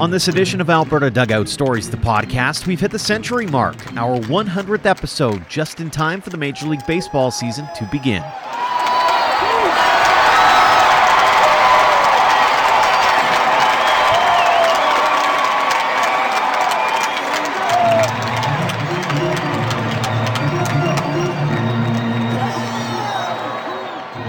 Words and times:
On 0.00 0.10
this 0.12 0.28
edition 0.28 0.60
of 0.60 0.70
Alberta 0.70 1.10
Dugout 1.10 1.48
Stories, 1.48 1.90
the 1.90 1.96
podcast, 1.96 2.68
we've 2.68 2.78
hit 2.78 2.92
the 2.92 2.98
century 2.98 3.46
mark, 3.48 3.74
our 3.96 4.16
100th 4.16 4.86
episode, 4.86 5.48
just 5.48 5.80
in 5.80 5.90
time 5.90 6.20
for 6.20 6.30
the 6.30 6.36
Major 6.36 6.66
League 6.66 6.86
Baseball 6.86 7.32
season 7.32 7.66
to 7.74 7.88
begin. 7.90 8.22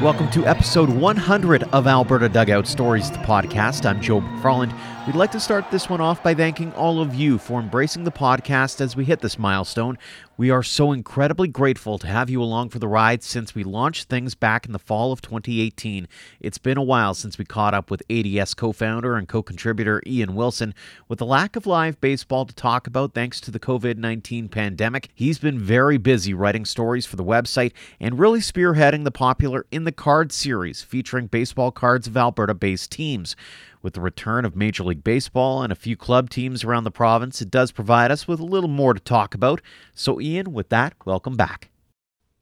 Welcome 0.07 0.29
to 0.29 0.45
episode 0.45 0.87
100 0.87 1.63
of 1.73 1.85
Alberta 1.85 2.29
Dugout 2.29 2.65
Stories, 2.65 3.11
the 3.11 3.17
podcast. 3.17 3.85
I'm 3.85 3.99
Joe 3.99 4.21
McFarland. 4.21 4.71
We'd 5.07 5.15
like 5.15 5.31
to 5.31 5.39
start 5.39 5.71
this 5.71 5.89
one 5.89 6.01
off 6.01 6.21
by 6.21 6.33
thanking 6.33 6.73
all 6.73 6.99
of 6.99 7.15
you 7.15 7.37
for 7.37 7.61
embracing 7.61 8.03
the 8.03 8.11
podcast 8.11 8.81
as 8.81 8.97
we 8.97 9.05
hit 9.05 9.21
this 9.21 9.39
milestone. 9.39 9.97
We 10.35 10.49
are 10.49 10.61
so 10.61 10.91
incredibly 10.91 11.47
grateful 11.47 11.97
to 11.99 12.07
have 12.07 12.29
you 12.29 12.43
along 12.43 12.69
for 12.69 12.79
the 12.79 12.89
ride 12.89 13.23
since 13.23 13.55
we 13.55 13.63
launched 13.63 14.09
things 14.09 14.35
back 14.35 14.65
in 14.65 14.73
the 14.73 14.79
fall 14.79 15.13
of 15.13 15.21
2018. 15.21 16.09
It's 16.41 16.57
been 16.57 16.77
a 16.77 16.83
while 16.83 17.13
since 17.13 17.37
we 17.37 17.45
caught 17.45 17.73
up 17.73 17.89
with 17.89 18.03
ADS 18.09 18.53
co 18.53 18.73
founder 18.73 19.15
and 19.15 19.29
co 19.29 19.41
contributor 19.41 20.03
Ian 20.05 20.35
Wilson. 20.35 20.75
With 21.07 21.19
the 21.19 21.25
lack 21.25 21.55
of 21.55 21.65
live 21.65 22.01
baseball 22.01 22.45
to 22.45 22.53
talk 22.53 22.85
about 22.85 23.13
thanks 23.13 23.39
to 23.41 23.49
the 23.49 23.61
COVID 23.61 23.95
19 23.97 24.49
pandemic, 24.49 25.07
he's 25.15 25.39
been 25.39 25.57
very 25.57 25.97
busy 25.97 26.33
writing 26.33 26.65
stories 26.65 27.05
for 27.05 27.15
the 27.15 27.23
website 27.23 27.71
and 27.97 28.19
really 28.19 28.41
spearheading 28.41 29.05
the 29.05 29.11
popular 29.11 29.65
In 29.71 29.85
the 29.85 29.93
Card 29.93 30.33
series 30.33 30.81
featuring 30.81 31.27
baseball 31.27 31.71
cards 31.71 32.07
of 32.07 32.17
Alberta 32.17 32.53
based 32.53 32.91
teams. 32.91 33.37
With 33.81 33.93
the 33.93 34.01
return 34.01 34.45
of 34.45 34.55
Major 34.55 34.83
League 34.83 35.03
Baseball 35.03 35.61
and 35.61 35.71
a 35.71 35.75
few 35.75 35.95
club 35.95 36.29
teams 36.29 36.63
around 36.63 36.83
the 36.83 36.91
province, 36.91 37.41
it 37.41 37.51
does 37.51 37.71
provide 37.71 38.11
us 38.11 38.27
with 38.27 38.39
a 38.39 38.45
little 38.45 38.69
more 38.69 38.93
to 38.93 38.99
talk 38.99 39.33
about. 39.33 39.61
So, 39.93 40.19
Ian, 40.19 40.53
with 40.53 40.69
that, 40.69 40.93
welcome 41.05 41.35
back. 41.35 41.69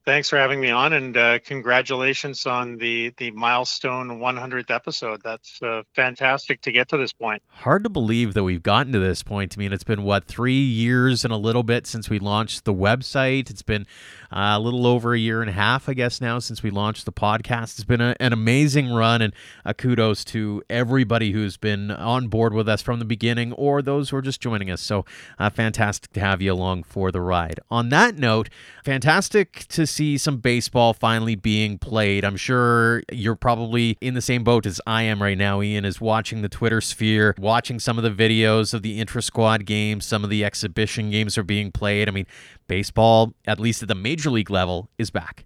Thanks 0.06 0.30
for 0.30 0.38
having 0.38 0.62
me 0.62 0.70
on, 0.70 0.94
and 0.94 1.18
uh, 1.18 1.40
congratulations 1.40 2.46
on 2.46 2.78
the 2.78 3.12
the 3.18 3.32
milestone 3.32 4.20
100th 4.20 4.70
episode. 4.70 5.22
That's 5.24 5.60
uh, 5.64 5.82
fantastic 5.96 6.62
to 6.62 6.72
get 6.72 6.90
to 6.90 6.98
this 6.98 7.12
point. 7.12 7.42
Hard 7.48 7.84
to 7.86 7.90
believe 7.90 8.36
that 8.36 8.44
we've 8.44 8.62
gotten 8.62 8.94
to 8.94 9.00
this 9.00 9.24
point. 9.24 9.56
I 9.58 9.60
mean, 9.60 9.74
it's 9.74 9.84
been 9.84 10.04
what 10.04 10.26
three 10.26 10.62
years 10.62 11.26
and 11.26 11.34
a 11.34 11.38
little 11.38 11.64
bit 11.64 11.88
since 11.88 12.08
we 12.08 12.20
launched 12.20 12.66
the 12.66 12.74
website. 12.74 13.50
It's 13.50 13.64
been 13.64 13.88
a 14.36 14.60
little 14.60 14.86
over 14.86 15.14
a 15.14 15.18
year 15.18 15.42
and 15.42 15.50
a 15.50 15.54
half, 15.54 15.88
I 15.88 15.94
guess, 15.94 16.20
now 16.20 16.40
since 16.40 16.62
we 16.62 16.70
launched 16.70 17.06
the 17.06 17.12
podcast. 17.12 17.76
It's 17.76 17.86
been 17.86 18.02
a, 18.02 18.16
an 18.20 18.34
amazing 18.34 18.92
run, 18.92 19.22
and 19.22 19.34
kudos 19.78 20.26
to 20.26 20.62
everybody 20.70 21.32
who's 21.32 21.56
been 21.56 21.90
on 21.90 22.28
board 22.28 22.54
with 22.54 22.68
us 22.68 22.82
from 22.82 23.00
the 23.00 23.06
beginning, 23.06 23.54
or 23.54 23.82
those 23.82 24.10
who 24.10 24.18
are 24.18 24.22
just 24.22 24.42
joining 24.42 24.70
us. 24.70 24.82
So, 24.82 25.06
uh, 25.40 25.50
fantastic 25.50 26.12
to 26.14 26.20
have 26.20 26.42
you 26.42 26.52
along 26.52 26.84
for 26.84 27.12
the 27.12 27.22
ride. 27.22 27.62
On 27.72 27.90
that 27.90 28.18
note, 28.18 28.50
fantastic 28.84 29.66
to 29.70 29.88
see 29.88 30.18
some 30.18 30.38
baseball 30.38 30.94
finally 30.94 31.36
being 31.36 31.78
played. 31.78 32.26
I'm 32.26 32.38
sure 32.38 33.04
you're 33.12 33.36
probably 33.36 33.98
in 34.02 34.16
the 34.16 34.22
same 34.22 34.44
boat 34.44 34.66
as 34.66 34.82
I 34.86 35.04
am 35.04 35.22
right 35.22 35.38
now, 35.38 35.62
Ian, 35.62 35.86
is 35.86 36.02
watching 36.02 36.42
the 36.42 36.50
Twitter 36.50 36.82
sphere, 36.82 37.34
watching 37.38 37.80
some 37.80 37.98
of 37.98 38.04
the 38.04 38.12
videos 38.12 38.74
of 38.74 38.82
the 38.82 39.00
intra 39.00 39.22
squad 39.22 39.66
games, 39.66 40.06
some 40.06 40.26
of 40.26 40.30
the 40.30 40.44
exhibition 40.44 41.10
games 41.10 41.38
are 41.38 41.44
being 41.44 41.72
played. 41.72 42.10
I 42.10 42.12
mean, 42.12 42.28
baseball, 42.68 43.34
at 43.46 43.60
least 43.60 43.82
at 43.82 43.88
the 43.88 43.96
major 43.96 44.25
league 44.32 44.50
level, 44.50 44.90
is 44.98 45.10
back. 45.10 45.46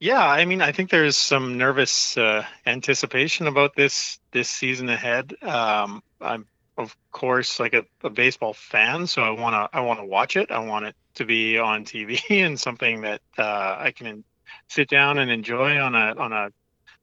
Yeah, 0.00 0.24
I 0.24 0.44
mean, 0.44 0.60
I 0.60 0.72
think 0.72 0.90
there's 0.90 1.16
some 1.16 1.56
nervous 1.56 2.16
uh, 2.18 2.44
anticipation 2.66 3.46
about 3.46 3.74
this 3.74 4.18
this 4.32 4.48
season 4.48 4.88
ahead. 4.88 5.34
Um, 5.42 6.02
I'm 6.20 6.46
of 6.76 6.96
course 7.12 7.60
like 7.60 7.74
a, 7.74 7.84
a 8.02 8.10
baseball 8.10 8.52
fan, 8.52 9.06
so 9.06 9.22
I 9.22 9.30
want 9.30 9.54
to 9.54 9.76
I 9.76 9.80
want 9.80 10.00
to 10.00 10.06
watch 10.06 10.36
it. 10.36 10.50
I 10.50 10.58
want 10.58 10.86
it 10.86 10.96
to 11.14 11.24
be 11.24 11.58
on 11.58 11.84
TV 11.84 12.20
and 12.30 12.58
something 12.58 13.02
that 13.02 13.22
uh, 13.38 13.76
I 13.78 13.92
can 13.92 14.24
sit 14.68 14.88
down 14.88 15.18
and 15.18 15.30
enjoy 15.30 15.78
on 15.78 15.94
a 15.94 16.14
on 16.18 16.32
a 16.32 16.50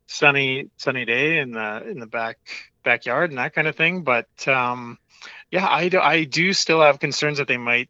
sunny 0.08 0.70
sunny 0.78 1.06
day 1.06 1.40
in 1.40 1.52
the 1.52 1.88
in 1.90 2.00
the 2.00 2.08
back 2.08 2.38
backyard 2.84 3.30
and 3.30 3.40
that 3.40 3.54
kind 3.54 3.68
of 3.68 3.76
thing. 3.76 4.04
But 4.04 4.48
um, 4.48 4.98
yeah, 5.50 5.68
I 5.68 5.90
do, 5.90 6.00
I 6.00 6.24
do 6.24 6.54
still 6.54 6.82
have 6.82 7.00
concerns 7.00 7.38
that 7.38 7.48
they 7.48 7.58
might. 7.58 7.90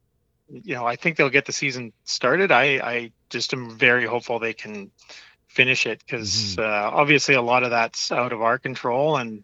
You 0.52 0.76
know, 0.76 0.86
I 0.86 0.96
think 0.96 1.18
they'll 1.18 1.30
get 1.30 1.46
the 1.46 1.54
season 1.54 1.94
started. 2.04 2.52
I 2.52 2.64
I 2.84 3.12
just 3.30 3.54
am 3.54 3.78
very 3.78 4.06
hopeful 4.06 4.40
they 4.40 4.54
can 4.54 4.92
finish 5.48 5.86
it 5.86 6.00
because 6.00 6.56
mm-hmm. 6.56 6.62
uh, 6.62 6.98
obviously 6.98 7.36
a 7.36 7.42
lot 7.42 7.64
of 7.64 7.72
that's 7.72 8.12
out 8.12 8.32
of 8.32 8.42
our 8.42 8.58
control 8.58 9.18
and 9.18 9.44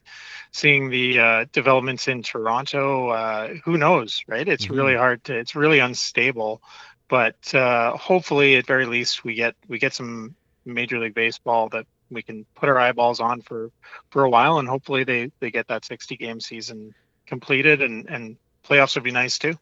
seeing 0.51 0.89
the 0.89 1.19
uh, 1.19 1.45
developments 1.51 2.07
in 2.07 2.23
Toronto, 2.23 3.09
uh, 3.09 3.53
who 3.65 3.77
knows, 3.77 4.23
right? 4.27 4.47
It's 4.47 4.65
mm-hmm. 4.65 4.75
really 4.75 4.95
hard 4.95 5.23
to, 5.25 5.37
it's 5.37 5.55
really 5.55 5.79
unstable, 5.79 6.61
but 7.09 7.53
uh, 7.53 7.95
hopefully, 7.95 8.55
at 8.55 8.65
very 8.65 8.85
least, 8.85 9.23
we 9.23 9.35
get 9.35 9.55
we 9.67 9.79
get 9.79 9.93
some 9.93 10.35
Major 10.65 10.99
League 10.99 11.13
Baseball 11.13 11.69
that 11.69 11.85
we 12.09 12.21
can 12.21 12.45
put 12.55 12.69
our 12.69 12.77
eyeballs 12.77 13.19
on 13.19 13.41
for 13.41 13.71
for 14.09 14.23
a 14.23 14.29
while, 14.29 14.59
and 14.59 14.67
hopefully 14.67 15.03
they 15.03 15.31
they 15.39 15.51
get 15.51 15.67
that 15.67 15.85
60 15.85 16.17
game 16.17 16.39
season 16.41 16.93
completed, 17.25 17.81
and 17.81 18.07
and 18.09 18.37
playoffs 18.67 18.95
would 18.95 19.03
be 19.03 19.11
nice 19.11 19.37
too. 19.37 19.57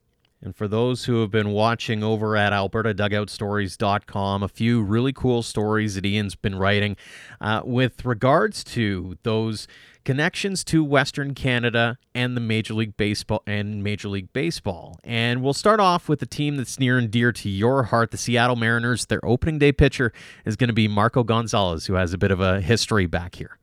And 0.46 0.56
for 0.56 0.68
those 0.68 1.06
who 1.06 1.22
have 1.22 1.32
been 1.32 1.50
watching 1.50 2.04
over 2.04 2.38
at 2.38 2.54
albertadugoutstories.com, 2.54 4.44
a 4.44 4.48
few 4.48 4.84
really 4.84 5.12
cool 5.12 5.42
stories 5.42 5.96
that 5.96 6.06
Ian's 6.06 6.36
been 6.36 6.54
writing 6.54 6.98
uh, 7.42 7.64
with 7.66 8.06
regards 8.06 8.64
to 8.66 9.18
those 9.24 9.68
connections 10.04 10.64
to 10.66 10.84
Western 10.84 11.34
Canada 11.34 11.98
and 12.14 12.38
the 12.38 12.42
Major 12.42 12.76
League 12.76 12.96
Baseball 12.96 13.42
and 13.48 13.84
Major 13.84 14.08
League 14.08 14.32
Baseball. 14.34 15.00
And 15.04 15.42
we'll 15.42 15.54
start 15.54 15.80
off 15.80 16.08
with 16.08 16.22
a 16.22 16.28
team 16.28 16.58
that's 16.58 16.80
near 16.80 17.00
and 17.00 17.10
dear 17.10 17.32
to 17.32 17.50
your 17.50 17.82
heart, 17.86 18.12
the 18.12 18.18
Seattle 18.18 18.56
Mariners. 18.56 19.08
Their 19.08 19.26
opening 19.26 19.58
day 19.58 19.72
pitcher 19.72 20.14
is 20.46 20.56
going 20.56 20.68
to 20.68 20.74
be 20.74 20.88
Marco 20.88 21.24
Gonzalez, 21.24 21.88
who 21.88 21.96
has 21.96 22.14
a 22.14 22.20
bit 22.20 22.30
of 22.30 22.40
a 22.40 22.62
history 22.62 23.08
back 23.08 23.34
here. 23.34 23.58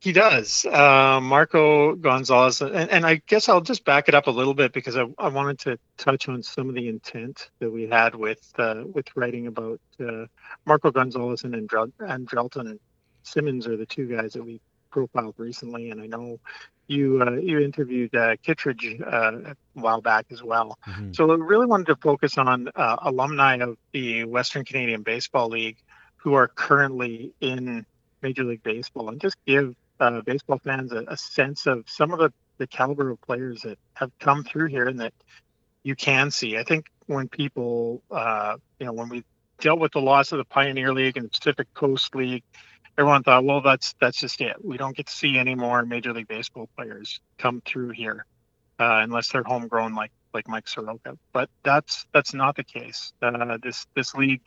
He 0.00 0.12
does, 0.12 0.64
uh, 0.64 1.20
Marco 1.20 1.96
Gonzalez, 1.96 2.60
and, 2.60 2.88
and, 2.88 3.04
I 3.04 3.20
guess 3.26 3.48
I'll 3.48 3.60
just 3.60 3.84
back 3.84 4.08
it 4.08 4.14
up 4.14 4.28
a 4.28 4.30
little 4.30 4.54
bit 4.54 4.72
because 4.72 4.96
I, 4.96 5.06
I 5.18 5.28
wanted 5.28 5.58
to 5.60 5.78
touch 5.96 6.28
on 6.28 6.44
some 6.44 6.68
of 6.68 6.76
the 6.76 6.88
intent 6.88 7.50
that 7.58 7.68
we 7.68 7.88
had 7.88 8.14
with 8.14 8.40
uh, 8.58 8.84
with 8.94 9.06
writing 9.16 9.48
about 9.48 9.80
uh, 9.98 10.26
Marco 10.64 10.92
Gonzalez 10.92 11.42
and 11.42 11.54
Andrel- 11.54 11.92
Andrelton 12.00 12.70
and 12.70 12.80
Simmons 13.24 13.66
are 13.66 13.76
the 13.76 13.86
two 13.86 14.06
guys 14.06 14.34
that 14.34 14.44
we 14.44 14.60
profiled 14.90 15.34
recently, 15.36 15.90
and 15.90 16.00
I 16.00 16.06
know 16.06 16.38
you 16.86 17.20
uh, 17.20 17.32
you 17.32 17.58
interviewed 17.58 18.14
uh, 18.14 18.36
Kittredge 18.36 19.00
uh, 19.00 19.32
a 19.50 19.56
while 19.74 20.00
back 20.00 20.26
as 20.30 20.44
well. 20.44 20.78
Mm-hmm. 20.86 21.12
So 21.12 21.30
I 21.30 21.34
really 21.34 21.66
wanted 21.66 21.88
to 21.88 21.96
focus 21.96 22.38
on 22.38 22.68
uh, 22.74 22.96
alumni 23.02 23.56
of 23.56 23.76
the 23.92 24.24
Western 24.24 24.64
Canadian 24.64 25.02
Baseball 25.02 25.48
League 25.48 25.78
who 26.16 26.34
are 26.34 26.48
currently 26.48 27.32
in 27.40 27.84
Major 28.22 28.44
League 28.44 28.62
Baseball, 28.62 29.08
and 29.08 29.20
just 29.20 29.36
give 29.46 29.74
uh, 30.00 30.20
baseball 30.22 30.58
fans 30.58 30.92
a, 30.92 31.04
a, 31.08 31.16
sense 31.16 31.66
of 31.66 31.84
some 31.88 32.12
of 32.12 32.18
the, 32.18 32.32
the 32.58 32.66
caliber 32.66 33.10
of 33.10 33.20
players 33.20 33.62
that 33.62 33.78
have 33.94 34.10
come 34.18 34.44
through 34.44 34.66
here 34.66 34.86
and 34.86 35.00
that 35.00 35.12
you 35.82 35.94
can 35.96 36.30
see. 36.30 36.56
I 36.56 36.62
think 36.62 36.86
when 37.06 37.28
people, 37.28 38.02
uh, 38.10 38.56
you 38.78 38.86
know, 38.86 38.92
when 38.92 39.08
we 39.08 39.24
dealt 39.60 39.80
with 39.80 39.92
the 39.92 40.00
loss 40.00 40.32
of 40.32 40.38
the 40.38 40.44
Pioneer 40.44 40.92
League 40.92 41.16
and 41.16 41.26
the 41.26 41.30
Pacific 41.30 41.72
Coast 41.74 42.14
League, 42.14 42.44
everyone 42.96 43.22
thought, 43.22 43.44
well, 43.44 43.60
that's 43.60 43.94
that's 44.00 44.20
just 44.20 44.40
it. 44.40 44.56
We 44.62 44.76
don't 44.76 44.96
get 44.96 45.06
to 45.06 45.12
see 45.12 45.38
any 45.38 45.54
more 45.54 45.84
Major 45.84 46.12
League 46.12 46.28
Baseball 46.28 46.68
players 46.76 47.20
come 47.38 47.62
through 47.64 47.90
here 47.90 48.26
uh, 48.78 49.00
unless 49.02 49.28
they're 49.28 49.44
homegrown, 49.44 49.94
like 49.94 50.12
like 50.34 50.48
Mike 50.48 50.68
Soroka. 50.68 51.16
But 51.32 51.48
that's 51.62 52.06
that's 52.12 52.34
not 52.34 52.56
the 52.56 52.64
case. 52.64 53.12
Uh, 53.22 53.58
this 53.62 53.86
this 53.94 54.14
league 54.14 54.42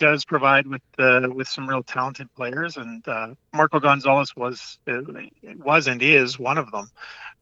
does 0.00 0.24
provide 0.24 0.66
with 0.66 0.80
uh, 0.98 1.28
with 1.32 1.46
some 1.46 1.68
real 1.68 1.82
talented 1.82 2.34
players, 2.34 2.78
and 2.78 3.06
uh, 3.06 3.34
Marco 3.52 3.78
Gonzalez 3.78 4.34
was 4.34 4.78
uh, 4.88 5.02
was 5.58 5.86
and 5.86 6.02
is 6.02 6.38
one 6.38 6.58
of 6.58 6.70
them. 6.72 6.90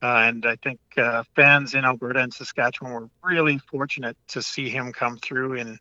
Uh, 0.02 0.24
and 0.26 0.44
I 0.44 0.56
think 0.56 0.80
uh, 0.96 1.22
fans 1.34 1.74
in 1.74 1.84
Alberta 1.84 2.18
and 2.18 2.34
Saskatchewan 2.34 2.92
were 2.92 3.08
really 3.22 3.58
fortunate 3.58 4.16
to 4.28 4.42
see 4.42 4.68
him 4.68 4.92
come 4.92 5.18
through 5.18 5.54
in 5.54 5.78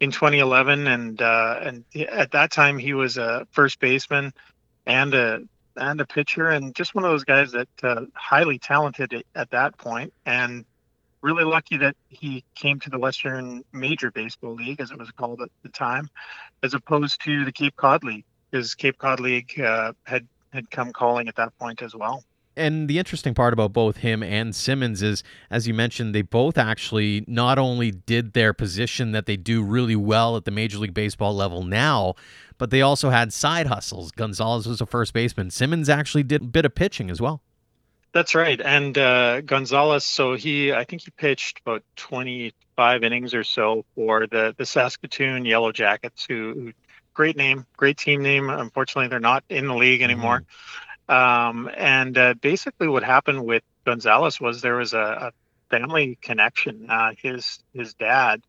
in 0.00 0.10
2011. 0.10 0.88
And 0.88 1.22
uh, 1.22 1.60
and 1.62 1.84
at 2.10 2.32
that 2.32 2.50
time, 2.50 2.78
he 2.78 2.94
was 2.94 3.16
a 3.16 3.46
first 3.52 3.78
baseman 3.78 4.34
and 4.86 5.14
a 5.14 5.42
and 5.76 6.00
a 6.00 6.06
pitcher, 6.06 6.48
and 6.48 6.74
just 6.74 6.96
one 6.96 7.04
of 7.04 7.12
those 7.12 7.24
guys 7.24 7.52
that 7.52 7.68
highly 8.12 8.58
talented 8.58 9.24
at 9.36 9.50
that 9.50 9.78
point, 9.78 10.12
and 10.26 10.64
really 11.22 11.44
lucky 11.44 11.76
that 11.78 11.96
he 12.08 12.44
came 12.54 12.80
to 12.80 12.90
the 12.90 12.98
Western 12.98 13.64
Major 13.72 14.10
Baseball 14.10 14.54
League, 14.54 14.80
as 14.80 14.90
it 14.90 14.98
was 14.98 15.10
called 15.10 15.40
at 15.40 15.50
the 15.62 15.68
time, 15.68 16.08
as 16.62 16.74
opposed 16.74 17.20
to 17.22 17.44
the 17.44 17.52
Cape 17.52 17.76
Cod 17.76 18.04
League, 18.04 18.24
because 18.50 18.74
Cape 18.74 18.98
Cod 18.98 19.20
League 19.20 19.60
uh, 19.60 19.92
had 20.04 20.26
had 20.52 20.70
come 20.70 20.92
calling 20.92 21.28
at 21.28 21.36
that 21.36 21.56
point 21.58 21.82
as 21.82 21.94
well. 21.94 22.24
And 22.56 22.88
the 22.88 22.98
interesting 22.98 23.34
part 23.34 23.52
about 23.52 23.72
both 23.72 23.98
him 23.98 24.20
and 24.22 24.54
Simmons 24.54 25.00
is, 25.00 25.22
as 25.48 25.68
you 25.68 25.74
mentioned, 25.74 26.12
they 26.12 26.22
both 26.22 26.58
actually 26.58 27.24
not 27.28 27.56
only 27.56 27.92
did 27.92 28.32
their 28.32 28.52
position 28.52 29.12
that 29.12 29.26
they 29.26 29.36
do 29.36 29.62
really 29.62 29.94
well 29.94 30.36
at 30.36 30.44
the 30.44 30.50
Major 30.50 30.78
League 30.78 30.94
Baseball 30.94 31.34
level 31.34 31.62
now, 31.62 32.14
but 32.56 32.70
they 32.70 32.82
also 32.82 33.10
had 33.10 33.32
side 33.32 33.68
hustles. 33.68 34.10
Gonzalez 34.10 34.66
was 34.66 34.80
a 34.80 34.86
first 34.86 35.12
baseman. 35.12 35.50
Simmons 35.50 35.88
actually 35.88 36.24
did 36.24 36.42
a 36.42 36.46
bit 36.46 36.64
of 36.64 36.74
pitching 36.74 37.10
as 37.10 37.20
well. 37.20 37.42
That's 38.12 38.34
right. 38.34 38.60
And 38.60 38.96
uh, 38.96 39.42
Gonzalez, 39.42 40.04
so 40.04 40.34
he, 40.34 40.72
I 40.72 40.84
think 40.84 41.02
he 41.02 41.10
pitched 41.10 41.60
about 41.60 41.82
25 41.96 43.04
innings 43.04 43.34
or 43.34 43.44
so 43.44 43.84
for 43.94 44.26
the, 44.26 44.54
the 44.56 44.64
Saskatoon 44.64 45.44
Yellow 45.44 45.72
Jackets, 45.72 46.24
who, 46.26 46.54
who 46.54 46.72
great 47.12 47.36
name, 47.36 47.66
great 47.76 47.98
team 47.98 48.22
name. 48.22 48.48
Unfortunately, 48.48 49.08
they're 49.08 49.20
not 49.20 49.44
in 49.48 49.66
the 49.66 49.74
league 49.74 50.02
anymore. 50.02 50.44
Mm-hmm. 51.08 51.12
Um, 51.14 51.70
and 51.76 52.16
uh, 52.16 52.34
basically, 52.34 52.86
what 52.88 53.02
happened 53.02 53.44
with 53.44 53.62
Gonzalez 53.84 54.40
was 54.40 54.60
there 54.62 54.76
was 54.76 54.94
a, 54.94 54.98
a 54.98 55.32
family 55.68 56.18
connection. 56.20 56.86
Uh, 56.88 57.12
his 57.16 57.58
his 57.74 57.94
dad, 57.94 58.42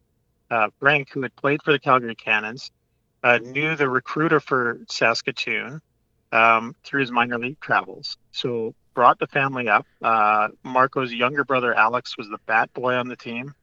uh, 0.51 0.69
Frank, 0.79 1.09
who 1.11 1.21
had 1.21 1.35
played 1.35 1.61
for 1.63 1.71
the 1.71 1.79
Calgary 1.79 2.15
Cannons, 2.15 2.71
uh, 3.23 3.39
knew 3.39 3.75
the 3.75 3.89
recruiter 3.89 4.39
for 4.39 4.81
Saskatoon 4.89 5.81
um, 6.31 6.75
through 6.83 7.01
his 7.01 7.11
minor 7.11 7.39
league 7.39 7.59
travels. 7.59 8.17
So 8.31 8.75
brought 8.99 9.17
the 9.17 9.27
family 9.27 9.69
up. 9.69 9.87
Uh, 10.01 10.49
Marco's 10.61 11.13
younger 11.13 11.45
brother 11.45 11.73
Alex 11.73 12.17
was 12.17 12.27
the 12.27 12.37
bat 12.45 12.73
boy 12.73 12.95
on 12.95 13.07
the 13.07 13.15
team, 13.15 13.55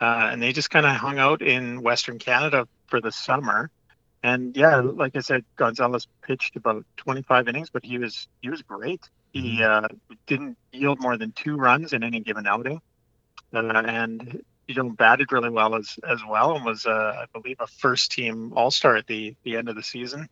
uh, 0.00 0.30
and 0.32 0.42
they 0.42 0.52
just 0.52 0.68
kind 0.68 0.84
of 0.84 0.96
hung 0.96 1.16
out 1.16 1.42
in 1.42 1.80
Western 1.80 2.18
Canada 2.18 2.66
for 2.88 3.00
the 3.00 3.12
summer. 3.12 3.70
And 4.24 4.56
yeah, 4.56 4.80
like 4.80 5.14
I 5.14 5.20
said, 5.20 5.44
Gonzalez 5.54 6.08
pitched 6.22 6.56
about 6.56 6.84
25 6.96 7.46
innings, 7.46 7.70
but 7.70 7.84
he 7.84 7.98
was 7.98 8.26
he 8.42 8.50
was 8.50 8.62
great. 8.62 9.08
He 9.32 9.60
mm-hmm. 9.60 9.84
uh, 9.84 9.88
didn't 10.26 10.58
yield 10.72 10.98
more 10.98 11.16
than 11.16 11.30
two 11.30 11.54
runs 11.54 11.92
in 11.92 12.02
any 12.02 12.18
given 12.18 12.48
outing, 12.48 12.80
uh, 13.54 13.82
and 13.86 14.42
you 14.70 14.76
know 14.76 14.90
batted 14.90 15.32
really 15.32 15.50
well 15.50 15.74
as 15.74 15.98
as 16.08 16.20
well, 16.28 16.54
and 16.54 16.64
was 16.64 16.86
uh, 16.86 17.24
I 17.24 17.26
believe 17.32 17.56
a 17.58 17.66
first 17.66 18.12
team 18.12 18.52
All 18.54 18.70
Star 18.70 18.96
at 18.96 19.06
the 19.08 19.34
the 19.42 19.56
end 19.56 19.68
of 19.68 19.74
the 19.74 19.82
season. 19.82 20.28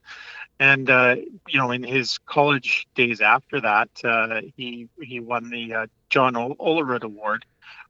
And 0.61 0.89
uh, 0.89 1.17
you 1.49 1.59
know, 1.59 1.73
in 1.73 1.83
his 1.83 2.19
college 2.19 2.87
days 2.95 3.21
after 3.21 3.61
that, 3.61 3.91
uh, 4.05 4.43
he 4.57 4.89
he 5.03 5.19
won 5.19 5.51
the 5.51 5.75
uh, 5.75 5.87
John 6.09 6.35
Olerud 6.35 7.03
Award 7.03 7.45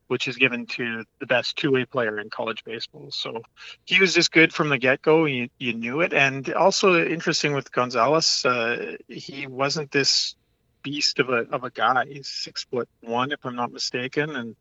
which 0.06 0.26
is 0.26 0.36
given 0.36 0.64
to 0.64 1.04
the 1.18 1.26
best 1.26 1.54
two-way 1.56 1.84
player 1.84 2.18
in 2.18 2.30
college 2.30 2.64
baseball. 2.64 3.10
So 3.10 3.42
he 3.84 4.00
was 4.00 4.14
just 4.14 4.32
good 4.32 4.54
from 4.54 4.70
the 4.70 4.78
get-go. 4.78 5.26
You, 5.26 5.50
you 5.58 5.74
knew 5.74 6.00
it, 6.00 6.14
and 6.14 6.50
also 6.54 6.98
interesting 7.06 7.52
with 7.52 7.70
Gonzalez, 7.70 8.42
uh, 8.46 8.96
he 9.06 9.46
wasn't 9.46 9.90
this 9.90 10.34
beast 10.82 11.18
of 11.18 11.28
a 11.28 11.46
of 11.50 11.64
a 11.64 11.70
guy. 11.70 12.06
He's 12.06 12.28
six 12.28 12.64
foot 12.64 12.88
one, 13.02 13.32
if 13.32 13.44
I'm 13.44 13.56
not 13.56 13.70
mistaken, 13.70 14.34
and 14.34 14.56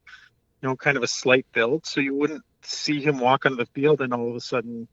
you 0.61 0.69
know, 0.69 0.75
kind 0.75 0.97
of 0.97 1.03
a 1.03 1.07
slight 1.07 1.45
build. 1.53 1.85
So 1.85 2.01
you 2.01 2.15
wouldn't 2.15 2.43
see 2.63 3.01
him 3.01 3.19
walk 3.19 3.45
onto 3.45 3.57
the 3.57 3.65
field 3.67 4.01
and 4.01 4.13
all 4.13 4.29
of 4.29 4.35
a 4.35 4.41
sudden 4.41 4.87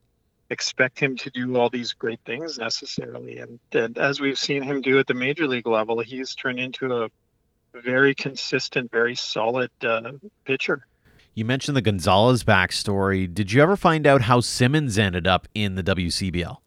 expect 0.49 0.99
him 0.99 1.15
to 1.17 1.29
do 1.31 1.57
all 1.57 1.69
these 1.69 1.93
great 1.93 2.19
things 2.25 2.57
necessarily. 2.57 3.39
And, 3.39 3.59
and 3.71 3.97
as 3.97 4.19
we've 4.19 4.37
seen 4.37 4.61
him 4.63 4.81
do 4.81 4.99
at 4.99 5.07
the 5.07 5.13
major 5.13 5.47
league 5.47 5.67
level, 5.67 5.99
he's 5.99 6.35
turned 6.35 6.59
into 6.59 7.03
a 7.03 7.09
very 7.73 8.15
consistent, 8.15 8.91
very 8.91 9.15
solid 9.15 9.71
uh, 9.83 10.11
pitcher. 10.45 10.85
You 11.33 11.43
mentioned 11.43 11.75
the 11.75 11.81
Gonzalez 11.81 12.43
backstory. 12.43 13.31
Did 13.31 13.51
you 13.51 13.61
ever 13.61 13.75
find 13.75 14.07
out 14.07 14.21
how 14.21 14.39
Simmons 14.39 14.97
ended 14.97 15.27
up 15.27 15.47
in 15.53 15.75
the 15.75 15.83
WCBL? 15.83 16.57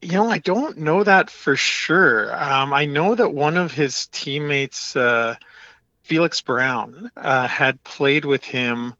You 0.00 0.12
know, 0.12 0.30
I 0.30 0.38
don't 0.38 0.78
know 0.78 1.04
that 1.04 1.30
for 1.30 1.56
sure. 1.56 2.34
Um, 2.40 2.72
I 2.72 2.86
know 2.86 3.14
that 3.14 3.34
one 3.34 3.56
of 3.56 3.72
his 3.72 4.06
teammates, 4.08 4.96
uh, 4.96 5.36
Felix 6.02 6.40
Brown, 6.40 7.10
uh, 7.16 7.46
had 7.46 7.82
played 7.84 8.24
with 8.24 8.44
him 8.44 8.94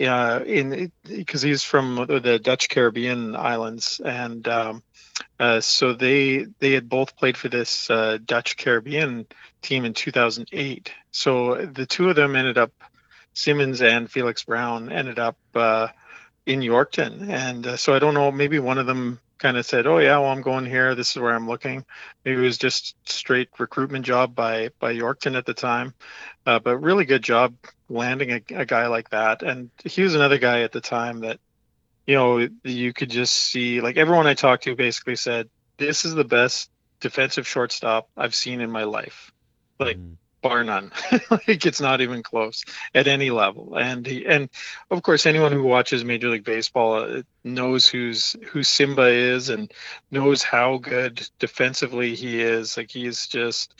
uh, 0.00 0.40
in 0.44 0.90
because 1.04 1.42
he's 1.42 1.62
from 1.62 2.06
the 2.06 2.38
Dutch 2.38 2.68
Caribbean 2.68 3.36
islands, 3.36 4.00
and 4.04 4.46
um, 4.48 4.82
uh, 5.38 5.60
so 5.60 5.92
they 5.92 6.46
they 6.58 6.72
had 6.72 6.88
both 6.88 7.16
played 7.16 7.36
for 7.36 7.48
this 7.48 7.88
uh, 7.90 8.18
Dutch 8.24 8.56
Caribbean 8.56 9.26
team 9.62 9.84
in 9.84 9.94
2008. 9.94 10.92
So 11.12 11.66
the 11.66 11.86
two 11.86 12.10
of 12.10 12.16
them 12.16 12.36
ended 12.36 12.58
up, 12.58 12.72
Simmons 13.34 13.82
and 13.82 14.10
Felix 14.10 14.44
Brown 14.44 14.90
ended 14.90 15.18
up 15.18 15.36
uh, 15.54 15.88
in 16.44 16.60
Yorkton, 16.60 17.28
and 17.28 17.66
uh, 17.66 17.76
so 17.76 17.94
I 17.94 17.98
don't 17.98 18.14
know. 18.14 18.32
Maybe 18.32 18.58
one 18.58 18.78
of 18.78 18.86
them 18.86 19.20
kind 19.38 19.56
of 19.56 19.66
said, 19.66 19.86
"Oh 19.86 19.98
yeah, 19.98 20.18
well 20.18 20.30
I'm 20.30 20.42
going 20.42 20.66
here. 20.66 20.94
This 20.94 21.10
is 21.10 21.22
where 21.22 21.34
I'm 21.34 21.48
looking." 21.48 21.84
Maybe 22.24 22.38
it 22.38 22.44
was 22.44 22.58
just 22.58 22.96
straight 23.08 23.48
recruitment 23.58 24.06
job 24.06 24.34
by 24.34 24.70
by 24.78 24.94
Yorkton 24.94 25.36
at 25.36 25.46
the 25.46 25.54
time, 25.54 25.94
uh, 26.46 26.58
but 26.58 26.78
really 26.78 27.04
good 27.04 27.22
job 27.22 27.54
landing 27.88 28.30
a, 28.32 28.42
a 28.54 28.64
guy 28.64 28.86
like 28.86 29.10
that. 29.10 29.42
And 29.42 29.70
he 29.84 30.02
was 30.02 30.14
another 30.14 30.38
guy 30.38 30.62
at 30.62 30.72
the 30.72 30.80
time 30.80 31.20
that 31.20 31.40
you 32.06 32.14
know, 32.14 32.48
you 32.62 32.92
could 32.92 33.10
just 33.10 33.34
see 33.34 33.80
like 33.80 33.96
everyone 33.96 34.26
I 34.26 34.34
talked 34.34 34.64
to 34.64 34.76
basically 34.76 35.16
said, 35.16 35.48
this 35.78 36.04
is 36.04 36.14
the 36.14 36.24
best 36.24 36.70
defensive 37.00 37.46
shortstop 37.46 38.08
I've 38.16 38.34
seen 38.34 38.60
in 38.60 38.70
my 38.70 38.84
life. 38.84 39.32
Like 39.78 39.96
mm. 39.96 40.16
Bar 40.44 40.62
none. 40.62 40.92
like 41.30 41.64
it's 41.64 41.80
not 41.80 42.02
even 42.02 42.22
close 42.22 42.64
at 42.94 43.08
any 43.08 43.30
level. 43.30 43.76
And 43.76 44.06
he, 44.06 44.26
and 44.26 44.50
of 44.90 45.02
course 45.02 45.24
anyone 45.24 45.52
who 45.52 45.62
watches 45.62 46.04
Major 46.04 46.28
League 46.28 46.44
Baseball 46.44 46.96
uh, 46.96 47.22
knows 47.42 47.88
who's 47.88 48.36
who 48.50 48.62
Simba 48.62 49.08
is 49.08 49.48
and 49.48 49.72
knows 50.10 50.42
how 50.42 50.76
good 50.76 51.26
defensively 51.38 52.14
he 52.14 52.42
is. 52.42 52.76
Like 52.76 52.90
he's 52.90 53.26
just 53.26 53.74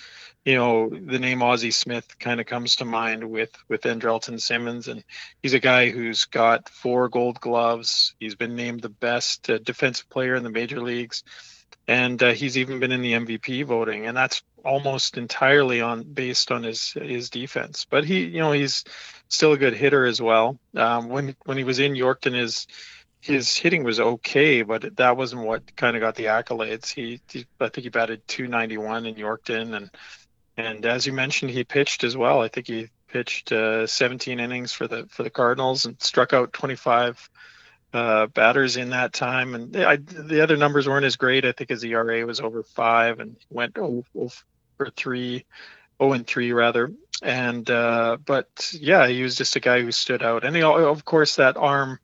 you 0.45 0.57
know, 0.57 0.91
the 0.91 1.19
name 1.19 1.43
Ozzie 1.43 1.71
Smith 1.71 2.19
kind 2.19 2.39
of 2.39 2.47
comes 2.47 2.77
to 2.77 2.85
mind 2.85 3.25
with 3.31 3.51
with 3.69 3.83
Andrelton 3.83 4.41
Simmons, 4.41 4.89
and 4.89 5.03
he's 5.43 5.55
a 5.55 5.59
guy 5.61 5.91
who's 5.91 6.27
got 6.27 6.69
four 6.69 7.09
Gold 7.09 7.41
Gloves. 7.41 8.15
He's 8.19 8.35
been 8.35 8.55
named 8.55 8.83
the 8.83 8.91
best 8.91 9.49
uh, 9.49 9.59
defensive 9.59 10.09
player 10.11 10.35
in 10.35 10.43
the 10.43 10.51
major 10.51 10.81
leagues, 10.81 11.25
and 11.87 12.23
uh, 12.23 12.33
he's 12.33 12.59
even 12.59 12.81
been 12.81 12.93
in 12.93 13.03
the 13.03 13.13
MVP 13.13 13.65
voting, 13.65 14.07
and 14.07 14.17
that's 14.17 14.43
almost 14.65 15.19
entirely 15.19 15.81
on 15.81 16.03
based 16.03 16.51
on 16.51 16.63
his 16.63 16.93
his 16.93 17.31
defense. 17.31 17.87
But 17.89 18.05
he, 18.05 18.25
you 18.25 18.39
know, 18.39 18.53
he's 18.53 18.85
still 19.29 19.53
a 19.53 19.59
good 19.59 19.75
hitter 19.75 20.07
as 20.07 20.21
well. 20.21 20.59
Um, 20.75 21.09
when 21.09 21.37
when 21.45 21.59
he 21.59 21.65
was 21.65 21.79
in 21.79 21.95
Yorkton, 21.95 22.35
his 22.35 22.67
his 23.21 23.57
hitting 23.57 23.85
was 23.85 24.01
okay, 24.01 24.63
but 24.63 24.97
that 24.97 25.17
wasn't 25.17 25.43
what 25.43 25.77
kind 25.77 25.97
of 25.97 26.01
got 26.01 26.15
the 26.15 26.27
accolades. 26.27 26.93
He, 26.93 27.21
he 27.31 27.47
I 27.61 27.69
think 27.69 27.85
he 27.85 27.89
batted 27.89 28.27
291 28.29 29.07
in 29.07 29.15
Yorkton 29.15 29.75
and 29.77 29.91
and 30.57 30.87
as 30.87 31.07
you 31.07 31.13
mentioned, 31.13 31.51
he 31.51 31.65
pitched 31.65 32.05
as 32.05 32.17
well. 32.17 32.41
I 32.41 32.49
think 32.49 32.69
he 32.69 32.89
pitched 33.09 33.51
uh, 33.53 33.87
17 33.87 34.41
innings 34.41 34.73
for 34.73 34.87
the 34.87 35.07
for 35.07 35.23
the 35.23 35.31
Cardinals 35.31 35.87
and 35.87 36.01
struck 36.01 36.33
out 36.33 36.53
25 36.53 37.31
uh, 37.95 38.27
batters 38.27 38.77
in 38.77 38.91
that 38.91 39.13
time. 39.13 39.55
And 39.55 39.77
I, 39.77 39.97
the 39.97 40.43
other 40.43 40.57
numbers 40.57 40.89
weren't 40.89 41.07
as 41.07 41.17
great. 41.17 41.45
I 41.45 41.53
think 41.53 41.71
his 41.71 41.85
ERA 41.85 42.27
was 42.27 42.41
over 42.41 42.63
five 42.63 43.21
and 43.21 43.37
went 43.51 43.77
0, 43.77 44.05
0 44.13 44.31
for 44.77 44.91
three, 44.91 45.45
0 46.03 46.13
and 46.13 46.27
three 46.27 46.53
rather. 46.53 46.93
And 47.23 47.69
uh, 47.71 48.19
but 48.25 48.73
yeah, 48.79 49.07
he 49.07 49.23
was 49.23 49.37
just 49.37 49.57
a 49.57 49.61
guy 49.61 49.81
who 49.81 49.93
stood 49.93 50.23
out. 50.23 50.45
And 50.45 50.57
he, 50.57 50.63
of 50.63 51.05
course, 51.05 51.37
that 51.37 51.57
arm 51.57 52.01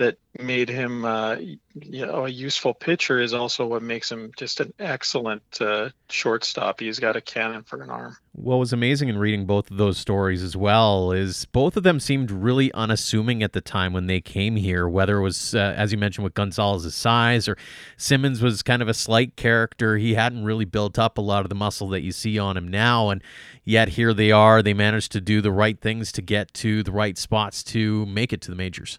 that 0.00 0.16
made 0.38 0.70
him 0.70 1.04
uh, 1.04 1.36
you 1.36 2.06
know 2.06 2.24
a 2.24 2.28
useful 2.28 2.72
pitcher 2.72 3.20
is 3.20 3.34
also 3.34 3.66
what 3.66 3.82
makes 3.82 4.10
him 4.10 4.32
just 4.34 4.58
an 4.60 4.72
excellent 4.78 5.42
uh, 5.60 5.90
shortstop. 6.08 6.80
He's 6.80 6.98
got 6.98 7.16
a 7.16 7.20
cannon 7.20 7.64
for 7.64 7.82
an 7.82 7.90
arm. 7.90 8.16
What 8.32 8.56
was 8.56 8.72
amazing 8.72 9.10
in 9.10 9.18
reading 9.18 9.44
both 9.44 9.70
of 9.70 9.76
those 9.76 9.98
stories 9.98 10.42
as 10.42 10.56
well 10.56 11.12
is 11.12 11.44
both 11.44 11.76
of 11.76 11.82
them 11.82 12.00
seemed 12.00 12.30
really 12.30 12.72
unassuming 12.72 13.42
at 13.42 13.52
the 13.52 13.60
time 13.60 13.92
when 13.92 14.06
they 14.06 14.22
came 14.22 14.56
here. 14.56 14.88
Whether 14.88 15.18
it 15.18 15.22
was 15.22 15.54
uh, 15.54 15.74
as 15.76 15.92
you 15.92 15.98
mentioned 15.98 16.24
with 16.24 16.32
Gonzalez's 16.32 16.94
size 16.94 17.46
or 17.46 17.58
Simmons 17.98 18.40
was 18.40 18.62
kind 18.62 18.80
of 18.80 18.88
a 18.88 18.94
slight 18.94 19.36
character. 19.36 19.98
He 19.98 20.14
hadn't 20.14 20.44
really 20.44 20.64
built 20.64 20.98
up 20.98 21.18
a 21.18 21.22
lot 21.22 21.44
of 21.44 21.50
the 21.50 21.54
muscle 21.54 21.90
that 21.90 22.00
you 22.00 22.12
see 22.12 22.38
on 22.38 22.56
him 22.56 22.68
now, 22.68 23.10
and 23.10 23.22
yet 23.64 23.90
here 23.90 24.14
they 24.14 24.32
are. 24.32 24.62
They 24.62 24.74
managed 24.74 25.12
to 25.12 25.20
do 25.20 25.42
the 25.42 25.52
right 25.52 25.78
things 25.78 26.10
to 26.12 26.22
get 26.22 26.54
to 26.54 26.82
the 26.82 26.92
right 26.92 27.18
spots 27.18 27.62
to 27.64 28.06
make 28.06 28.32
it 28.32 28.40
to 28.42 28.50
the 28.50 28.56
majors. 28.56 28.98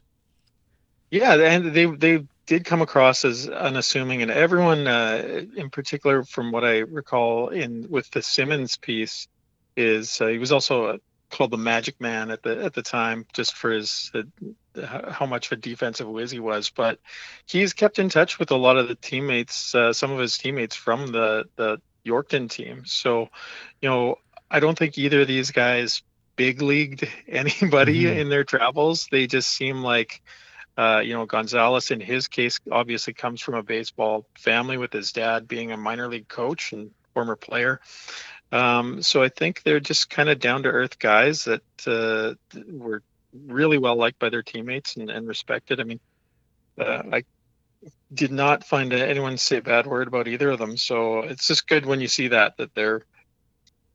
Yeah, 1.12 1.34
and 1.36 1.74
they 1.74 1.86
they 1.86 2.26
did 2.46 2.66
come 2.66 2.82
across 2.82 3.26
as 3.26 3.48
unassuming, 3.48 4.22
and 4.22 4.32
everyone, 4.32 4.88
uh, 4.88 5.44
in 5.56 5.70
particular, 5.70 6.24
from 6.24 6.52
what 6.52 6.64
I 6.64 6.80
recall, 6.80 7.50
in 7.50 7.88
with 7.90 8.10
the 8.12 8.22
Simmons 8.22 8.78
piece, 8.78 9.28
is 9.76 10.20
uh, 10.22 10.28
he 10.28 10.38
was 10.38 10.54
also 10.54 10.86
uh, 10.86 10.98
called 11.30 11.52
the 11.52 11.58
Magic 11.58 12.00
Man 12.00 12.32
at 12.32 12.44
the 12.44 12.64
at 12.64 12.74
the 12.74 12.82
time, 12.82 13.26
just 13.34 13.56
for 13.56 13.72
his 13.72 14.12
uh, 14.16 14.86
how 15.12 15.26
much 15.26 15.48
of 15.48 15.58
a 15.58 15.62
defensive 15.62 16.08
whiz 16.08 16.32
he 16.32 16.40
was. 16.40 16.70
But 16.70 17.00
he's 17.46 17.74
kept 17.74 18.00
in 18.00 18.10
touch 18.10 18.40
with 18.40 18.52
a 18.52 18.58
lot 18.58 18.78
of 18.78 18.88
the 18.88 18.96
teammates, 18.96 19.76
uh, 19.76 19.92
some 19.92 20.12
of 20.12 20.20
his 20.20 20.38
teammates 20.38 20.76
from 20.76 21.08
the 21.08 21.46
the 21.58 21.82
Yorkton 22.06 22.50
team. 22.50 22.86
So, 22.86 23.30
you 23.82 23.90
know, 23.90 24.16
I 24.50 24.60
don't 24.60 24.78
think 24.78 24.98
either 24.98 25.22
of 25.22 25.28
these 25.28 25.52
guys 25.52 26.04
big 26.36 26.62
leagued 26.62 27.08
anybody 27.28 28.04
mm-hmm. 28.04 28.20
in 28.20 28.30
their 28.30 28.44
travels. 28.44 29.08
They 29.12 29.28
just 29.28 29.50
seem 29.50 29.82
like 29.82 30.22
uh, 30.78 31.02
you 31.04 31.14
know, 31.14 31.26
Gonzalez 31.26 31.92
in 31.92 32.00
his 32.00 32.28
case 32.28 32.60
obviously 32.72 33.14
comes 33.14 33.42
from 33.42 33.56
a 33.56 33.64
baseball 33.64 34.26
family 34.38 34.78
with 34.78 34.94
his 34.94 35.12
dad 35.12 35.48
being 35.48 35.72
a 35.72 35.78
minor 35.78 36.08
league 36.08 36.28
coach 36.28 36.72
and 36.72 36.92
former 37.14 37.36
player. 37.36 37.80
Um, 38.52 39.02
so 39.02 39.24
I 39.24 39.30
think 39.30 39.64
they're 39.64 39.80
just 39.80 40.10
kind 40.10 40.30
of 40.30 40.40
down 40.40 40.64
to 40.64 40.70
earth 40.70 41.00
guys 41.00 41.46
that 41.46 41.64
uh, 41.88 42.34
were 42.70 43.02
really 43.34 43.78
well 43.78 43.96
liked 43.96 44.20
by 44.20 44.30
their 44.30 44.44
teammates 44.44 44.98
and, 44.98 45.10
and 45.10 45.28
respected. 45.28 45.80
I 45.80 45.84
mean, 45.84 46.00
uh, 46.78 47.04
I 47.12 47.24
did 48.14 48.32
not 48.32 48.66
find 48.66 48.92
anyone 48.94 49.38
say 49.38 49.58
a 49.58 49.62
bad 49.62 49.88
word 49.88 50.08
about 50.08 50.28
either 50.28 50.50
of 50.50 50.60
them. 50.60 50.78
So 50.78 51.20
it's 51.20 51.48
just 51.48 51.68
good 51.68 51.86
when 51.86 52.02
you 52.02 52.08
see 52.08 52.30
that 52.30 52.58
that 52.58 52.76
they're 52.76 53.04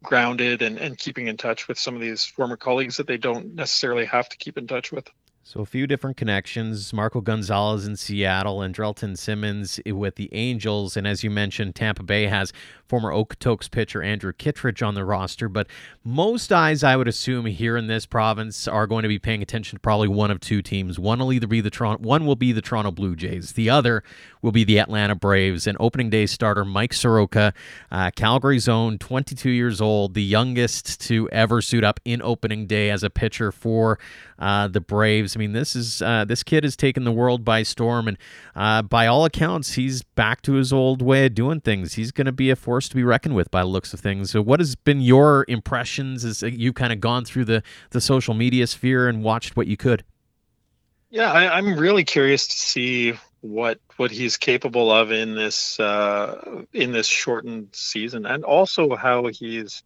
grounded 0.03 0.63
and, 0.63 0.79
and 0.79 0.97
keeping 0.97 1.27
in 1.27 1.37
touch 1.37 1.69
with 1.69 1.79
some 1.79 1.95
of 1.95 2.01
these 2.01 2.25
former 2.25 2.57
colleagues 2.57 2.97
that 2.97 3.07
they 3.07 3.19
don't 3.19 3.55
necessarily 3.55 4.07
have 4.07 4.29
to 4.29 4.37
keep 4.37 4.57
in 4.57 4.67
touch 4.67 4.93
with. 4.93 5.09
So 5.49 5.61
a 5.61 5.65
few 5.65 5.87
different 5.87 6.17
connections: 6.17 6.93
Marco 6.93 7.21
Gonzalez 7.21 7.87
in 7.87 7.95
Seattle, 7.95 8.63
and 8.63 8.75
Andrelton 8.75 9.17
Simmons 9.17 9.79
with 9.87 10.17
the 10.17 10.29
Angels, 10.33 10.97
and 10.97 11.07
as 11.07 11.23
you 11.23 11.31
mentioned, 11.31 11.77
Tampa 11.77 12.03
Bay 12.03 12.27
has 12.27 12.53
former 12.89 13.13
Okotoks 13.13 13.71
pitcher 13.71 14.03
Andrew 14.03 14.33
Kittredge 14.33 14.83
on 14.83 14.95
the 14.95 15.05
roster. 15.05 15.49
But 15.49 15.69
most 16.05 16.53
eyes, 16.53 16.83
I 16.83 16.97
would 16.97 17.09
assume, 17.09 17.47
here 17.47 17.77
in 17.77 17.87
this 17.87 18.07
province 18.07 18.67
are 18.67 18.87
going 18.87 19.03
to 19.03 19.09
be 19.09 19.19
paying 19.19 19.43
attention 19.43 19.77
to 19.77 19.81
probably 19.81 20.09
one 20.09 20.31
of 20.31 20.41
two 20.41 20.63
teams. 20.63 20.99
One 20.99 21.19
will 21.19 21.33
either 21.33 21.47
be 21.47 21.61
the 21.61 21.71
Toronto, 21.71 22.03
one 22.03 22.27
will 22.27 22.37
be 22.37 22.53
the 22.53 22.63
Toronto 22.63 22.91
Blue 22.91 23.15
Jays. 23.15 23.53
The 23.53 23.71
other 23.71 24.03
will 24.43 24.53
be 24.53 24.65
the 24.65 24.79
Atlanta 24.79 25.15
Braves. 25.15 25.67
And 25.67 25.77
opening 25.81 26.11
day 26.11 26.27
starter 26.27 26.65
Mike 26.65 26.93
Soroka, 26.93 27.53
uh, 27.91 28.11
own, 28.69 28.99
22 28.99 29.51
years 29.51 29.81
old, 29.81 30.15
the 30.15 30.23
youngest 30.23 31.01
to 31.03 31.29
ever 31.31 31.61
suit 31.61 31.85
up 31.85 32.01
in 32.05 32.23
opening 32.23 32.67
day 32.67 32.91
as 32.91 33.03
a 33.03 33.11
pitcher 33.11 33.51
for 33.53 33.99
uh, 34.39 34.69
the 34.69 34.81
Braves. 34.81 35.36
I 35.37 35.39
mean, 35.39 35.53
this 35.53 35.77
is 35.77 36.01
uh, 36.01 36.25
this 36.25 36.43
kid 36.43 36.65
has 36.65 36.77
taken 36.77 37.05
the 37.05 37.13
world 37.13 37.45
by 37.45 37.63
storm, 37.63 38.09
and 38.09 38.17
uh, 38.55 38.81
by 38.81 39.07
all 39.07 39.27
accounts, 39.27 39.75
he's 39.75 40.03
back 40.03 40.41
to 40.43 40.55
his 40.55 40.73
old 40.73 41.03
way 41.03 41.27
of 41.27 41.35
doing 41.35 41.61
things. 41.61 41.93
He's 41.93 42.11
going 42.11 42.25
to 42.25 42.33
be 42.33 42.49
a 42.49 42.57
force 42.57 42.89
to 42.89 42.97
be 42.97 43.05
reckoned 43.05 43.35
with 43.35 43.51
by 43.51 43.61
the 43.61 43.67
looks 43.67 43.93
of 43.93 44.01
things. 44.01 44.31
So, 44.31 44.41
what 44.41 44.61
has 44.61 44.77
been 44.77 45.03
your 45.03 45.45
impressions 45.47 46.25
as 46.25 46.41
you've 46.41 46.75
kind 46.75 46.91
of 46.91 47.01
gone 47.01 47.27
through 47.27 47.45
the 47.45 47.63
the 47.91 48.01
social 48.01 48.33
media 48.33 48.67
sphere 48.67 49.09
and 49.09 49.23
watched 49.23 49.59
what 49.59 49.67
you 49.67 49.77
could? 49.77 50.05
Yeah, 51.11 51.31
I, 51.31 51.59
I'm 51.59 51.79
really 51.79 52.05
curious 52.05 52.49
to 52.49 52.57
see 52.57 53.13
what 53.43 53.79
what 53.99 54.11
he's 54.11 54.39
capable 54.39 54.91
of 54.91 55.13
in 55.13 55.35
this 55.35 55.79
uh, 55.79 56.65
in 56.73 56.93
this 56.93 57.09
shortened 57.09 57.69
season, 57.73 58.25
and 58.25 58.43
also 58.43 58.97
how 58.97 59.27
he's 59.27 59.83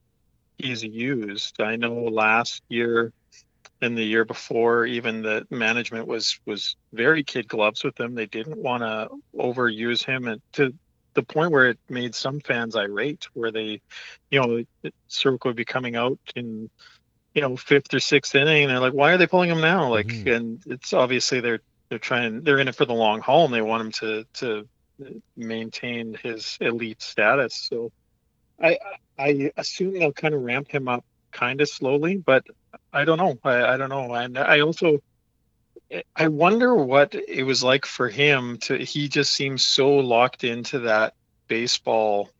he's 0.58 0.84
used. 0.84 1.60
I 1.60 1.74
know 1.74 2.04
last 2.04 2.62
year 2.68 3.12
and 3.82 3.96
the 3.96 4.04
year 4.04 4.24
before, 4.24 4.86
even 4.86 5.22
the 5.22 5.46
management 5.50 6.06
was 6.06 6.38
was 6.44 6.76
very 6.92 7.24
kid 7.24 7.48
gloves 7.48 7.82
with 7.82 7.98
him. 7.98 8.14
They 8.14 8.26
didn't 8.26 8.58
want 8.58 8.82
to 8.82 9.08
overuse 9.34 10.04
him, 10.04 10.26
and 10.26 10.40
to 10.52 10.74
the 11.14 11.22
point 11.22 11.50
where 11.50 11.70
it 11.70 11.78
made 11.88 12.14
some 12.14 12.40
fans 12.40 12.76
irate, 12.76 13.26
where 13.34 13.50
they, 13.50 13.80
you 14.30 14.40
know, 14.40 14.90
Soroka 15.08 15.48
would 15.48 15.56
be 15.56 15.64
coming 15.64 15.96
out 15.96 16.18
in 16.36 16.70
you 17.34 17.42
know 17.42 17.56
fifth 17.56 17.92
or 17.94 18.00
sixth 18.00 18.34
inning, 18.34 18.64
and 18.64 18.70
they're 18.70 18.80
like, 18.80 18.92
why 18.92 19.12
are 19.12 19.18
they 19.18 19.26
pulling 19.26 19.50
him 19.50 19.60
now? 19.60 19.88
Like, 19.88 20.08
mm-hmm. 20.08 20.28
and 20.28 20.62
it's 20.66 20.92
obviously 20.92 21.40
they're 21.40 21.60
they're 21.90 21.98
trying 21.98 22.42
they're 22.42 22.58
in 22.58 22.68
it 22.68 22.74
for 22.74 22.86
the 22.86 22.94
long 22.94 23.20
haul 23.20 23.44
and 23.44 23.52
they 23.52 23.60
want 23.60 23.82
him 23.82 23.92
to 23.92 24.24
to 24.32 24.68
maintain 25.36 26.16
his 26.22 26.56
elite 26.60 27.02
status 27.02 27.54
so 27.54 27.92
i 28.62 28.78
i 29.18 29.50
assume 29.56 29.92
they'll 29.92 30.12
kind 30.12 30.34
of 30.34 30.40
ramp 30.40 30.68
him 30.68 30.88
up 30.88 31.04
kind 31.32 31.60
of 31.60 31.68
slowly 31.68 32.16
but 32.16 32.46
i 32.92 33.04
don't 33.04 33.18
know 33.18 33.38
I, 33.44 33.74
I 33.74 33.76
don't 33.76 33.88
know 33.88 34.12
and 34.14 34.38
i 34.38 34.60
also 34.60 35.00
i 36.16 36.28
wonder 36.28 36.74
what 36.74 37.14
it 37.14 37.44
was 37.44 37.62
like 37.62 37.86
for 37.86 38.08
him 38.08 38.58
to 38.62 38.76
he 38.76 39.08
just 39.08 39.32
seems 39.32 39.64
so 39.64 39.96
locked 39.96 40.44
into 40.44 40.80
that 40.80 41.14
baseball 41.48 42.30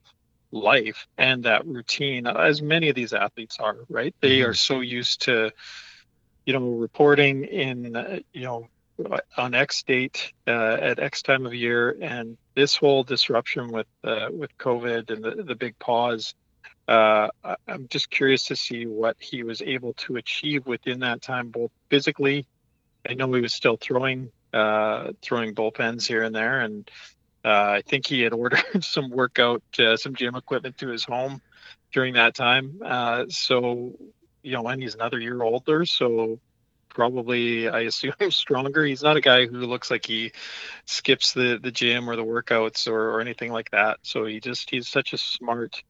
life 0.53 1.07
and 1.17 1.45
that 1.45 1.67
routine 1.67 2.27
as 2.27 2.61
many 2.61 2.89
of 2.89 2.97
these 2.97 3.13
athletes 3.13 3.59
are 3.61 3.77
right 3.89 4.15
they 4.21 4.39
mm-hmm. 4.39 4.51
are 4.51 4.55
so 4.55 4.81
used 4.81 5.23
to 5.23 5.51
you 6.45 6.53
know 6.53 6.69
reporting 6.71 7.45
in 7.45 7.95
uh, 7.95 8.19
you 8.33 8.43
know 8.43 8.69
on 9.37 9.55
X 9.55 9.83
date 9.83 10.33
uh, 10.47 10.77
at 10.81 10.99
X 10.99 11.23
time 11.23 11.47
of 11.47 11.55
year, 11.55 11.97
and 12.01 12.37
this 12.55 12.77
whole 12.77 13.03
disruption 13.03 13.69
with 13.69 13.87
uh, 14.05 14.29
with 14.31 14.57
COVID 14.59 15.11
and 15.11 15.25
the, 15.25 15.43
the 15.43 15.55
big 15.55 15.79
pause. 15.79 16.35
Uh, 16.91 17.29
I'm 17.69 17.87
just 17.89 18.11
curious 18.11 18.47
to 18.47 18.57
see 18.57 18.85
what 18.85 19.17
he 19.21 19.45
was 19.45 19.63
able 19.63 19.95
to 19.95 20.17
achieve 20.17 20.67
within 20.67 21.01
that 21.01 21.23
time, 21.23 21.51
both 21.51 21.71
physically. 21.89 22.47
I 23.09 23.15
know 23.15 23.33
he 23.33 23.41
was 23.41 23.55
still 23.55 23.77
throwing 23.81 24.33
uh, 24.53 25.13
throwing 25.23 25.55
bullpens 25.55 26.07
here 26.07 26.25
and 26.25 26.35
there, 26.35 26.61
and 26.61 26.91
uh, 27.45 27.49
I 27.79 27.83
think 27.87 28.07
he 28.07 28.23
had 28.23 28.33
ordered 28.43 28.83
some 28.83 29.11
workout, 29.11 29.63
uh, 29.79 29.97
some 29.97 30.17
gym 30.17 30.35
equipment 30.35 30.79
to 30.79 30.89
his 30.89 31.05
home 31.05 31.41
during 31.93 32.15
that 32.15 32.35
time. 32.35 32.81
so, 33.29 33.93
you 34.43 34.53
know, 34.53 34.67
and 34.67 34.83
he's 34.83 34.95
another 34.97 35.21
year 35.21 35.41
older, 35.41 35.87
so 35.87 36.41
probably 36.89 37.69
I 37.69 37.81
assume 37.91 38.15
stronger. 38.31 38.85
He's 38.85 39.03
not 39.03 39.17
a 39.17 39.21
guy 39.21 39.47
who 39.47 39.59
looks 39.59 39.91
like 39.91 40.05
he 40.05 40.33
skips 40.87 41.33
the 41.33 41.59
the 41.63 41.71
gym 41.71 42.11
or 42.11 42.17
the 42.17 42.25
workouts 42.25 42.89
or, 42.89 43.11
or 43.11 43.21
anything 43.21 43.53
like 43.53 43.71
that. 43.71 43.99
So 44.03 44.27
he 44.27 44.41
just 44.41 44.69
he's 44.71 44.89
such 44.89 45.13
a 45.13 45.19
smart, 45.19 45.83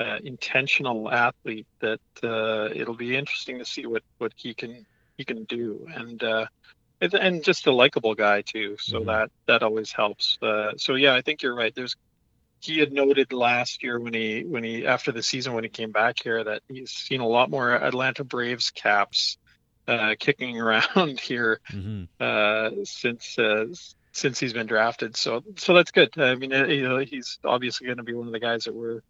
uh, 0.00 0.18
intentional 0.24 1.10
athlete 1.10 1.66
that 1.80 2.00
uh, 2.22 2.68
it'll 2.74 2.96
be 2.96 3.16
interesting 3.16 3.58
to 3.58 3.64
see 3.64 3.86
what 3.86 4.02
what 4.18 4.32
he 4.36 4.54
can 4.54 4.86
he 5.16 5.24
can 5.24 5.44
do 5.44 5.86
and. 5.94 6.22
Uh, 6.22 6.46
and 7.00 7.44
just 7.44 7.66
a 7.66 7.72
likable 7.72 8.14
guy 8.14 8.40
too, 8.40 8.76
so 8.80 8.98
mm-hmm. 8.98 9.08
that 9.08 9.30
that 9.46 9.62
always 9.62 9.92
helps. 9.92 10.38
Uh, 10.40 10.72
so 10.78 10.94
yeah, 10.94 11.14
I 11.14 11.20
think 11.20 11.42
you're 11.42 11.54
right. 11.54 11.74
There's 11.74 11.96
he 12.64 12.78
had 12.78 12.92
noted 12.92 13.32
last 13.32 13.82
year 13.82 14.00
when 14.00 14.14
he 14.14 14.42
when 14.42 14.64
he 14.64 14.86
after 14.86 15.12
the 15.12 15.22
season 15.22 15.52
when 15.52 15.64
he 15.64 15.70
came 15.70 15.92
back 15.92 16.22
here 16.22 16.42
that 16.42 16.62
he's 16.68 16.90
seen 16.90 17.20
a 17.20 17.26
lot 17.26 17.50
more 17.50 17.72
Atlanta 17.72 18.24
Braves 18.24 18.70
caps 18.70 19.36
uh, 19.86 20.14
kicking 20.18 20.58
around 20.60 21.20
here 21.20 21.60
mm-hmm. 21.70 22.04
uh, 22.18 22.84
since 22.84 23.38
uh, 23.38 23.66
since 24.12 24.40
he's 24.40 24.54
been 24.54 24.66
drafted. 24.66 25.16
So 25.16 25.44
so 25.56 25.74
that's 25.74 25.90
good. 25.90 26.18
I 26.18 26.36
mean, 26.36 26.52
you 26.52 26.88
know, 26.88 26.98
he's 26.98 27.38
obviously 27.44 27.86
going 27.86 27.98
to 27.98 28.04
be 28.04 28.14
one 28.14 28.26
of 28.26 28.32
the 28.32 28.40
guys 28.40 28.64
that 28.64 28.74
we're 28.74 29.02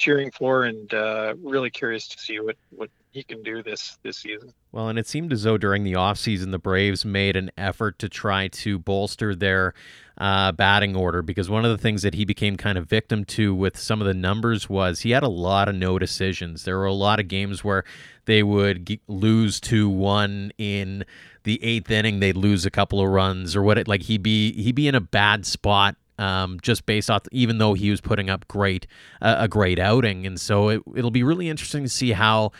cheering 0.00 0.30
for, 0.32 0.64
and 0.64 0.92
uh, 0.92 1.34
really 1.42 1.70
curious 1.70 2.08
to 2.08 2.18
see 2.18 2.40
what 2.40 2.56
what 2.70 2.90
he 3.10 3.22
can 3.22 3.42
do 3.42 3.62
this 3.62 3.98
this 4.02 4.18
season. 4.18 4.52
Well, 4.72 4.88
and 4.88 4.98
it 4.98 5.06
seemed 5.06 5.32
as 5.32 5.42
though 5.42 5.58
during 5.58 5.84
the 5.84 5.92
offseason, 5.92 6.50
the 6.50 6.58
Braves 6.58 7.04
made 7.04 7.36
an 7.36 7.50
effort 7.56 7.98
to 8.00 8.08
try 8.08 8.48
to 8.48 8.78
bolster 8.78 9.34
their 9.34 9.74
uh, 10.18 10.52
batting 10.52 10.96
order 10.96 11.22
because 11.22 11.50
one 11.50 11.64
of 11.64 11.70
the 11.70 11.78
things 11.78 12.02
that 12.02 12.14
he 12.14 12.24
became 12.24 12.56
kind 12.56 12.78
of 12.78 12.88
victim 12.88 13.24
to 13.24 13.54
with 13.54 13.76
some 13.76 14.00
of 14.00 14.06
the 14.06 14.14
numbers 14.14 14.68
was 14.68 15.00
he 15.00 15.10
had 15.10 15.22
a 15.22 15.28
lot 15.28 15.68
of 15.68 15.74
no 15.74 15.98
decisions. 15.98 16.64
There 16.64 16.78
were 16.78 16.86
a 16.86 16.92
lot 16.92 17.20
of 17.20 17.28
games 17.28 17.62
where 17.62 17.84
they 18.24 18.42
would 18.42 18.86
g- 18.86 19.00
lose 19.06 19.60
2 19.60 19.88
1 19.88 20.52
in 20.58 21.04
the 21.44 21.62
eighth 21.64 21.90
inning, 21.90 22.20
they'd 22.20 22.36
lose 22.36 22.66
a 22.66 22.70
couple 22.70 23.00
of 23.00 23.08
runs 23.08 23.56
or 23.56 23.62
what 23.62 23.78
it 23.78 23.88
like 23.88 24.02
he'd 24.02 24.22
be 24.22 24.52
he'd 24.52 24.74
be 24.74 24.88
in 24.88 24.94
a 24.94 25.00
bad 25.00 25.46
spot 25.46 25.96
um, 26.20 26.58
just 26.60 26.86
based 26.86 27.10
off, 27.10 27.22
even 27.32 27.58
though 27.58 27.74
he 27.74 27.90
was 27.90 28.00
putting 28.00 28.28
up 28.28 28.46
great 28.46 28.86
uh, 29.22 29.36
a 29.38 29.48
great 29.48 29.78
outing, 29.78 30.26
and 30.26 30.38
so 30.38 30.68
it, 30.68 30.82
it'll 30.94 31.10
be 31.10 31.22
really 31.22 31.48
interesting 31.48 31.82
to 31.82 31.88
see 31.88 32.12
how 32.12 32.52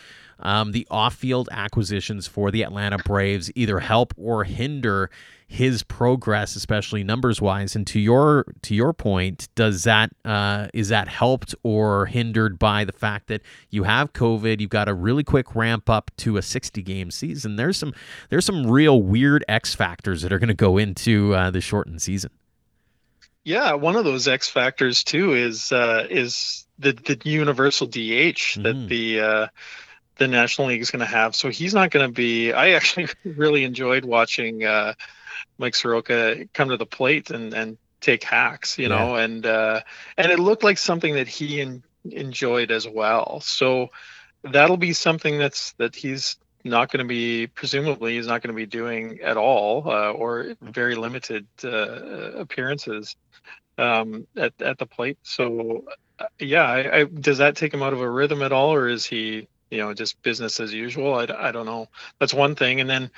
um, 0.42 0.72
the 0.72 0.86
off-field 0.90 1.50
acquisitions 1.52 2.26
for 2.26 2.50
the 2.50 2.62
Atlanta 2.62 2.96
Braves 2.98 3.50
either 3.54 3.80
help 3.80 4.14
or 4.16 4.44
hinder 4.44 5.10
his 5.46 5.82
progress, 5.82 6.56
especially 6.56 7.02
numbers-wise. 7.04 7.76
And 7.76 7.86
to 7.88 8.00
your 8.00 8.46
to 8.62 8.74
your 8.74 8.92
point, 8.92 9.48
does 9.54 9.84
that 9.84 10.10
uh, 10.24 10.68
is 10.72 10.88
that 10.88 11.08
helped 11.08 11.54
or 11.62 12.06
hindered 12.06 12.58
by 12.58 12.84
the 12.84 12.92
fact 12.92 13.26
that 13.26 13.42
you 13.68 13.82
have 13.82 14.12
COVID? 14.12 14.60
You've 14.60 14.70
got 14.70 14.88
a 14.88 14.94
really 14.94 15.24
quick 15.24 15.54
ramp 15.54 15.90
up 15.90 16.10
to 16.18 16.38
a 16.38 16.40
60-game 16.40 17.10
season. 17.10 17.56
There's 17.56 17.76
some 17.76 17.92
there's 18.30 18.46
some 18.46 18.66
real 18.66 19.02
weird 19.02 19.44
X 19.48 19.74
factors 19.74 20.22
that 20.22 20.32
are 20.32 20.38
going 20.38 20.48
to 20.48 20.54
go 20.54 20.78
into 20.78 21.34
uh, 21.34 21.50
the 21.50 21.60
shortened 21.60 22.00
season. 22.00 22.30
Yeah, 23.44 23.74
one 23.74 23.96
of 23.96 24.04
those 24.04 24.28
X 24.28 24.48
factors 24.48 25.02
too 25.02 25.34
is 25.34 25.72
uh, 25.72 26.06
is 26.08 26.66
the 26.78 26.92
the 26.92 27.18
universal 27.24 27.86
DH 27.86 27.96
mm-hmm. 27.96 28.62
that 28.62 28.88
the 28.88 29.20
uh, 29.20 29.46
the 30.16 30.28
National 30.28 30.68
League 30.68 30.82
is 30.82 30.90
going 30.90 31.00
to 31.00 31.06
have. 31.06 31.34
So 31.34 31.48
he's 31.48 31.74
not 31.74 31.90
going 31.90 32.06
to 32.06 32.12
be. 32.12 32.52
I 32.52 32.70
actually 32.70 33.08
really 33.24 33.64
enjoyed 33.64 34.04
watching 34.04 34.64
uh, 34.64 34.94
Mike 35.58 35.74
Soroka 35.74 36.46
come 36.52 36.68
to 36.68 36.76
the 36.76 36.86
plate 36.86 37.30
and 37.30 37.54
and 37.54 37.78
take 38.00 38.24
hacks, 38.24 38.78
you 38.78 38.88
yeah. 38.88 38.96
know, 38.96 39.14
and 39.16 39.46
uh, 39.46 39.80
and 40.16 40.30
it 40.30 40.38
looked 40.38 40.62
like 40.62 40.78
something 40.78 41.14
that 41.14 41.28
he 41.28 41.60
in, 41.60 41.82
enjoyed 42.04 42.70
as 42.70 42.86
well. 42.86 43.40
So 43.40 43.88
that'll 44.42 44.76
be 44.76 44.92
something 44.92 45.38
that's 45.38 45.72
that 45.72 45.96
he's 45.96 46.36
not 46.62 46.92
going 46.92 47.02
to 47.02 47.08
be 47.08 47.46
presumably 47.46 48.16
he's 48.16 48.26
not 48.26 48.42
going 48.42 48.54
to 48.54 48.56
be 48.56 48.66
doing 48.66 49.20
at 49.22 49.38
all 49.38 49.88
uh, 49.88 50.12
or 50.12 50.54
very 50.60 50.94
limited 50.94 51.46
uh, 51.64 52.32
appearances 52.32 53.16
um, 53.80 54.26
at 54.36 54.52
at 54.60 54.78
the 54.78 54.86
plate. 54.86 55.18
So 55.22 55.84
uh, 56.18 56.26
yeah, 56.38 56.64
I, 56.64 56.98
I, 56.98 57.04
does 57.04 57.38
that 57.38 57.56
take 57.56 57.74
him 57.74 57.82
out 57.82 57.92
of 57.92 58.00
a 58.00 58.10
rhythm 58.10 58.42
at 58.42 58.52
all, 58.52 58.72
or 58.74 58.88
is 58.88 59.06
he 59.06 59.48
you 59.70 59.78
know 59.78 59.94
just 59.94 60.22
business 60.22 60.60
as 60.60 60.72
usual? 60.72 61.14
I, 61.14 61.26
I 61.48 61.52
don't 61.52 61.66
know. 61.66 61.88
That's 62.18 62.34
one 62.34 62.54
thing, 62.54 62.80
and 62.80 62.90
then. 62.90 63.10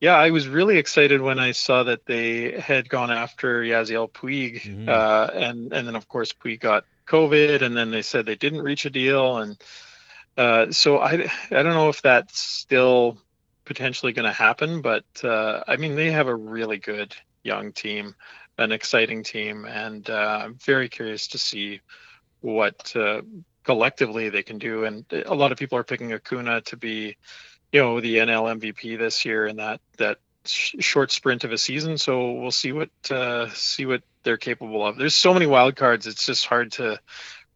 Yeah, 0.00 0.14
I 0.14 0.30
was 0.30 0.46
really 0.46 0.78
excited 0.78 1.20
when 1.20 1.40
I 1.40 1.52
saw 1.52 1.82
that 1.82 2.06
they 2.06 2.60
had 2.60 2.88
gone 2.88 3.10
after 3.10 3.62
Yasiel 3.62 4.08
Puig, 4.08 4.62
mm-hmm. 4.62 4.88
uh, 4.88 5.28
and 5.34 5.72
and 5.72 5.88
then 5.88 5.96
of 5.96 6.06
course 6.06 6.32
Puig 6.32 6.60
got 6.60 6.84
COVID, 7.06 7.62
and 7.62 7.76
then 7.76 7.90
they 7.90 8.02
said 8.02 8.24
they 8.24 8.36
didn't 8.36 8.62
reach 8.62 8.86
a 8.86 8.90
deal, 8.90 9.38
and 9.38 9.56
Uh, 10.38 10.70
so 10.70 10.98
I, 10.98 11.28
I 11.50 11.62
don't 11.64 11.74
know 11.74 11.88
if 11.88 12.00
that's 12.00 12.38
still 12.38 13.18
potentially 13.64 14.12
going 14.12 14.30
to 14.30 14.32
happen, 14.32 14.82
but 14.82 15.04
uh, 15.24 15.64
I 15.66 15.76
mean, 15.78 15.96
they 15.96 16.12
have 16.12 16.28
a 16.28 16.34
really 16.36 16.78
good 16.78 17.12
young 17.42 17.72
team, 17.72 18.14
an 18.58 18.72
exciting 18.72 19.22
team, 19.22 19.64
and 19.64 20.08
uh, 20.10 20.40
I'm 20.44 20.54
very 20.54 20.88
curious 20.88 21.28
to 21.28 21.38
see 21.38 21.80
what 22.40 22.94
uh, 22.96 23.22
collectively 23.64 24.28
they 24.28 24.42
can 24.42 24.58
do. 24.58 24.84
And 24.84 25.04
a 25.26 25.34
lot 25.34 25.52
of 25.52 25.58
people 25.58 25.78
are 25.78 25.84
picking 25.84 26.12
Acuna 26.12 26.60
to 26.62 26.76
be, 26.76 27.16
you 27.72 27.80
know, 27.80 28.00
the 28.00 28.16
NL 28.16 28.58
MVP 28.60 28.98
this 28.98 29.24
year 29.24 29.46
in 29.46 29.56
that 29.56 29.80
that 29.98 30.18
sh- 30.44 30.74
short 30.80 31.12
sprint 31.12 31.44
of 31.44 31.52
a 31.52 31.58
season. 31.58 31.98
So 31.98 32.32
we'll 32.32 32.50
see 32.50 32.72
what 32.72 32.90
uh, 33.10 33.48
see 33.50 33.86
what 33.86 34.02
they're 34.24 34.36
capable 34.36 34.86
of. 34.86 34.96
There's 34.96 35.16
so 35.16 35.32
many 35.32 35.46
wild 35.46 35.76
cards; 35.76 36.06
it's 36.06 36.26
just 36.26 36.46
hard 36.46 36.72
to 36.72 36.98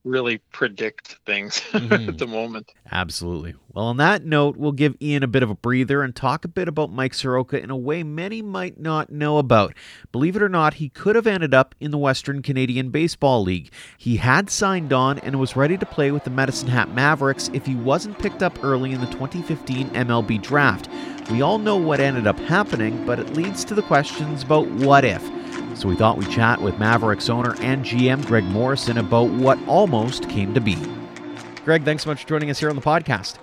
really 0.05 0.39
predict 0.53 1.19
things 1.25 1.61
mm-hmm. 1.73 2.09
at 2.09 2.19
the 2.19 2.27
moment. 2.27 2.73
Absolutely. 2.91 3.55
Well, 3.73 3.87
on 3.87 3.97
that 3.99 4.25
note, 4.25 4.57
we'll 4.57 4.73
give 4.73 4.97
Ian 5.01 5.23
a 5.23 5.29
bit 5.29 5.43
of 5.43 5.51
a 5.51 5.55
breather 5.55 6.03
and 6.03 6.15
talk 6.15 6.45
a 6.45 6.49
bit 6.49 6.69
about 6.69 6.93
Mike 6.93 7.15
Soroka 7.15 7.63
in 7.63 7.71
a 7.71 7.77
way 7.77 8.03
many 8.03 8.43
might 8.43 8.79
not 8.79 9.11
know 9.11 9.39
about. 9.39 9.75
Believe 10.11 10.37
it 10.37 10.43
or 10.43 10.49
not, 10.49 10.75
he 10.75 10.89
could 10.89 11.17
have 11.17 11.27
ended 11.27 11.55
up 11.55 11.75
in 11.81 11.91
the 11.91 11.99
Western 11.99 12.43
Canadian 12.43 12.91
Baseball 12.91 13.43
League. 13.43 13.73
He 13.97 14.17
had 14.17 14.51
signed 14.51 14.93
on 14.93 15.19
and 15.21 15.39
was 15.39 15.57
ready 15.57 15.79
to 15.79 15.87
play 15.87 16.11
with 16.11 16.25
the 16.25 16.31
Medicine 16.31 16.69
Hat 16.69 16.93
Mavericks 16.93 17.51
if 17.53 17.65
he 17.65 17.77
wasn't 17.77 18.19
picked 18.19 18.43
up 18.43 18.63
early 18.63 18.93
in 18.93 19.01
the 19.01 19.07
2015 19.07 19.91
MLB 19.91 20.43
draft. 20.43 20.89
We 21.31 21.41
all 21.41 21.59
know 21.59 21.77
what 21.77 22.01
ended 22.01 22.27
up 22.27 22.39
happening, 22.41 23.07
but 23.07 23.19
it 23.19 23.35
leads 23.35 23.65
to 23.67 23.75
the 23.75 23.83
questions 23.83 24.43
about 24.43 24.67
what 24.67 25.05
if. 25.05 25.23
So 25.75 25.89
we 25.89 25.97
thought 25.97 26.19
we'd 26.19 26.31
chat 26.31 26.61
with 26.61 26.79
Mavericks 26.79 27.29
owner 27.29 27.57
and 27.61 27.85
GM 27.85 28.25
Greg 28.27 28.45
Morrison 28.45 28.99
about 28.99 29.31
what 29.31 29.59
almost 29.67 30.29
came 30.29 30.55
to 30.55 30.61
be. 30.61 30.77
Greg, 31.65 31.85
thanks 31.85 32.05
so 32.05 32.11
much 32.11 32.23
for 32.23 32.29
joining 32.29 32.51
us 32.51 32.59
here 32.59 32.69
on 32.69 32.77
the 32.77 32.83
podcast. 32.83 33.37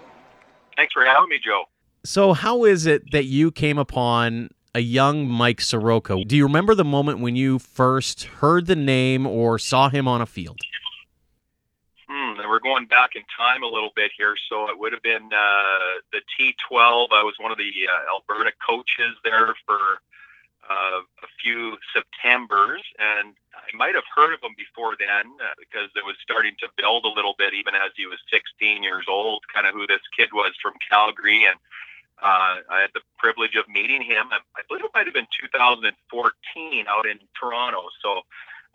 Thanks 0.75 0.93
for 0.93 1.03
having 1.03 1.29
me, 1.29 1.39
Joe. 1.43 1.63
So, 2.05 2.33
how 2.33 2.63
is 2.63 2.85
it 2.85 3.11
that 3.11 3.25
you 3.25 3.51
came 3.51 3.77
upon 3.77 4.49
a 4.73 4.79
young 4.79 5.27
Mike 5.27 5.59
Soroka? 5.59 6.23
Do 6.23 6.37
you 6.37 6.45
remember 6.45 6.75
the 6.75 6.85
moment 6.85 7.19
when 7.19 7.35
you 7.35 7.59
first 7.59 8.23
heard 8.23 8.67
the 8.67 8.75
name 8.75 9.25
or 9.25 9.59
saw 9.59 9.89
him 9.89 10.07
on 10.07 10.21
a 10.21 10.25
field? 10.25 10.59
Hmm, 12.07 12.37
we're 12.47 12.59
going 12.59 12.85
back 12.85 13.11
in 13.15 13.23
time 13.37 13.63
a 13.63 13.67
little 13.67 13.91
bit 13.95 14.11
here. 14.17 14.35
So, 14.49 14.69
it 14.69 14.79
would 14.79 14.93
have 14.93 15.01
been 15.01 15.29
uh, 15.33 15.99
the 16.13 16.21
T12. 16.39 17.07
I 17.11 17.23
was 17.23 17.33
one 17.39 17.51
of 17.51 17.57
the 17.57 17.71
uh, 17.91 18.13
Alberta 18.15 18.51
coaches 18.65 19.15
there 19.25 19.53
for 19.65 19.99
uh, 20.69 21.01
a 21.01 21.29
few 21.41 21.77
Septembers, 21.93 22.81
and 22.99 23.33
I 23.55 23.75
might 23.75 23.95
have 23.95 24.05
heard 24.15 24.33
of 24.33 24.39
him 24.41 24.53
before 24.57 24.95
then 24.99 25.25
uh, 25.41 25.57
because 25.57 25.89
it 25.95 26.05
was 26.05 26.15
starting 26.21 26.53
to 26.59 26.69
build 26.77 27.05
a 27.05 27.13
little 27.13 27.33
bit, 27.37 27.53
even 27.53 27.73
as 27.73 27.91
he 27.97 28.05
was 28.05 28.19
16 28.31 28.83
years 28.83 29.05
old, 29.09 29.43
kind 29.53 29.65
of 29.65 29.73
who 29.73 29.87
this 29.87 30.05
kid 30.15 30.29
was 30.31 30.53
from 30.61 30.73
Calgary. 30.89 31.45
And 31.45 31.57
uh, 32.21 32.61
I 32.69 32.81
had 32.81 32.91
the 32.93 33.01
privilege 33.17 33.55
of 33.55 33.67
meeting 33.67 34.01
him. 34.01 34.29
I 34.31 34.61
believe 34.67 34.85
it 34.85 34.91
might 34.93 35.07
have 35.07 35.13
been 35.13 35.27
2014 35.41 36.85
out 36.87 37.07
in 37.07 37.17
Toronto. 37.39 37.89
So, 38.01 38.21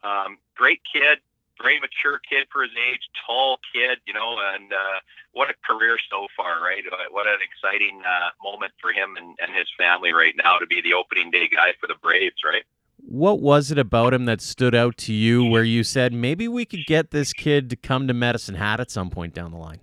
um, 0.03 0.39
great 0.57 0.81
kid, 0.91 1.19
very 1.61 1.81
mature 1.81 2.21
kid 2.29 2.47
for 2.53 2.63
his 2.63 2.73
age, 2.75 3.01
tall 3.27 3.59
kid, 3.73 3.99
you 4.07 4.13
know, 4.15 4.37
and 4.55 4.73
uh, 4.73 4.99
what 5.33 5.51
a 5.51 5.55
career 5.67 5.97
so 6.11 6.27
far, 6.37 6.63
right? 6.63 6.83
What 7.11 7.27
an 7.27 7.39
exciting 7.43 8.03
uh, 8.03 8.31
moment 8.43 8.73
for 8.81 8.93
him 8.93 9.17
and, 9.17 9.37
and 9.41 9.55
his 9.55 9.67
family 9.79 10.13
right 10.13 10.35
now 10.43 10.59
to 10.59 10.67
be 10.67 10.81
the 10.83 10.95
opening 10.95 11.31
day 11.31 11.49
guy 11.49 11.73
for 11.81 11.87
the 11.87 11.95
Braves, 12.03 12.43
right? 12.45 12.65
What 12.97 13.41
was 13.41 13.71
it 13.71 13.79
about 13.79 14.15
him 14.15 14.25
that 14.25 14.41
stood 14.41 14.75
out 14.75 14.97
to 14.99 15.13
you 15.13 15.45
where 15.45 15.65
you 15.65 15.85
said 15.85 16.13
maybe 16.13 16.49
we 16.49 16.65
could 16.65 16.87
get 16.87 17.11
this 17.11 17.33
kid 17.33 17.69
to 17.71 17.77
come 17.77 18.09
to 18.09 18.15
Medicine 18.15 18.55
Hat 18.55 18.81
at 18.81 18.91
some 18.91 19.11
point 19.11 19.35
down 19.35 19.51
the 19.51 19.59
line? 19.59 19.81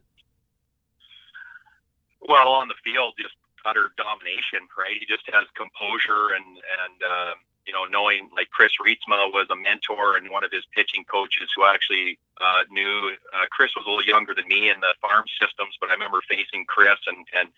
Well, 2.27 2.49
on 2.49 2.67
the 2.67 2.75
field, 2.83 3.13
just 3.19 3.35
utter 3.65 3.93
domination, 3.97 4.65
right? 4.77 4.97
He 4.97 5.05
just 5.05 5.27
has 5.29 5.45
composure 5.53 6.33
and 6.33 6.45
and 6.57 6.97
uh, 7.03 7.33
you 7.65 7.73
know, 7.73 7.85
knowing 7.85 8.29
like 8.35 8.49
Chris 8.49 8.71
Reitsma 8.81 9.31
was 9.31 9.47
a 9.51 9.55
mentor 9.55 10.17
and 10.17 10.29
one 10.29 10.43
of 10.43 10.51
his 10.51 10.63
pitching 10.73 11.05
coaches 11.05 11.49
who 11.55 11.65
actually 11.65 12.17
uh, 12.39 12.63
knew 12.71 13.13
uh, 13.33 13.45
Chris 13.51 13.71
was 13.75 13.85
a 13.85 13.89
little 13.89 14.05
younger 14.05 14.33
than 14.33 14.47
me 14.47 14.69
in 14.69 14.79
the 14.81 14.93
farm 15.01 15.25
systems, 15.39 15.77
but 15.79 15.89
I 15.89 15.93
remember 15.93 16.21
facing 16.27 16.65
Chris 16.65 16.99
and 17.07 17.25
and 17.37 17.49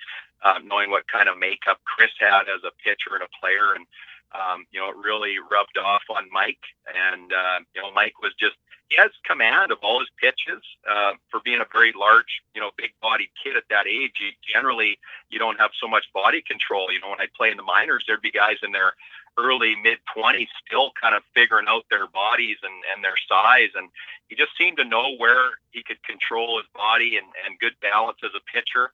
uh, 0.44 0.60
knowing 0.64 0.92
what 0.92 1.08
kind 1.08 1.30
of 1.30 1.40
makeup 1.40 1.80
Chris 1.86 2.12
had 2.20 2.52
as 2.52 2.62
a 2.68 2.76
pitcher 2.84 3.16
and 3.16 3.24
a 3.24 3.32
player, 3.40 3.74
and 3.74 3.88
um, 4.36 4.66
you 4.72 4.80
know, 4.80 4.90
it 4.90 4.98
really 4.98 5.38
rubbed 5.40 5.78
off 5.78 6.04
on 6.10 6.28
Mike. 6.32 6.64
And 6.90 7.32
uh, 7.32 7.60
you 7.74 7.82
know, 7.82 7.92
Mike 7.94 8.20
was 8.22 8.34
just 8.36 8.56
he 8.90 9.02
has 9.02 9.12
command 9.26 9.72
of 9.72 9.80
all 9.82 10.00
his 10.00 10.10
pitches 10.20 10.62
uh, 10.90 11.14
for 11.32 11.40
being 11.44 11.62
a 11.62 11.68
very 11.72 11.94
large, 11.98 12.44
you 12.54 12.62
know, 12.62 12.70
big-bodied 12.78 13.30
kid 13.42 13.56
at 13.56 13.64
that 13.70 13.88
age. 13.88 14.12
You, 14.20 14.30
generally, 14.46 15.00
you 15.30 15.40
don't 15.40 15.60
have 15.60 15.72
so 15.80 15.88
much 15.88 16.06
body 16.14 16.44
control. 16.46 16.92
You 16.92 17.00
know, 17.00 17.10
when 17.10 17.22
I 17.22 17.28
play 17.36 17.50
in 17.50 17.58
the 17.58 17.64
minors, 17.64 18.04
there'd 18.06 18.22
be 18.22 18.32
guys 18.32 18.58
in 18.62 18.72
their 18.72 18.94
early 19.38 19.76
mid 19.82 20.00
20s 20.16 20.48
still 20.66 20.92
kind 21.00 21.16
of 21.16 21.24
figuring 21.34 21.66
out 21.68 21.84
their 21.90 22.08
bodies 22.08 22.58
and, 22.64 22.74
and 22.94 23.04
their 23.04 23.18
size. 23.28 23.70
And 23.76 23.90
he 24.28 24.36
just 24.36 24.52
seemed 24.58 24.78
to 24.78 24.86
know 24.86 25.16
where 25.18 25.60
he 25.72 25.84
could 25.84 26.02
control 26.04 26.58
his 26.58 26.68
body 26.74 27.18
and, 27.18 27.28
and 27.46 27.60
good 27.60 27.74
balance 27.82 28.18
as 28.24 28.32
a 28.36 28.44
pitcher. 28.52 28.92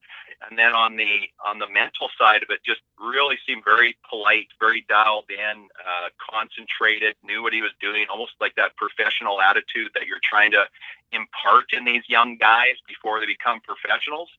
And 0.48 0.58
then 0.58 0.74
on 0.74 0.96
the 0.96 1.28
on 1.46 1.60
the 1.60 1.68
mental 1.68 2.10
side 2.18 2.44
of 2.44 2.50
it 2.50 2.64
just 2.66 2.82
really 2.98 3.38
seemed 3.46 3.64
very 3.66 3.98
polite 4.10 4.48
very 4.60 4.86
dialed 4.88 5.28
in 5.30 5.68
uh, 5.84 6.08
concentrated 6.16 7.16
knew 7.24 7.44
what 7.44 7.52
he 7.52 7.62
was 7.62 7.72
doing 7.82 8.06
almost 8.10 8.32
like 8.40 8.56
that 8.56 8.76
professional 8.78 9.42
attitude 9.42 9.92
that 9.96 10.08
you're 10.08 10.24
trying 10.24 10.52
to 10.52 10.64
impart 11.12 11.66
in 11.74 11.84
these 11.84 12.04
young 12.08 12.38
guys 12.38 12.80
before 12.88 13.20
they 13.20 13.26
become 13.26 13.60
professionals 13.62 14.30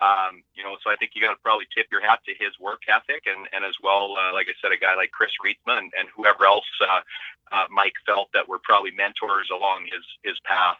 um, 0.00 0.42
you 0.54 0.62
know, 0.62 0.76
so 0.82 0.90
I 0.90 0.96
think 0.96 1.12
you 1.14 1.22
got 1.22 1.34
to 1.34 1.42
probably 1.42 1.66
tip 1.74 1.86
your 1.90 2.00
hat 2.00 2.20
to 2.26 2.32
his 2.38 2.54
work 2.60 2.82
ethic, 2.88 3.24
and, 3.26 3.48
and 3.52 3.64
as 3.64 3.74
well, 3.82 4.14
uh, 4.14 4.32
like 4.32 4.46
I 4.46 4.54
said, 4.62 4.70
a 4.70 4.78
guy 4.78 4.94
like 4.94 5.10
Chris 5.10 5.30
Reitsma 5.42 5.78
and, 5.78 5.92
and 5.98 6.08
whoever 6.14 6.46
else 6.46 6.68
uh, 6.80 7.00
uh, 7.50 7.66
Mike 7.70 7.98
felt 8.06 8.28
that 8.34 8.48
were 8.48 8.60
probably 8.62 8.92
mentors 8.92 9.48
along 9.50 9.86
his 9.90 10.04
his 10.22 10.38
path. 10.44 10.78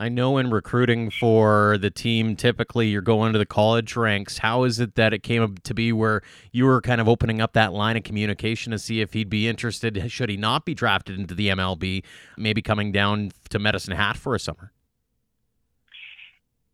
I 0.00 0.08
know 0.08 0.38
in 0.38 0.50
recruiting 0.50 1.10
for 1.10 1.76
the 1.80 1.90
team, 1.90 2.36
typically 2.36 2.86
you're 2.86 3.02
going 3.02 3.32
to 3.32 3.38
the 3.38 3.46
college 3.46 3.96
ranks. 3.96 4.38
How 4.38 4.62
is 4.62 4.78
it 4.78 4.94
that 4.94 5.12
it 5.12 5.24
came 5.24 5.56
to 5.56 5.74
be 5.74 5.92
where 5.92 6.22
you 6.52 6.66
were 6.66 6.80
kind 6.80 7.00
of 7.00 7.08
opening 7.08 7.40
up 7.40 7.52
that 7.54 7.72
line 7.72 7.96
of 7.96 8.04
communication 8.04 8.70
to 8.70 8.78
see 8.78 9.00
if 9.00 9.12
he'd 9.12 9.28
be 9.28 9.48
interested, 9.48 10.08
should 10.08 10.28
he 10.28 10.36
not 10.36 10.64
be 10.64 10.72
drafted 10.72 11.18
into 11.18 11.34
the 11.34 11.48
MLB, 11.48 12.04
maybe 12.36 12.62
coming 12.62 12.92
down 12.92 13.32
to 13.50 13.58
Medicine 13.58 13.96
Hat 13.96 14.16
for 14.16 14.36
a 14.36 14.38
summer? 14.38 14.70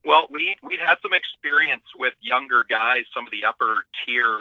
Well, 0.04 0.26
we 0.30 0.56
we 0.62 0.76
had 0.76 0.96
some 1.02 1.12
experience 1.14 1.84
with 1.98 2.12
younger 2.20 2.64
guys, 2.68 3.04
some 3.14 3.24
of 3.24 3.32
the 3.32 3.44
upper 3.44 3.86
tier 4.04 4.36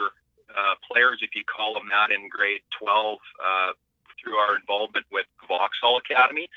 uh, 0.52 0.74
players, 0.90 1.20
if 1.22 1.34
you 1.34 1.42
call 1.44 1.74
them 1.74 1.88
that, 1.90 2.10
in 2.12 2.28
grade 2.28 2.60
12 2.78 3.18
uh, 3.42 3.72
through 4.20 4.36
our 4.36 4.56
involvement 4.56 5.06
with 5.10 5.26
Vauxhall 5.48 5.98
Academy. 5.98 6.48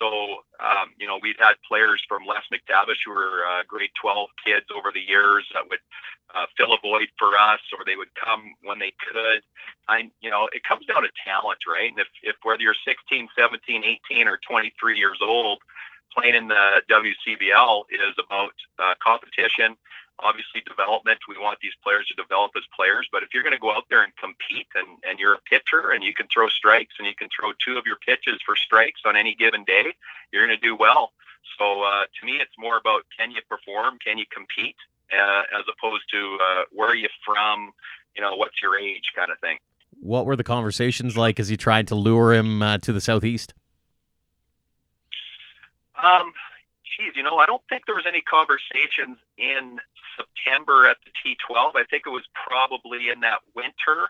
So, 0.00 0.46
um, 0.62 0.94
you 0.98 1.06
know, 1.06 1.18
we've 1.20 1.38
had 1.38 1.54
players 1.66 2.00
from 2.08 2.22
Les 2.24 2.42
McTavish 2.52 3.02
who 3.04 3.12
were 3.12 3.44
uh, 3.44 3.62
grade 3.66 3.90
12 4.00 4.28
kids 4.44 4.66
over 4.74 4.92
the 4.94 5.02
years 5.02 5.44
that 5.52 5.68
would 5.68 5.82
uh, 6.34 6.46
fill 6.56 6.72
a 6.72 6.78
void 6.80 7.08
for 7.18 7.36
us, 7.36 7.60
or 7.76 7.84
they 7.84 7.96
would 7.96 8.14
come 8.14 8.54
when 8.62 8.78
they 8.78 8.92
could. 9.10 9.42
I, 9.88 10.10
you 10.20 10.30
know, 10.30 10.48
it 10.52 10.62
comes 10.62 10.86
down 10.86 11.02
to 11.02 11.10
talent, 11.24 11.58
right? 11.66 11.90
And 11.90 11.98
if, 11.98 12.08
if 12.22 12.36
whether 12.44 12.62
you're 12.62 12.78
16, 12.86 13.28
17, 13.36 13.84
18, 14.10 14.28
or 14.28 14.38
23 14.48 14.98
years 14.98 15.18
old, 15.20 15.58
playing 16.18 16.34
in 16.34 16.48
the 16.48 16.82
WCBL 16.90 17.84
is 17.90 18.14
about 18.18 18.54
uh, 18.78 18.94
competition, 19.02 19.76
obviously 20.18 20.62
development. 20.66 21.18
We 21.28 21.38
want 21.38 21.58
these 21.62 21.76
players 21.82 22.06
to 22.08 22.14
develop 22.14 22.52
as 22.56 22.64
players, 22.74 23.08
but 23.12 23.22
if 23.22 23.30
you're 23.32 23.42
going 23.42 23.54
to 23.54 23.60
go 23.60 23.70
out 23.70 23.84
there 23.88 24.02
and 24.02 24.12
compete 24.16 24.66
and, 24.74 24.98
and 25.08 25.18
you're 25.18 25.34
a 25.34 25.44
pitcher 25.48 25.90
and 25.94 26.02
you 26.02 26.14
can 26.14 26.26
throw 26.32 26.48
strikes 26.48 26.94
and 26.98 27.06
you 27.06 27.14
can 27.14 27.28
throw 27.30 27.52
two 27.64 27.78
of 27.78 27.86
your 27.86 27.96
pitches 27.96 28.40
for 28.44 28.56
strikes 28.56 29.02
on 29.06 29.16
any 29.16 29.34
given 29.34 29.64
day, 29.64 29.94
you're 30.32 30.46
going 30.46 30.58
to 30.58 30.66
do 30.66 30.74
well. 30.74 31.12
So 31.58 31.82
uh, 31.82 32.04
to 32.20 32.26
me, 32.26 32.38
it's 32.40 32.56
more 32.58 32.76
about 32.76 33.02
can 33.16 33.30
you 33.30 33.40
perform, 33.48 33.98
can 34.04 34.18
you 34.18 34.26
compete, 34.34 34.76
uh, 35.12 35.42
as 35.58 35.64
opposed 35.70 36.04
to 36.12 36.38
uh, 36.42 36.62
where 36.72 36.90
are 36.90 36.96
you 36.96 37.08
from, 37.24 37.72
you 38.14 38.22
know, 38.22 38.36
what's 38.36 38.60
your 38.62 38.78
age 38.78 39.12
kind 39.16 39.30
of 39.30 39.38
thing. 39.38 39.56
What 40.00 40.26
were 40.26 40.36
the 40.36 40.44
conversations 40.44 41.16
like 41.16 41.40
as 41.40 41.50
you 41.50 41.56
tried 41.56 41.88
to 41.88 41.94
lure 41.94 42.34
him 42.34 42.62
uh, 42.62 42.78
to 42.78 42.92
the 42.92 43.00
southeast? 43.00 43.54
Um, 46.02 46.32
geez, 46.96 47.12
you 47.16 47.22
know, 47.22 47.38
I 47.38 47.46
don't 47.46 47.62
think 47.68 47.86
there 47.86 47.94
was 47.94 48.06
any 48.06 48.22
conversations 48.22 49.18
in 49.36 49.78
September 50.16 50.86
at 50.86 50.96
the 51.04 51.10
T12. 51.22 51.76
I 51.76 51.84
think 51.90 52.04
it 52.06 52.10
was 52.10 52.24
probably 52.34 53.10
in 53.10 53.20
that 53.20 53.40
winter. 53.54 54.08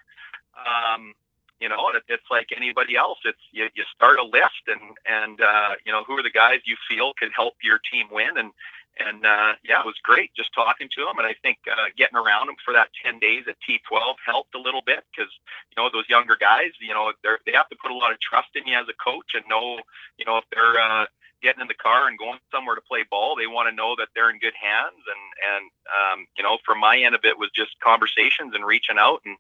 Um, 0.57 1.15
you 1.61 1.69
know, 1.69 1.91
it, 1.95 2.03
it's 2.09 2.31
like 2.31 2.49
anybody 2.57 2.97
else. 2.97 3.19
It's 3.25 3.43
you, 3.51 3.69
you 3.75 3.85
start 3.95 4.19
a 4.19 4.25
list, 4.25 4.63
and 4.69 4.81
and 5.07 5.41
uh, 5.41 5.75
you 5.85 5.93
know 5.93 6.05
who 6.07 6.15
are 6.19 6.23
the 6.23 6.31
guys 6.31 6.61
you 6.67 6.77
feel 6.89 7.13
can 7.19 7.31
help 7.35 7.55
your 7.63 7.81
team 7.91 8.07
win, 8.13 8.39
and 8.39 8.53
and 8.99 9.25
uh, 9.25 9.55
yeah, 9.63 9.81
it 9.81 9.87
was 9.87 9.99
great 10.03 10.31
just 10.35 10.51
talking 10.55 10.89
to 10.95 11.05
them. 11.07 11.19
And 11.19 11.27
I 11.27 11.35
think 11.43 11.59
uh, 11.71 11.91
getting 11.97 12.19
around 12.19 12.47
them 12.47 12.59
for 12.65 12.75
that 12.75 12.91
10 13.05 13.19
days 13.19 13.47
at 13.47 13.57
T12 13.63 14.19
helped 14.27 14.55
a 14.55 14.61
little 14.61 14.83
bit 14.83 15.07
because, 15.11 15.31
you 15.71 15.77
know, 15.79 15.89
those 15.93 16.09
younger 16.09 16.37
guys, 16.39 16.75
you 16.81 16.95
know, 16.95 17.13
they 17.23 17.31
they 17.47 17.55
have 17.55 17.69
to 17.71 17.79
put 17.79 17.91
a 17.91 17.95
lot 17.95 18.11
of 18.11 18.19
trust 18.21 18.51
in 18.55 18.67
you 18.67 18.75
as 18.75 18.91
a 18.91 18.99
coach 18.99 19.35
and 19.35 19.45
know, 19.49 19.79
you 20.19 20.27
know, 20.27 20.39
if 20.39 20.45
they're, 20.51 20.79
uh, 20.81 21.07
getting 21.43 21.61
in 21.61 21.69
the 21.69 21.75
car 21.75 22.09
and 22.09 22.19
going 22.19 22.39
somewhere 22.53 22.75
to 22.75 22.81
play 22.83 23.05
ball. 23.11 23.37
They 23.37 23.47
want 23.47 23.69
to 23.69 23.75
know 23.75 23.95
that 23.99 24.09
they're 24.15 24.31
in 24.31 24.39
good 24.39 24.57
hands. 24.59 25.03
And 25.07 25.25
and 25.55 25.65
um, 25.89 26.27
you 26.37 26.43
know, 26.43 26.59
from 26.65 26.81
my 26.81 26.99
end 26.99 27.15
of 27.15 27.25
it 27.25 27.39
was 27.39 27.51
just 27.55 27.79
conversations 27.83 28.55
and 28.55 28.65
reaching 28.65 28.99
out. 28.99 29.21
And 29.25 29.37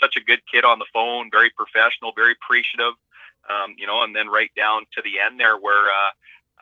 such 0.00 0.16
a 0.16 0.24
good 0.24 0.40
kid 0.50 0.64
on 0.64 0.78
the 0.78 0.90
phone, 0.92 1.30
very 1.30 1.50
professional, 1.50 2.12
very 2.14 2.32
appreciative. 2.32 2.94
Um, 3.50 3.74
you 3.76 3.86
know, 3.86 4.02
and 4.02 4.14
then 4.14 4.28
right 4.28 4.50
down 4.56 4.82
to 4.94 5.02
the 5.02 5.20
end 5.20 5.40
there 5.40 5.56
where. 5.56 5.88
Uh, 5.90 6.12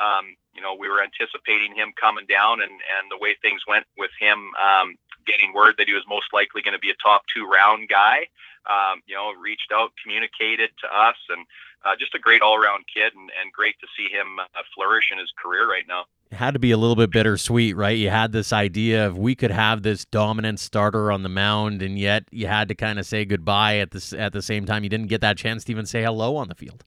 um, 0.01 0.35
you 0.55 0.63
know, 0.63 0.75
we 0.75 0.89
were 0.89 1.03
anticipating 1.03 1.77
him 1.77 1.93
coming 2.01 2.27
down, 2.27 2.61
and 2.61 2.73
and 2.73 3.05
the 3.11 3.19
way 3.21 3.37
things 3.41 3.63
went 3.69 3.87
with 3.97 4.11
him 4.19 4.51
um, 4.57 4.97
getting 5.27 5.53
word 5.53 5.75
that 5.79 5.87
he 5.87 5.95
was 5.95 6.05
most 6.09 6.33
likely 6.33 6.63
going 6.63 6.75
to 6.75 6.81
be 6.81 6.91
a 6.91 6.99
top 7.03 7.23
two 7.33 7.47
round 7.47 7.89
guy. 7.89 8.27
Um, 8.69 9.01
you 9.07 9.15
know, 9.15 9.33
reached 9.41 9.73
out, 9.73 9.93
communicated 10.03 10.71
to 10.85 10.87
us, 10.87 11.17
and 11.31 11.47
uh, 11.85 11.97
just 11.99 12.15
a 12.15 12.19
great 12.19 12.43
all 12.43 12.57
around 12.57 12.85
kid, 12.93 13.15
and, 13.15 13.31
and 13.41 13.53
great 13.53 13.75
to 13.81 13.87
see 13.97 14.13
him 14.13 14.39
uh, 14.39 14.63
flourish 14.75 15.07
in 15.11 15.19
his 15.19 15.33
career 15.43 15.69
right 15.69 15.85
now. 15.89 16.05
It 16.31 16.37
had 16.37 16.53
to 16.55 16.61
be 16.61 16.71
a 16.71 16.77
little 16.77 16.95
bit 16.95 17.11
bittersweet, 17.11 17.75
right? 17.75 17.97
You 17.97 18.11
had 18.11 18.33
this 18.33 18.53
idea 18.53 19.07
of 19.07 19.17
we 19.17 19.35
could 19.35 19.51
have 19.51 19.83
this 19.83 20.05
dominant 20.05 20.61
starter 20.61 21.11
on 21.11 21.23
the 21.23 21.29
mound, 21.29 21.81
and 21.81 21.99
yet 21.99 22.25
you 22.31 22.49
had 22.49 22.69
to 22.69 22.75
kind 22.75 22.99
of 22.99 23.07
say 23.07 23.25
goodbye 23.25 23.79
at 23.79 23.93
the 23.93 24.17
at 24.19 24.33
the 24.33 24.43
same 24.43 24.67
time. 24.67 24.85
You 24.85 24.91
didn't 24.91 25.09
get 25.09 25.23
that 25.23 25.39
chance 25.39 25.65
to 25.65 25.73
even 25.73 25.87
say 25.87 26.03
hello 26.03 26.37
on 26.37 26.49
the 26.49 26.55
field. 26.55 26.85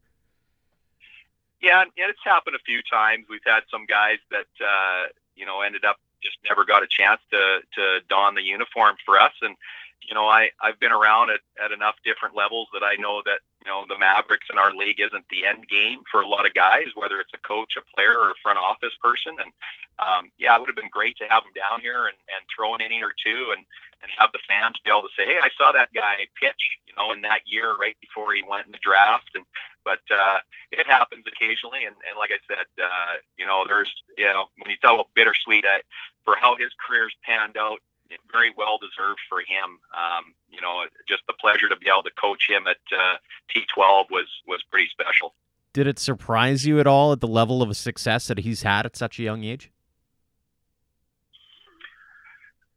Yeah, 1.63 1.81
and 1.81 1.91
it's 1.95 2.19
happened 2.25 2.57
a 2.57 2.63
few 2.67 2.81
times. 2.83 3.25
We've 3.29 3.45
had 3.45 3.63
some 3.71 3.85
guys 3.87 4.19
that 4.31 4.51
uh, 4.59 5.07
you 5.35 5.45
know 5.45 5.61
ended 5.61 5.85
up 5.85 5.95
just 6.21 6.37
never 6.47 6.65
got 6.65 6.83
a 6.83 6.87
chance 6.87 7.21
to 7.31 7.59
to 7.75 7.99
don 8.09 8.35
the 8.35 8.43
uniform 8.43 8.97
for 9.05 9.17
us, 9.17 9.31
and 9.41 9.55
you 10.05 10.13
know 10.13 10.27
I 10.27 10.49
I've 10.61 10.77
been 10.79 10.91
around 10.91 11.31
at, 11.31 11.39
at 11.63 11.71
enough 11.71 11.95
different 12.03 12.35
levels 12.35 12.67
that 12.73 12.83
I 12.83 12.95
know 12.99 13.23
that 13.25 13.39
you 13.63 13.71
know 13.71 13.85
the 13.87 13.97
Mavericks 13.97 14.47
in 14.51 14.57
our 14.57 14.75
league 14.75 14.99
isn't 14.99 15.25
the 15.31 15.45
end 15.47 15.67
game 15.67 16.03
for 16.11 16.21
a 16.21 16.27
lot 16.27 16.45
of 16.45 16.53
guys, 16.53 16.91
whether 16.95 17.19
it's 17.19 17.33
a 17.33 17.47
coach, 17.47 17.73
a 17.77 17.95
player, 17.95 18.19
or 18.19 18.31
a 18.31 18.41
front 18.43 18.59
office 18.59 18.93
person. 19.01 19.35
And 19.39 19.51
um, 19.99 20.31
yeah, 20.37 20.55
it 20.55 20.59
would 20.59 20.69
have 20.69 20.75
been 20.75 20.91
great 20.91 21.17
to 21.17 21.29
have 21.29 21.43
him 21.43 21.55
down 21.55 21.79
here 21.79 22.11
and, 22.11 22.17
and 22.27 22.43
throw 22.51 22.75
an 22.75 22.81
inning 22.81 23.03
or 23.03 23.15
two 23.15 23.55
and 23.55 23.63
and 24.03 24.11
have 24.19 24.35
the 24.35 24.43
fans 24.51 24.75
be 24.83 24.91
able 24.91 25.07
to 25.07 25.15
say, 25.15 25.23
hey, 25.23 25.39
I 25.39 25.47
saw 25.55 25.71
that 25.71 25.95
guy 25.95 26.27
pitch, 26.35 26.59
you 26.85 26.93
know, 26.99 27.15
in 27.15 27.23
that 27.23 27.47
year 27.47 27.71
right 27.79 27.95
before 28.03 28.35
he 28.35 28.43
went 28.43 28.67
in 28.67 28.75
the 28.75 28.83
draft, 28.83 29.31
and 29.33 29.47
but 29.87 30.03
uh, 30.11 30.39
it 30.71 30.87
happens 30.87 31.23
occasionally. 31.23 31.87
And, 31.87 31.95
and 32.03 32.19
like 32.19 32.31
I 32.35 32.39
said, 32.47 32.67
uh, 32.83 33.15
you 33.39 33.47
know, 33.47 33.63
there's 33.63 33.91
you 34.17 34.27
know 34.27 34.51
when 34.59 34.69
you 34.69 34.77
talk 34.83 34.95
about 34.99 35.15
bittersweet, 35.15 35.63
I, 35.63 35.81
for 36.27 36.35
how 36.35 36.55
his 36.59 36.75
career's 36.75 37.15
panned 37.23 37.55
out, 37.55 37.79
very 38.31 38.51
well 38.57 38.77
deserved 38.77 39.19
for 39.29 39.39
him. 39.39 39.79
Um, 39.95 40.33
you 40.49 40.61
know, 40.61 40.85
just 41.07 41.23
the 41.27 41.33
pleasure 41.33 41.69
to 41.69 41.75
be 41.75 41.87
able 41.87 42.03
to 42.03 42.11
coach 42.19 42.49
him 42.49 42.67
at 42.67 42.77
uh, 42.91 43.17
T12 43.49 44.11
was 44.11 44.27
was 44.47 44.63
pretty 44.69 44.89
special. 44.89 45.33
Did 45.73 45.87
it 45.87 45.97
surprise 45.97 46.67
you 46.67 46.79
at 46.79 46.85
all 46.85 47.11
at 47.11 47.19
the 47.19 47.27
level 47.27 47.63
of 47.63 47.75
success 47.75 48.27
that 48.27 48.39
he's 48.39 48.61
had 48.61 48.85
at 48.85 48.95
such 48.95 49.19
a 49.19 49.23
young 49.23 49.43
age? 49.43 49.71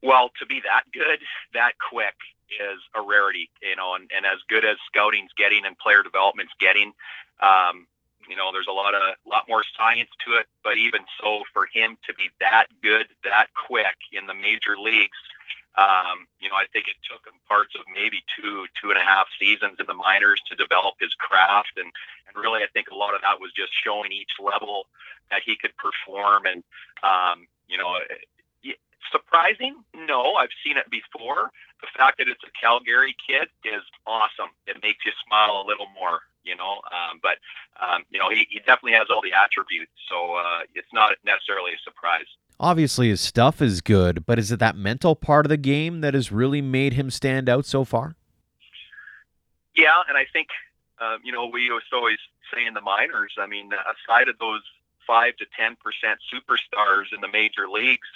Well, 0.02 0.30
to 0.38 0.46
be 0.46 0.62
that 0.64 0.84
good, 0.92 1.20
that 1.52 1.72
quick 1.78 2.14
is 2.48 2.80
a 2.94 3.02
rarity, 3.02 3.50
you 3.60 3.76
know, 3.76 3.94
and, 3.94 4.10
and 4.16 4.24
as 4.24 4.38
good 4.48 4.64
as 4.64 4.76
scouting's 4.86 5.32
getting 5.36 5.66
and 5.66 5.76
player 5.78 6.02
development's 6.02 6.52
getting, 6.60 6.92
um, 7.40 7.86
you 8.28 8.36
know, 8.36 8.52
there's 8.52 8.68
a 8.68 8.74
lot 8.74 8.94
of 8.94 9.02
lot 9.26 9.44
more 9.48 9.64
science 9.76 10.10
to 10.26 10.38
it, 10.38 10.46
but 10.62 10.76
even 10.78 11.02
so, 11.20 11.42
for 11.52 11.66
him 11.72 11.96
to 12.06 12.14
be 12.14 12.30
that 12.40 12.66
good, 12.82 13.06
that 13.24 13.48
quick 13.54 13.96
in 14.12 14.26
the 14.26 14.34
major 14.34 14.76
leagues, 14.78 15.18
um, 15.76 16.26
you 16.40 16.48
know, 16.48 16.56
I 16.56 16.66
think 16.72 16.88
it 16.88 16.96
took 17.04 17.26
him 17.26 17.38
parts 17.48 17.74
of 17.74 17.82
maybe 17.92 18.24
two, 18.34 18.66
two 18.80 18.90
and 18.90 18.98
a 18.98 19.04
half 19.04 19.26
seasons 19.38 19.76
in 19.78 19.86
the 19.86 19.94
minors 19.94 20.40
to 20.48 20.56
develop 20.56 20.96
his 21.00 21.12
craft, 21.18 21.76
and 21.76 21.90
and 22.28 22.34
really, 22.36 22.62
I 22.62 22.70
think 22.72 22.88
a 22.90 22.96
lot 22.96 23.14
of 23.14 23.22
that 23.22 23.40
was 23.40 23.52
just 23.52 23.72
showing 23.84 24.12
each 24.12 24.40
level 24.40 24.88
that 25.30 25.42
he 25.44 25.56
could 25.56 25.74
perform, 25.76 26.46
and 26.46 26.62
um, 27.02 27.46
you 27.68 27.78
know, 27.78 27.98
surprising? 29.12 29.76
No, 29.94 30.34
I've 30.34 30.54
seen 30.64 30.76
it 30.76 30.88
before. 30.90 31.50
The 31.80 31.88
fact 31.96 32.18
that 32.18 32.28
it's 32.28 32.42
a 32.44 32.52
Calgary 32.58 33.14
kid 33.26 33.48
is 33.64 33.82
awesome. 34.06 34.50
It 34.66 34.82
makes 34.82 35.04
you 35.04 35.12
smile 35.26 35.62
a 35.62 35.66
little 35.66 35.88
more 35.98 36.20
you 36.46 36.56
know. 36.56 36.80
Um, 36.92 37.20
but 37.22 37.38
um, 37.80 38.04
you 38.10 38.18
know, 38.18 38.30
he, 38.30 38.46
he 38.50 38.58
definitely 38.60 38.92
has 38.92 39.08
all 39.10 39.20
the 39.22 39.32
attributes, 39.32 39.92
so 40.08 40.34
uh, 40.34 40.60
it's 40.74 40.92
not 40.92 41.12
necessarily 41.24 41.72
a 41.72 41.80
surprise. 41.84 42.26
Obviously, 42.58 43.08
his 43.08 43.20
stuff 43.20 43.60
is 43.60 43.80
good, 43.80 44.24
but 44.24 44.38
is 44.38 44.50
it 44.50 44.58
that 44.60 44.76
mental 44.76 45.14
part 45.14 45.44
of 45.44 45.50
the 45.50 45.58
game 45.58 46.00
that 46.00 46.14
has 46.14 46.32
really 46.32 46.62
made 46.62 46.94
him 46.94 47.10
stand 47.10 47.48
out 47.48 47.66
so 47.66 47.84
far? 47.84 48.16
Yeah, 49.76 50.00
and 50.08 50.16
I 50.16 50.24
think 50.32 50.48
um, 51.00 51.18
you 51.22 51.32
know 51.32 51.46
we 51.46 51.70
always 51.92 52.18
say 52.54 52.64
in 52.66 52.74
the 52.74 52.80
minors. 52.80 53.34
I 53.38 53.46
mean, 53.46 53.70
aside 53.72 54.28
of 54.28 54.38
those 54.38 54.62
five 55.06 55.36
to 55.36 55.46
ten 55.58 55.76
percent 55.76 56.18
superstars 56.32 57.12
in 57.14 57.20
the 57.20 57.28
major 57.28 57.68
leagues, 57.68 58.08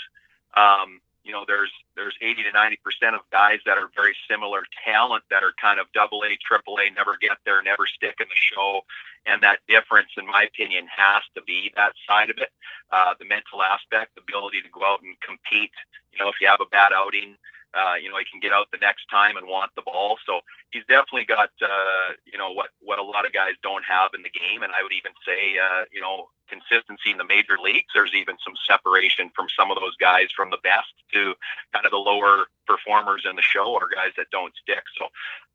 um, 0.57 1.01
you 1.25 1.33
know, 1.33 1.45
there's 1.47 1.71
there's 1.97 2.17
80 2.23 2.45
to 2.45 2.53
90 2.53 2.79
percent 2.85 3.15
of 3.15 3.23
guys 3.31 3.61
that 3.67 3.77
are 3.79 3.91
very 3.95 4.17
similar 4.29 4.65
talent 4.85 5.25
that 5.31 5.43
are 5.43 5.53
kind 5.61 5.79
of 5.81 5.87
double 5.93 6.25
A, 6.25 6.37
triple 6.41 6.79
A, 6.79 6.91
never 6.91 7.17
get 7.21 7.39
there, 7.45 7.63
never 7.63 7.87
stick 7.87 8.17
in 8.21 8.27
the 8.29 8.41
show, 8.41 8.83
and 9.27 9.43
that 9.43 9.61
difference, 9.69 10.11
in 10.17 10.27
my 10.27 10.45
opinion, 10.49 10.87
has 10.89 11.23
to 11.35 11.43
be 11.43 11.73
that 11.77 11.93
side 12.09 12.31
of 12.31 12.39
it, 12.39 12.51
uh, 12.91 13.15
the 13.19 13.27
mental 13.27 13.63
aspect, 13.63 14.15
the 14.17 14.23
ability 14.23 14.63
to 14.63 14.71
go 14.73 14.85
out 14.85 15.03
and 15.03 15.15
compete. 15.21 15.75
You 16.13 16.25
know, 16.25 16.29
if 16.29 16.41
you 16.41 16.49
have 16.49 16.61
a 16.61 16.71
bad 16.73 16.93
outing, 16.95 17.37
uh, 17.75 17.95
you 18.01 18.11
know, 18.11 18.19
he 18.19 18.27
can 18.27 18.41
get 18.41 18.53
out 18.53 18.67
the 18.73 18.83
next 18.83 19.07
time 19.11 19.37
and 19.37 19.47
want 19.47 19.71
the 19.77 19.83
ball. 19.87 20.19
So 20.27 20.41
he's 20.71 20.83
definitely 20.89 21.25
got, 21.25 21.51
uh, 21.63 22.19
you 22.27 22.39
know, 22.39 22.51
what, 22.51 22.71
what 22.81 22.99
a 22.99 23.05
lot 23.05 23.27
of 23.27 23.33
guys 23.33 23.55
don't 23.63 23.85
have 23.87 24.11
in 24.15 24.23
the 24.23 24.33
game. 24.33 24.63
And 24.63 24.73
I 24.75 24.83
would 24.83 24.93
even 24.93 25.15
say, 25.23 25.55
uh, 25.55 25.87
you 25.93 26.01
know, 26.01 26.31
consistency 26.51 27.15
in 27.15 27.19
the 27.19 27.25
major 27.25 27.57
leagues. 27.63 27.95
There's 27.95 28.15
even 28.15 28.37
some 28.43 28.55
separation 28.69 29.31
from 29.35 29.47
some 29.57 29.71
of 29.71 29.79
those 29.79 29.95
guys 29.97 30.29
from 30.35 30.51
the 30.51 30.59
best 30.63 30.91
to 31.15 31.35
kind 31.73 31.87
of 31.87 31.93
the 31.93 32.03
lower 32.03 32.51
performers 32.67 33.23
in 33.29 33.37
the 33.37 33.43
show 33.43 33.73
or 33.73 33.89
guys 33.95 34.13
that 34.17 34.31
don't 34.31 34.53
stick. 34.63 34.83
So, 34.99 35.07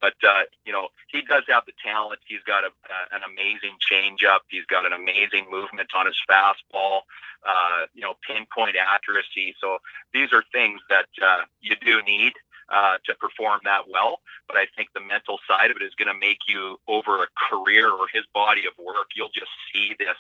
but 0.02 0.16
uh, 0.24 0.48
you 0.66 0.72
know, 0.72 0.88
he 1.08 1.22
does 1.22 1.44
have 1.48 1.64
the 1.66 1.74
talent. 1.84 2.20
He's 2.26 2.44
got 2.48 2.64
a, 2.64 2.72
an 3.12 3.22
amazing 3.28 3.76
changeup. 3.84 4.48
He's 4.48 4.66
got 4.66 4.86
an 4.86 4.94
amazing 4.94 5.48
movement 5.52 5.92
on 5.96 6.06
his 6.08 6.18
fastball. 6.30 7.02
Uh, 7.46 7.86
you 7.94 8.02
know, 8.02 8.16
pinpoint 8.26 8.76
accuracy. 8.76 9.54
So 9.62 9.78
these 10.14 10.34
are 10.34 10.44
things 10.52 10.82
that 10.90 11.06
uh, 11.22 11.44
you 11.62 11.76
do 11.84 12.02
need. 12.04 12.34
Uh, 12.68 12.98
to 13.06 13.14
perform 13.22 13.60
that 13.64 13.82
well. 13.88 14.22
But 14.48 14.58
I 14.58 14.66
think 14.76 14.90
the 14.96 15.00
mental 15.00 15.38
side 15.48 15.70
of 15.70 15.78
it 15.78 15.84
is 15.86 15.94
going 15.94 16.12
to 16.12 16.20
make 16.20 16.40
you 16.48 16.80
over 16.88 17.22
a 17.22 17.28
career 17.38 17.92
or 17.92 18.08
his 18.12 18.24
body 18.34 18.64
of 18.66 18.74
work. 18.84 19.14
You'll 19.16 19.30
just 19.30 19.54
see 19.72 19.94
this 20.00 20.18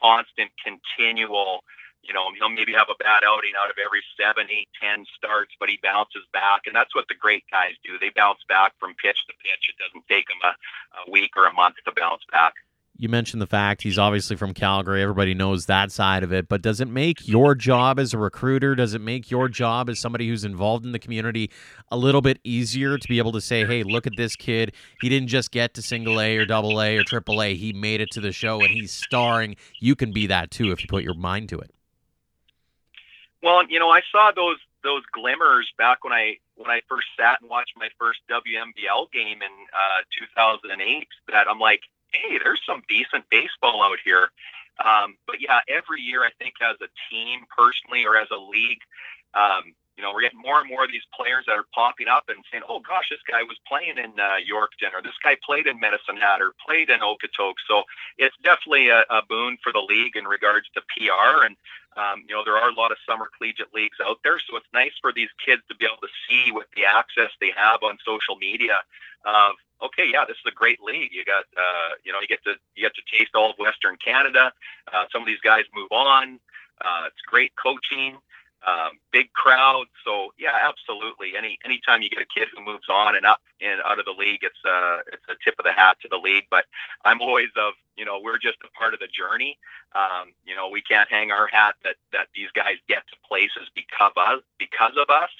constant, 0.00 0.50
continual. 0.62 1.64
You 2.02 2.14
know, 2.14 2.30
he'll 2.38 2.48
maybe 2.48 2.72
have 2.72 2.88
a 2.88 2.96
bad 2.96 3.26
outing 3.26 3.52
out 3.58 3.68
of 3.68 3.76
every 3.76 4.00
seven, 4.16 4.46
eight, 4.48 4.70
ten 4.80 5.04
starts, 5.12 5.52
but 5.60 5.68
he 5.68 5.78
bounces 5.82 6.24
back, 6.32 6.64
and 6.64 6.74
that's 6.74 6.94
what 6.94 7.04
the 7.08 7.18
great 7.18 7.44
guys 7.50 7.74
do. 7.84 7.98
They 7.98 8.10
bounce 8.14 8.40
back 8.48 8.72
from 8.78 8.94
pitch 8.96 9.18
to 9.28 9.34
pitch. 9.42 9.68
It 9.68 9.76
doesn't 9.76 10.06
take 10.08 10.26
them 10.30 10.40
a, 10.40 10.54
a 11.02 11.10
week 11.10 11.36
or 11.36 11.46
a 11.46 11.52
month 11.52 11.76
to 11.84 11.92
bounce 11.92 12.22
back 12.30 12.54
you 12.98 13.08
mentioned 13.08 13.40
the 13.40 13.46
fact 13.46 13.82
he's 13.82 13.96
obviously 13.96 14.34
from 14.34 14.52
Calgary. 14.52 15.00
Everybody 15.02 15.32
knows 15.32 15.66
that 15.66 15.92
side 15.92 16.24
of 16.24 16.32
it. 16.32 16.48
But 16.48 16.62
does 16.62 16.80
it 16.80 16.88
make 16.88 17.26
your 17.28 17.54
job 17.54 18.00
as 18.00 18.12
a 18.12 18.18
recruiter, 18.18 18.74
does 18.74 18.92
it 18.92 19.00
make 19.00 19.30
your 19.30 19.48
job 19.48 19.88
as 19.88 20.00
somebody 20.00 20.28
who's 20.28 20.44
involved 20.44 20.84
in 20.84 20.90
the 20.90 20.98
community 20.98 21.50
a 21.90 21.96
little 21.96 22.20
bit 22.20 22.38
easier 22.44 22.98
to 22.98 23.08
be 23.08 23.18
able 23.18 23.32
to 23.32 23.40
say, 23.40 23.64
hey, 23.64 23.82
look 23.82 24.06
at 24.06 24.16
this 24.16 24.36
kid. 24.36 24.74
He 25.00 25.08
didn't 25.08 25.28
just 25.28 25.50
get 25.50 25.74
to 25.74 25.82
single 25.82 26.20
A 26.20 26.36
or 26.36 26.46
double 26.46 26.80
A 26.80 26.96
or 26.96 27.02
triple 27.04 27.42
A. 27.42 27.54
He 27.54 27.72
made 27.72 28.00
it 28.00 28.10
to 28.12 28.20
the 28.20 28.32
show 28.32 28.60
and 28.60 28.70
he's 28.70 28.92
starring. 28.92 29.56
You 29.80 29.94
can 29.94 30.12
be 30.12 30.26
that 30.26 30.50
too 30.50 30.70
if 30.70 30.82
you 30.82 30.88
put 30.88 31.02
your 31.04 31.14
mind 31.14 31.48
to 31.50 31.58
it. 31.58 31.72
Well, 33.42 33.62
you 33.68 33.78
know, 33.78 33.90
I 33.90 34.02
saw 34.10 34.32
those 34.34 34.58
those 34.84 35.02
glimmers 35.12 35.72
back 35.76 36.04
when 36.04 36.12
I 36.12 36.38
when 36.56 36.70
I 36.70 36.80
first 36.88 37.06
sat 37.18 37.40
and 37.40 37.50
watched 37.50 37.72
my 37.76 37.88
first 37.98 38.20
WMBL 38.30 39.12
game 39.12 39.42
in 39.42 39.52
uh, 39.72 40.02
2008. 40.36 41.08
That 41.28 41.48
I'm 41.48 41.58
like, 41.58 41.82
hey, 42.12 42.38
there's 42.42 42.60
some 42.66 42.82
decent 42.88 43.24
baseball 43.30 43.82
out 43.82 43.98
here. 44.04 44.30
Um, 44.84 45.16
but 45.26 45.40
yeah, 45.40 45.60
every 45.68 46.00
year 46.00 46.22
I 46.22 46.30
think 46.38 46.54
as 46.62 46.76
a 46.80 46.88
team, 47.10 47.40
personally, 47.56 48.04
or 48.04 48.16
as 48.16 48.28
a 48.30 48.38
league, 48.38 48.80
um, 49.34 49.74
you 49.98 50.04
know, 50.06 50.14
we're 50.14 50.22
getting 50.22 50.38
more 50.38 50.60
and 50.60 50.70
more 50.70 50.84
of 50.84 50.92
these 50.94 51.02
players 51.10 51.42
that 51.50 51.58
are 51.58 51.66
popping 51.74 52.06
up 52.06 52.30
and 52.30 52.38
saying, 52.50 52.62
"Oh 52.68 52.78
gosh, 52.78 53.10
this 53.10 53.18
guy 53.26 53.42
was 53.42 53.58
playing 53.66 53.98
in 53.98 54.14
uh, 54.14 54.38
Yorkton, 54.38 54.94
or 54.94 55.02
this 55.02 55.18
guy 55.22 55.36
played 55.44 55.66
in 55.66 55.80
Medicine 55.80 56.16
Hat, 56.16 56.40
or 56.40 56.54
played 56.64 56.88
in 56.88 57.00
Okotoks." 57.00 57.66
So 57.66 57.82
it's 58.16 58.36
definitely 58.46 58.88
a, 58.94 59.02
a 59.10 59.26
boon 59.28 59.58
for 59.58 59.72
the 59.72 59.82
league 59.82 60.14
in 60.14 60.24
regards 60.24 60.70
to 60.78 60.86
PR. 60.94 61.50
And 61.50 61.56
um, 61.98 62.22
you 62.30 62.34
know, 62.34 62.46
there 62.46 62.56
are 62.56 62.70
a 62.70 62.78
lot 62.78 62.92
of 62.92 62.98
summer 63.02 63.26
collegiate 63.36 63.74
leagues 63.74 63.98
out 63.98 64.22
there, 64.22 64.38
so 64.38 64.56
it's 64.56 64.70
nice 64.72 64.94
for 65.02 65.12
these 65.12 65.34
kids 65.44 65.62
to 65.68 65.74
be 65.74 65.84
able 65.84 65.98
to 66.06 66.14
see 66.30 66.52
with 66.54 66.70
the 66.78 66.86
access 66.86 67.34
they 67.42 67.50
have 67.58 67.82
on 67.82 67.98
social 68.06 68.36
media 68.38 68.78
of 69.26 69.58
okay, 69.82 70.06
yeah, 70.06 70.24
this 70.26 70.38
is 70.38 70.46
a 70.46 70.54
great 70.54 70.78
league. 70.80 71.10
You 71.12 71.24
got, 71.24 71.44
uh, 71.56 71.98
you 72.04 72.12
know, 72.12 72.22
you 72.22 72.28
get 72.28 72.42
to 72.44 72.54
you 72.74 72.86
get 72.86 72.94
to 72.94 73.02
taste 73.10 73.34
all 73.34 73.50
of 73.50 73.58
Western 73.58 73.98
Canada. 73.98 74.52
Uh, 74.92 75.10
some 75.10 75.22
of 75.22 75.26
these 75.26 75.42
guys 75.42 75.64
move 75.74 75.90
on. 75.90 76.38
Uh, 76.80 77.10
it's 77.10 77.22
great 77.26 77.50
coaching. 77.58 78.18
Um, 78.66 78.98
big 79.12 79.32
crowd. 79.32 79.86
So 80.04 80.32
yeah, 80.38 80.56
absolutely. 80.66 81.32
Any 81.36 81.58
anytime 81.64 82.02
you 82.02 82.10
get 82.10 82.20
a 82.20 82.26
kid 82.26 82.48
who 82.54 82.64
moves 82.64 82.88
on 82.90 83.16
and 83.16 83.26
up 83.26 83.40
and 83.60 83.80
out 83.84 83.98
of 83.98 84.04
the 84.04 84.14
league, 84.16 84.40
it's 84.42 84.62
a 84.66 85.00
it's 85.12 85.24
a 85.28 85.36
tip 85.44 85.54
of 85.58 85.64
the 85.64 85.72
hat 85.72 85.96
to 86.02 86.08
the 86.08 86.18
league. 86.18 86.44
But 86.50 86.64
I'm 87.04 87.20
always 87.20 87.48
of 87.56 87.74
you 87.96 88.04
know 88.04 88.20
we're 88.22 88.38
just 88.38 88.58
a 88.64 88.70
part 88.78 88.94
of 88.94 89.00
the 89.00 89.08
journey. 89.08 89.58
Um, 89.94 90.34
you 90.44 90.56
know 90.56 90.68
we 90.68 90.82
can't 90.82 91.08
hang 91.10 91.30
our 91.30 91.46
hat 91.46 91.74
that 91.84 91.96
that 92.12 92.28
these 92.34 92.50
guys 92.54 92.76
get 92.88 93.06
to 93.08 93.16
places 93.26 93.70
because 93.74 94.12
of 94.16 94.40
because 94.58 94.96
of 94.96 95.08
us 95.10 95.30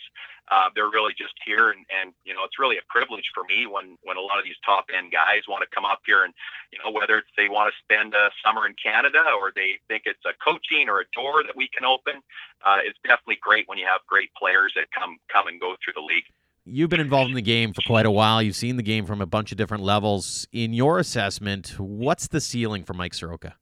uh, 0.51 0.69
they're 0.75 0.91
really 0.91 1.15
just 1.17 1.35
here 1.45 1.71
and, 1.71 1.85
and 1.89 2.13
you 2.25 2.35
know 2.35 2.45
it's 2.45 2.59
really 2.59 2.77
a 2.77 2.87
privilege 2.89 3.31
for 3.35 3.45
me 3.45 3.67
when 3.67 3.97
when 4.03 4.17
a 4.17 4.21
lot 4.21 4.39
of 4.39 4.45
these 4.45 4.59
top 4.65 4.87
end 4.95 5.13
guys 5.13 5.43
want 5.49 5.63
to 5.63 5.71
come 5.75 5.85
up 5.85 6.01
here 6.07 6.25
and 6.25 6.35
you 6.73 6.79
know 6.83 6.91
whether 6.91 7.19
it's 7.19 7.29
they 7.37 7.49
want 7.49 7.73
to 7.73 7.75
spend 7.83 8.15
a 8.15 8.31
summer 8.45 8.67
in 8.67 8.75
Canada 8.81 9.23
or 9.41 9.53
they 9.55 9.79
think 9.89 10.03
it's 10.07 10.25
a 10.25 10.35
coaching 10.43 10.89
or 10.89 11.01
a 11.01 11.09
door 11.15 11.43
that 11.45 11.57
we 11.57 11.69
can 11.69 11.85
open 11.85 12.23
uh, 12.65 12.79
it's 12.85 12.99
definitely 13.05 13.39
great 13.41 13.69
when 13.69 13.79
you 13.79 13.87
have 13.87 14.01
great 14.07 14.31
players 14.35 14.73
that 14.75 14.87
come 14.93 15.19
come 15.33 15.47
and 15.49 15.61
go 15.61 15.77
through 15.83 15.95
the 15.95 16.05
league 16.05 16.25
You've 16.71 16.91
been 16.91 17.01
involved 17.01 17.31
in 17.31 17.35
the 17.35 17.41
game 17.41 17.73
for 17.73 17.81
quite 17.87 18.05
a 18.05 18.11
while. 18.11 18.43
You've 18.43 18.55
seen 18.55 18.77
the 18.77 18.83
game 18.83 19.07
from 19.07 19.23
a 19.23 19.27
bunch 19.27 19.53
of 19.53 19.57
different 19.57 19.85
levels. 19.85 20.47
In 20.53 20.75
your 20.75 20.99
assessment, 20.99 21.81
what's 21.81 22.29
the 22.29 22.43
ceiling 22.43 22.85
for 22.85 22.93
Mike 22.93 23.15
Soroka? 23.15 23.57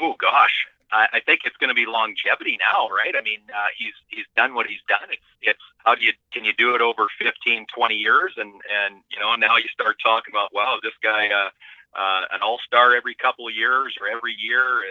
Oh 0.00 0.14
gosh, 0.20 0.68
I, 0.92 1.06
I 1.14 1.20
think 1.20 1.40
it's 1.44 1.56
going 1.56 1.68
to 1.68 1.74
be 1.74 1.86
longevity 1.86 2.58
now, 2.60 2.88
right? 2.88 3.14
I 3.16 3.22
mean, 3.22 3.40
uh, 3.50 3.70
he's 3.76 3.94
he's 4.08 4.26
done 4.36 4.54
what 4.54 4.66
he's 4.66 4.82
done. 4.88 5.08
It's 5.10 5.30
it's 5.42 5.64
how 5.84 5.94
do 5.94 6.04
you 6.04 6.12
can 6.32 6.44
you 6.44 6.52
do 6.56 6.74
it 6.74 6.80
over 6.80 7.06
15, 7.18 7.66
20 7.74 7.94
years, 7.94 8.32
and 8.36 8.50
and 8.50 9.02
you 9.10 9.18
know 9.18 9.34
now 9.36 9.56
you 9.56 9.68
start 9.72 9.96
talking 10.02 10.32
about 10.32 10.54
wow, 10.54 10.78
this 10.82 10.94
guy 11.02 11.28
uh, 11.28 11.50
uh, 11.98 12.22
an 12.32 12.40
all 12.42 12.58
star 12.66 12.94
every 12.94 13.14
couple 13.14 13.48
of 13.48 13.54
years 13.54 13.96
or 14.00 14.08
every 14.08 14.34
year. 14.38 14.82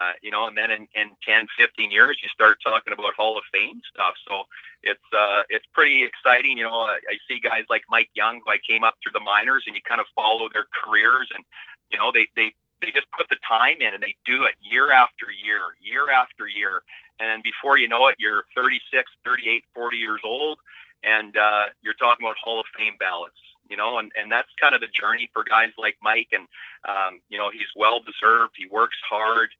Uh, 0.00 0.12
you 0.22 0.30
know, 0.30 0.46
and 0.46 0.56
then 0.56 0.70
in, 0.70 0.86
in 0.94 1.10
10, 1.26 1.48
15 1.58 1.90
years, 1.90 2.16
you 2.22 2.28
start 2.28 2.58
talking 2.62 2.92
about 2.92 3.12
Hall 3.14 3.36
of 3.36 3.42
Fame 3.52 3.82
stuff. 3.92 4.14
So 4.26 4.44
it's 4.82 5.02
uh, 5.12 5.42
it's 5.48 5.66
pretty 5.74 6.04
exciting. 6.04 6.56
You 6.56 6.64
know, 6.64 6.86
I, 6.86 7.00
I 7.10 7.16
see 7.28 7.40
guys 7.40 7.64
like 7.68 7.82
Mike 7.90 8.08
Young, 8.14 8.40
who 8.44 8.52
I 8.52 8.58
came 8.66 8.84
up 8.84 8.94
through 9.02 9.12
the 9.12 9.24
minors, 9.24 9.64
and 9.66 9.74
you 9.74 9.82
kind 9.82 10.00
of 10.00 10.06
follow 10.14 10.48
their 10.52 10.66
careers, 10.72 11.28
and 11.34 11.44
you 11.90 11.98
know, 11.98 12.12
they 12.12 12.28
they 12.36 12.54
they 12.80 12.90
just 12.90 13.06
put 13.16 13.28
the 13.28 13.36
time 13.46 13.76
in 13.80 13.94
and 13.94 14.02
they 14.02 14.14
do 14.24 14.44
it 14.44 14.54
year 14.60 14.92
after 14.92 15.26
year, 15.30 15.76
year 15.80 16.10
after 16.10 16.46
year. 16.46 16.82
And 17.20 17.42
before 17.42 17.78
you 17.78 17.88
know 17.88 18.08
it, 18.08 18.16
you're 18.18 18.44
36, 18.56 19.10
38, 19.24 19.64
40 19.74 19.96
years 19.96 20.20
old, 20.24 20.58
and 21.04 21.36
uh, 21.36 21.64
you're 21.82 21.94
talking 21.94 22.26
about 22.26 22.36
Hall 22.42 22.60
of 22.60 22.66
Fame 22.76 22.94
ballots, 22.98 23.36
you 23.68 23.76
know, 23.76 23.98
and, 23.98 24.10
and 24.16 24.32
that's 24.32 24.48
kind 24.60 24.74
of 24.74 24.80
the 24.80 24.88
journey 24.88 25.28
for 25.32 25.44
guys 25.44 25.70
like 25.76 25.96
Mike. 26.02 26.28
And, 26.32 26.48
um, 26.88 27.20
you 27.28 27.38
know, 27.38 27.50
he's 27.50 27.68
well 27.76 28.00
deserved. 28.00 28.54
He 28.56 28.66
works 28.66 28.96
hard. 29.08 29.50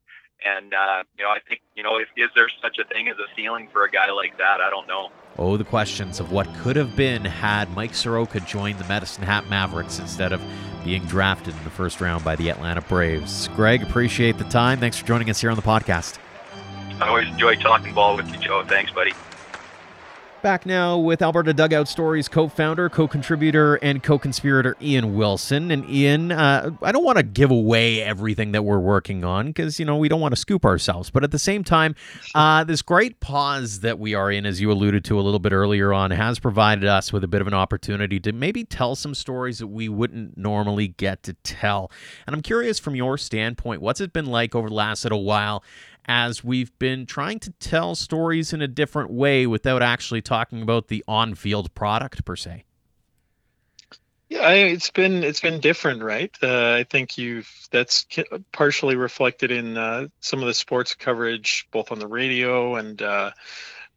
And, 0.45 0.73
uh, 0.73 1.05
you 1.19 1.25
know, 1.25 1.31
I 1.31 1.39
think, 1.47 1.61
you 1.77 1.83
know, 1.83 1.99
if, 1.99 2.09
is 2.17 2.31
there 2.35 2.49
such 2.63 2.79
a 2.79 2.85
thing 2.85 3.09
as 3.09 3.17
a 3.19 3.29
ceiling 3.37 3.69
for 3.71 3.85
a 3.85 3.91
guy 3.91 4.11
like 4.11 4.39
that? 4.39 4.63
I 4.63 4.71
don't 4.71 4.89
know. 4.89 5.11
Oh, 5.39 5.57
the 5.57 5.65
questions 5.65 6.19
of 6.19 6.33
what 6.33 6.53
could 6.57 6.77
have 6.77 6.97
been 6.97 7.25
had 7.25 7.75
Mike 7.75 7.95
Soroka 7.95 8.41
joined 8.41 8.79
the 8.79 8.89
Medicine 8.89 9.23
Hat 9.23 9.49
Mavericks 9.49 9.99
instead 9.99 10.33
of 10.33 10.43
being 10.85 11.05
drafted 11.05 11.55
in 11.57 11.65
the 11.65 11.71
first 11.71 12.01
round 12.01 12.25
by 12.25 12.37
the 12.37 12.51
Atlanta 12.51 12.81
Braves. 12.83 13.49
Greg, 13.55 13.83
appreciate 13.83 14.39
the 14.39 14.45
time. 14.45 14.81
Thanks 14.81 14.97
for 14.99 15.07
joining 15.07 15.31
us 15.31 15.41
here 15.41 15.51
on 15.51 15.57
the 15.57 15.63
podcast. 15.63 16.19
I 17.01 17.09
always 17.09 17.29
enjoy 17.29 17.57
talking 17.57 17.95
ball 17.95 18.17
with 18.17 18.29
you, 18.31 18.39
Joe. 18.39 18.65
Thanks, 18.67 18.93
buddy. 18.93 19.13
Back 20.43 20.65
now 20.65 20.97
with 20.97 21.21
Alberta 21.21 21.53
Dugout 21.53 21.87
Stories 21.87 22.27
co 22.27 22.49
founder, 22.49 22.89
co 22.89 23.07
contributor, 23.07 23.75
and 23.77 24.03
co 24.03 24.19
conspirator 24.19 24.75
Ian 24.81 25.15
Wilson. 25.15 25.71
And 25.71 25.89
Ian, 25.91 26.33
uh, 26.33 26.71
I 26.81 26.93
don't 26.93 27.05
want 27.05 27.19
to 27.19 27.23
give 27.23 27.51
away 27.51 28.03
everything 28.03 28.53
that 28.53 28.63
we're 28.63 28.79
working 28.79 29.23
on 29.23 29.49
because, 29.49 29.79
you 29.79 29.85
know, 29.85 29.99
we 29.99 30.09
don't 30.09 30.21
want 30.21 30.33
to 30.33 30.41
scoop 30.41 30.65
ourselves. 30.65 31.11
But 31.11 31.25
at 31.25 31.31
the 31.31 31.39
same 31.39 31.63
time, 31.63 31.95
uh, 32.35 32.65
this 32.65 32.81
great 32.81 33.21
pause 33.21 33.81
that 33.81 33.99
we 33.99 34.15
are 34.15 34.31
in, 34.31 34.47
as 34.47 34.63
you 34.63 34.73
alluded 34.73 35.05
to 35.07 35.21
a 35.21 35.23
little 35.23 35.41
bit 35.41 35.53
earlier 35.53 35.93
on, 35.93 36.11
has 36.11 36.39
provided 36.39 36.85
us 36.85 37.13
with 37.13 37.23
a 37.23 37.29
bit 37.29 37.43
of 37.43 37.47
an 37.47 37.55
opportunity 37.55 38.19
to 38.21 38.33
maybe 38.33 38.65
tell 38.65 38.97
some 38.97 39.15
stories 39.15 39.59
that 39.59 39.67
we 39.67 39.91
wouldn't 39.91 40.39
normally 40.39 40.89
get 40.89 41.23
to 41.25 41.35
tell. 41.43 41.91
And 42.27 42.35
I'm 42.35 42.41
curious 42.41 42.79
from 42.79 42.95
your 42.95 43.19
standpoint, 43.19 43.83
what's 43.83 44.01
it 44.01 44.15
been 44.15 44.27
like 44.27 44.55
over 44.55 44.71
the 44.71 44.75
last 44.75 45.05
little 45.05 45.25
while 45.25 45.63
as 46.11 46.43
we've 46.43 46.77
been 46.81 47.07
trying 47.07 47.39
to 47.39 47.53
tell 47.61 47.95
stories 47.95 48.53
in 48.53 48.61
a 48.61 48.67
different 48.67 49.13
way 49.13 49.47
without 49.47 49.81
actually 49.81 50.21
talking 50.21 50.61
about 50.61 50.89
the 50.89 51.05
on-field 51.07 51.73
product 51.73 52.25
per 52.25 52.35
se. 52.35 52.65
Yeah, 54.29 54.41
I, 54.41 54.55
it's 54.55 54.91
been 54.91 55.23
it's 55.23 55.41
been 55.41 55.61
different, 55.61 56.03
right? 56.03 56.37
Uh, 56.43 56.73
I 56.73 56.83
think 56.83 57.17
you've 57.17 57.49
that's 57.71 58.07
partially 58.51 58.97
reflected 58.97 59.53
in 59.53 59.79
uh, 59.79 60.09
some 60.19 60.41
of 60.41 60.47
the 60.47 60.55
sports 60.55 60.97
coverage, 60.97 61.69
both 61.71 61.93
on 61.93 62.01
the 62.01 62.09
radio 62.09 62.75
and 62.75 63.01
uh, 63.01 63.31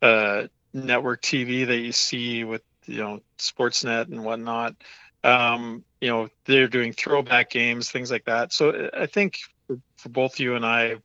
uh 0.03 0.47
network 0.71 1.23
TV 1.23 1.65
that 1.65 1.77
you 1.77 1.91
see 1.91 2.43
with 2.43 2.61
you 2.85 2.97
know 2.97 3.21
Sportsnet 3.39 4.11
and 4.11 4.23
whatnot. 4.23 4.75
Um, 5.23 5.83
you 5.99 6.09
know, 6.09 6.29
they're 6.45 6.67
doing 6.67 6.93
throwback 6.93 7.49
games, 7.49 7.89
things 7.89 8.11
like 8.11 8.25
that. 8.25 8.53
So 8.53 8.89
I 8.93 9.07
think 9.07 9.39
for, 9.65 9.79
for 9.97 10.09
both 10.09 10.39
you 10.39 10.55
and 10.55 10.65
I, 10.65 10.97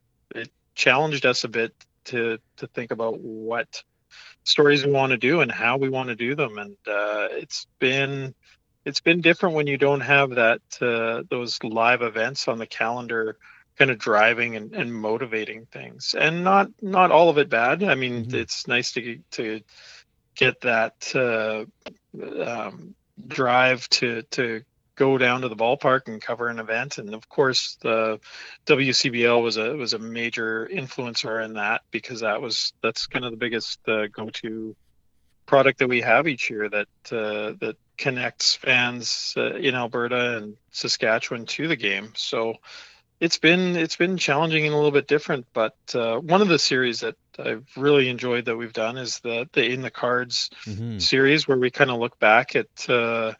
challenged 0.78 1.26
us 1.26 1.44
a 1.44 1.48
bit 1.48 1.74
to 2.04 2.38
to 2.56 2.66
think 2.68 2.90
about 2.90 3.20
what 3.20 3.82
stories 4.44 4.86
we 4.86 4.92
want 4.92 5.10
to 5.10 5.18
do 5.18 5.40
and 5.40 5.52
how 5.52 5.76
we 5.76 5.90
want 5.90 6.08
to 6.08 6.16
do 6.16 6.34
them. 6.34 6.56
And 6.56 6.76
uh, 6.86 7.28
it's 7.32 7.66
been 7.78 8.34
it's 8.86 9.00
been 9.00 9.20
different 9.20 9.56
when 9.56 9.66
you 9.66 9.76
don't 9.76 10.00
have 10.00 10.30
that 10.30 10.62
uh, 10.80 11.24
those 11.28 11.62
live 11.62 12.00
events 12.00 12.48
on 12.48 12.56
the 12.58 12.66
calendar 12.66 13.36
kind 13.76 13.90
of 13.90 13.98
driving 13.98 14.56
and, 14.56 14.74
and 14.74 14.94
motivating 14.94 15.66
things. 15.66 16.14
And 16.18 16.44
not 16.44 16.70
not 16.80 17.10
all 17.10 17.28
of 17.28 17.38
it 17.38 17.50
bad. 17.50 17.82
I 17.82 17.96
mean 17.96 18.24
mm-hmm. 18.24 18.36
it's 18.36 18.66
nice 18.66 18.92
to 18.92 19.18
to 19.32 19.60
get 20.36 20.60
that 20.62 21.14
uh, 21.14 21.64
um, 22.42 22.94
drive 23.26 23.88
to 23.90 24.22
to 24.22 24.62
go 24.98 25.16
down 25.16 25.42
to 25.42 25.48
the 25.48 25.56
ballpark 25.56 26.08
and 26.08 26.20
cover 26.20 26.48
an 26.48 26.58
event. 26.58 26.98
And 26.98 27.14
of 27.14 27.28
course, 27.28 27.78
the 27.80 28.20
WCBL 28.66 29.42
was 29.42 29.56
a 29.56 29.76
was 29.76 29.94
a 29.94 29.98
major 29.98 30.68
influencer 30.70 31.42
in 31.42 31.54
that 31.54 31.82
because 31.90 32.20
that 32.20 32.42
was 32.42 32.72
that's 32.82 33.06
kind 33.06 33.24
of 33.24 33.30
the 33.30 33.36
biggest 33.36 33.78
uh, 33.88 34.08
go-to 34.08 34.74
product 35.46 35.78
that 35.78 35.88
we 35.88 36.00
have 36.00 36.26
each 36.26 36.50
year 36.50 36.68
that 36.68 36.88
uh, 37.12 37.54
that 37.60 37.76
connects 37.96 38.54
fans 38.54 39.34
uh, 39.36 39.54
in 39.54 39.74
Alberta 39.74 40.36
and 40.36 40.56
Saskatchewan 40.72 41.46
to 41.46 41.68
the 41.68 41.76
game. 41.76 42.12
So 42.16 42.54
it's 43.20 43.38
been 43.38 43.76
it's 43.76 43.96
been 43.96 44.16
challenging 44.16 44.64
and 44.64 44.74
a 44.74 44.76
little 44.76 44.90
bit 44.90 45.06
different. 45.06 45.46
But 45.52 45.76
uh, 45.94 46.18
one 46.18 46.42
of 46.42 46.48
the 46.48 46.58
series 46.58 47.00
that 47.00 47.16
I've 47.38 47.66
really 47.76 48.08
enjoyed 48.08 48.46
that 48.46 48.56
we've 48.56 48.72
done 48.72 48.98
is 48.98 49.20
the 49.20 49.48
the 49.52 49.64
in 49.64 49.82
the 49.82 49.90
cards 49.90 50.50
mm-hmm. 50.64 50.98
series 50.98 51.46
where 51.46 51.58
we 51.58 51.70
kind 51.70 51.90
of 51.90 52.00
look 52.00 52.18
back 52.18 52.56
at 52.56 52.90
uh, 52.90 53.34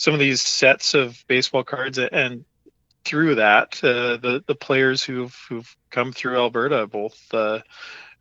some 0.00 0.14
of 0.14 0.20
these 0.20 0.40
sets 0.40 0.94
of 0.94 1.22
baseball 1.28 1.62
cards 1.62 1.98
and 1.98 2.46
through 3.04 3.34
that 3.34 3.78
uh, 3.84 4.16
the 4.16 4.42
the 4.46 4.54
players 4.54 5.04
who've 5.04 5.36
who've 5.50 5.76
come 5.90 6.10
through 6.10 6.36
Alberta 6.36 6.86
both 6.86 7.18
uh, 7.34 7.58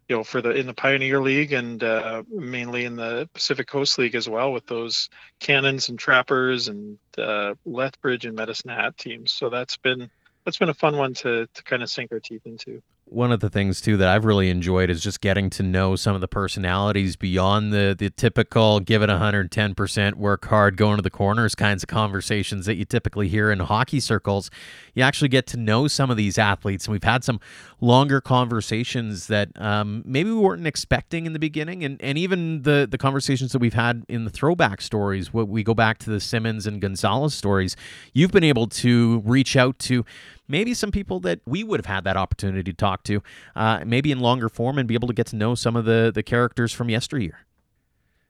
you 0.10 0.18
know 0.18 0.26
for 0.26 0.42
the 0.42 0.50
in 0.50 0.68
the 0.68 0.74
Pioneer 0.74 1.22
League 1.22 1.54
and 1.54 1.82
uh, 1.82 2.24
mainly 2.30 2.84
in 2.84 2.98
the 2.98 3.30
Pacific 3.34 3.68
Coast 3.68 3.98
League 3.98 4.16
as 4.16 4.28
well 4.28 4.52
with 4.52 4.66
those 4.66 5.10
Cannons 5.40 5.88
and 5.88 5.98
Trappers 5.98 6.68
and 6.68 6.98
uh, 7.18 7.54
Lethbridge 7.66 8.26
and 8.26 8.36
Medicine 8.36 8.72
Hat 8.72 8.98
teams. 8.98 9.32
So 9.32 9.50
that's 9.50 9.78
been 9.78 10.10
that's 10.44 10.58
been 10.58 10.68
a 10.68 10.74
fun 10.74 10.98
one 10.98 11.14
to 11.16 11.48
to 11.48 11.64
kind 11.64 11.82
of 11.82 11.90
sink 11.90 12.12
our 12.12 12.20
teeth 12.20 12.46
into 12.46 12.82
one 13.12 13.32
of 13.32 13.40
the 13.40 13.50
things 13.50 13.82
too 13.82 13.98
that 13.98 14.08
I've 14.08 14.26
really 14.26 14.50
enjoyed 14.50 14.90
is 14.90 15.02
just 15.02 15.20
getting 15.22 15.50
to 15.52 15.64
know 15.64 15.96
some 15.96 16.16
of 16.16 16.22
the 16.22 16.28
personalities 16.28 17.16
beyond 17.16 17.74
the 17.74 17.96
the 17.98 18.10
typical 18.10 18.80
give 18.80 19.02
it 19.02 19.10
110% 19.10 20.14
work 20.16 20.46
hard 20.46 20.78
going 20.78 20.98
to 20.98 21.02
the 21.02 21.10
corners 21.10 21.56
kinds 21.56 21.84
of 21.84 21.90
conversations 21.90 22.66
that 22.66 22.76
you 22.76 22.86
typically 22.86 23.28
hear 23.28 23.52
in 23.52 23.60
hockey 23.60 24.00
circles. 24.00 24.52
You 24.94 25.04
actually 25.04 25.30
get 25.30 25.48
to 25.48 25.58
know 25.58 25.88
some 25.88 26.12
of 26.12 26.18
these 26.18 26.38
athletes 26.38 26.86
and 26.86 26.92
we've 26.92 27.04
had 27.04 27.24
some 27.24 27.40
longer 27.82 28.22
conversations 28.22 29.28
that 29.28 29.50
um, 29.60 30.04
maybe 30.06 30.30
we 30.30 30.38
weren't 30.38 30.68
expecting 30.68 31.26
in 31.26 31.34
the 31.34 31.40
beginning 31.40 31.84
and, 31.84 32.02
and 32.02 32.18
even 32.18 32.62
the 32.62 32.88
the 32.90 32.98
conversations 32.98 33.52
that 33.54 33.60
we've 33.60 33.74
had 33.74 34.06
in 34.08 34.26
the 34.26 34.32
throwback 34.32 34.82
stories 34.82 35.34
what 35.34 35.48
we 35.48 35.64
go 35.64 35.74
back 35.74 35.98
to 36.00 36.10
the 36.10 36.20
Simmons 36.20 36.68
and 36.68 36.82
Gonzalez 36.82 37.34
stories 37.34 37.76
you've 38.14 38.32
been 38.32 38.44
able 38.44 38.68
to 38.68 39.22
reach 39.26 39.56
out 39.56 39.80
to 39.80 40.06
maybe 40.50 40.74
some 40.74 40.92
people 40.92 41.22
that 41.22 41.40
we 41.46 41.64
would 41.64 41.80
have 41.80 41.86
had 41.86 42.04
that 42.04 42.18
opportunity 42.18 42.72
to 42.72 42.76
talk 42.76 43.04
to, 43.04 43.24
uh, 43.56 43.84
maybe 43.86 44.12
in 44.12 44.20
longer 44.20 44.50
form, 44.50 44.78
and 44.78 44.88
be 44.88 44.96
able 44.96 45.08
to 45.08 45.14
get 45.14 45.28
to 45.28 45.38
know 45.38 45.56
some 45.56 45.78
of 45.78 45.86
the 45.86 46.12
the 46.14 46.24
characters 46.24 46.74
from 46.74 46.90
yesteryear. 46.90 47.46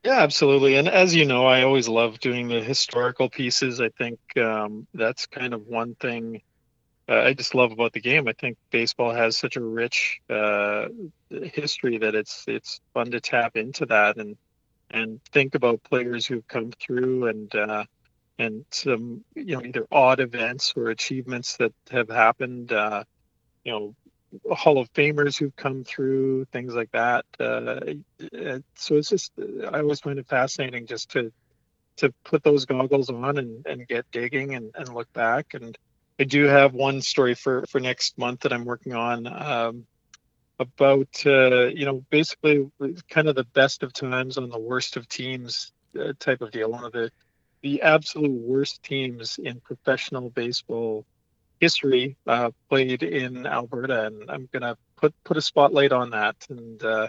Yeah, 0.04 0.20
absolutely. 0.20 0.76
And 0.76 0.88
as 0.88 1.16
you 1.16 1.26
know, 1.26 1.46
I 1.46 1.64
always 1.64 1.90
love 1.90 2.20
doing 2.20 2.48
the 2.48 2.62
historical 2.62 3.30
pieces. 3.30 3.82
I 3.82 3.90
think 3.90 4.20
um, 4.38 4.88
that's 4.94 5.26
kind 5.26 5.54
of 5.54 5.68
one 5.68 5.96
thing 5.96 6.42
uh, 7.10 7.24
I 7.24 7.34
just 7.34 7.56
love 7.56 7.72
about 7.72 7.94
the 7.94 8.00
game. 8.00 8.28
I 8.28 8.34
think 8.34 8.58
baseball 8.70 9.12
has 9.12 9.36
such 9.36 9.56
a 9.56 9.62
rich 9.62 10.22
uh, 10.30 10.90
history 11.32 11.98
that 11.98 12.14
it's 12.14 12.46
it's 12.48 12.82
fun 12.94 13.10
to 13.12 13.20
tap 13.20 13.58
into 13.58 13.88
that 13.88 14.18
and 14.18 14.38
and 14.92 15.20
think 15.32 15.56
about 15.56 15.84
players 15.84 16.28
who've 16.28 16.48
come 16.48 16.72
through 16.80 17.28
and 17.28 17.54
uh, 17.56 17.86
and 18.40 18.66
some 18.72 19.24
you 19.36 19.56
know 19.56 19.64
either 19.64 19.86
odd 19.92 20.20
events 20.20 20.74
or 20.76 20.88
achievements 20.88 21.58
that 21.58 21.74
have 21.92 22.10
happened 22.10 22.72
uh, 22.72 23.04
you 23.64 23.72
know 23.72 23.96
Hall 24.52 24.78
of 24.78 24.92
Famers 24.94 25.38
who've 25.38 25.56
come 25.56 25.84
through, 25.84 26.46
things 26.46 26.76
like 26.76 26.92
that. 26.92 27.26
Uh, 27.40 27.80
so 28.76 28.96
it's 28.96 29.10
just 29.10 29.32
I 29.72 29.80
always 29.80 30.02
find 30.02 30.20
it 30.20 30.28
fascinating 30.28 30.86
just 30.86 31.10
to 31.12 31.32
to 31.98 32.14
put 32.24 32.44
those 32.44 32.66
goggles 32.66 33.10
on 33.10 33.38
and, 33.38 33.66
and 33.66 33.88
get 33.88 34.06
digging 34.12 34.56
and, 34.56 34.72
and 34.76 34.94
look 34.94 35.12
back. 35.12 35.54
And 35.54 35.78
I 36.18 36.24
do 36.24 36.46
have 36.46 36.74
one 36.74 37.02
story 37.02 37.34
for 37.34 37.66
for 37.68 37.80
next 37.80 38.18
month 38.18 38.42
that 38.42 38.54
I'm 38.54 38.66
working 38.66 38.94
on. 38.94 39.28
Um, 39.28 39.86
about 40.60 41.24
uh, 41.26 41.68
you 41.68 41.86
know 41.86 42.06
basically 42.10 42.70
kind 43.10 43.30
of 43.30 43.36
the 43.36 43.46
best 43.46 43.82
of 43.82 43.94
times 43.94 44.38
on 44.38 44.50
the 44.50 44.60
worst 44.60 44.98
of 44.98 45.08
teams 45.08 45.72
uh, 46.00 46.14
type 46.20 46.42
of 46.42 46.52
deal. 46.52 46.70
One 46.70 46.84
of 46.84 46.92
the 46.92 47.10
the 47.62 47.82
absolute 47.82 48.32
worst 48.32 48.84
teams 48.84 49.40
in 49.42 49.60
professional 49.60 50.30
baseball 50.30 51.06
history 51.60 52.16
uh, 52.26 52.52
played 52.70 53.04
in 53.04 53.46
Alberta, 53.46 54.06
and 54.06 54.30
I'm 54.30 54.50
gonna 54.52 54.78
put 54.98 55.14
put 55.24 55.38
a 55.38 55.42
spotlight 55.42 55.92
on 55.92 56.12
that, 56.12 56.36
and 56.50 56.82
uh, 56.84 57.08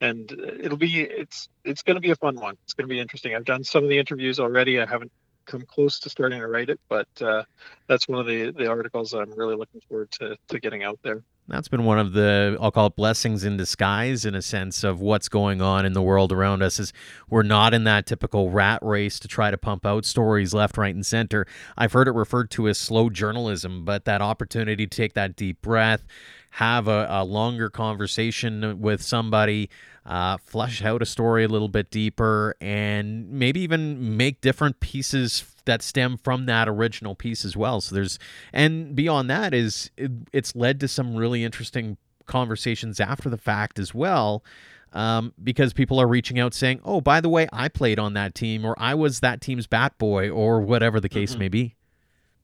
and 0.00 0.30
it'll 0.30 0.76
be 0.76 1.00
it's 1.00 1.48
it's 1.64 1.82
gonna 1.82 2.00
be 2.00 2.10
a 2.10 2.16
fun 2.16 2.36
one. 2.36 2.56
It's 2.64 2.74
gonna 2.74 2.88
be 2.88 3.00
interesting. 3.00 3.34
I've 3.34 3.44
done 3.44 3.64
some 3.64 3.84
of 3.84 3.90
the 3.90 3.98
interviews 3.98 4.38
already. 4.38 4.80
I 4.80 4.86
haven't 4.86 5.12
come 5.46 5.62
close 5.62 6.00
to 6.00 6.10
starting 6.10 6.40
to 6.40 6.48
write 6.48 6.68
it, 6.70 6.80
but 6.88 7.08
uh, 7.20 7.44
that's 7.88 8.08
one 8.08 8.20
of 8.20 8.26
the 8.26 8.50
the 8.50 8.68
articles 8.68 9.14
I'm 9.14 9.32
really 9.32 9.56
looking 9.56 9.80
forward 9.88 10.10
to 10.12 10.36
to 10.48 10.60
getting 10.60 10.84
out 10.84 10.98
there. 11.02 11.22
That's 11.48 11.68
been 11.68 11.84
one 11.84 12.00
of 12.00 12.12
the 12.12 12.58
I'll 12.60 12.72
call 12.72 12.86
it 12.86 12.96
blessings 12.96 13.44
in 13.44 13.56
disguise 13.56 14.24
in 14.24 14.34
a 14.34 14.42
sense 14.42 14.82
of 14.82 15.00
what's 15.00 15.28
going 15.28 15.62
on 15.62 15.86
in 15.86 15.92
the 15.92 16.02
world 16.02 16.32
around 16.32 16.60
us 16.62 16.80
is 16.80 16.92
we're 17.30 17.44
not 17.44 17.72
in 17.72 17.84
that 17.84 18.04
typical 18.04 18.50
rat 18.50 18.80
race 18.82 19.20
to 19.20 19.28
try 19.28 19.52
to 19.52 19.56
pump 19.56 19.86
out 19.86 20.04
stories 20.04 20.52
left, 20.52 20.76
right, 20.76 20.94
and 20.94 21.06
center. 21.06 21.46
I've 21.76 21.92
heard 21.92 22.08
it 22.08 22.14
referred 22.14 22.50
to 22.52 22.68
as 22.68 22.78
slow 22.78 23.10
journalism, 23.10 23.84
but 23.84 24.06
that 24.06 24.20
opportunity 24.20 24.88
to 24.88 24.96
take 24.96 25.14
that 25.14 25.36
deep 25.36 25.62
breath, 25.62 26.04
have 26.50 26.88
a, 26.88 27.06
a 27.08 27.24
longer 27.24 27.70
conversation 27.70 28.80
with 28.80 29.00
somebody, 29.00 29.70
uh, 30.04 30.38
flesh 30.38 30.82
out 30.82 31.00
a 31.00 31.06
story 31.06 31.44
a 31.44 31.48
little 31.48 31.68
bit 31.68 31.92
deeper, 31.92 32.56
and 32.60 33.30
maybe 33.30 33.60
even 33.60 34.16
make 34.16 34.40
different 34.40 34.80
pieces 34.80 35.44
that 35.66 35.82
stem 35.82 36.16
from 36.16 36.46
that 36.46 36.68
original 36.68 37.14
piece 37.14 37.44
as 37.44 37.56
well. 37.56 37.80
So 37.80 37.94
there's 37.94 38.18
and 38.52 38.96
beyond 38.96 39.30
that 39.30 39.54
is 39.54 39.90
it, 39.96 40.10
it's 40.32 40.56
led 40.56 40.80
to 40.80 40.88
some 40.88 41.14
really 41.14 41.44
interesting 41.44 41.96
conversations 42.26 43.00
after 43.00 43.28
the 43.30 43.38
fact 43.38 43.78
as 43.78 43.94
well. 43.94 44.44
Um, 44.92 45.34
because 45.42 45.74
people 45.74 46.00
are 46.00 46.06
reaching 46.06 46.38
out 46.38 46.54
saying, 46.54 46.80
"Oh, 46.84 47.02
by 47.02 47.20
the 47.20 47.28
way, 47.28 47.48
I 47.52 47.68
played 47.68 47.98
on 47.98 48.14
that 48.14 48.34
team, 48.34 48.64
or 48.64 48.74
I 48.78 48.94
was 48.94 49.20
that 49.20 49.42
team's 49.42 49.66
bat 49.66 49.98
boy, 49.98 50.30
or 50.30 50.60
whatever 50.60 51.00
the 51.00 51.08
case 51.08 51.32
mm-hmm. 51.32 51.40
may 51.40 51.48
be." 51.48 51.74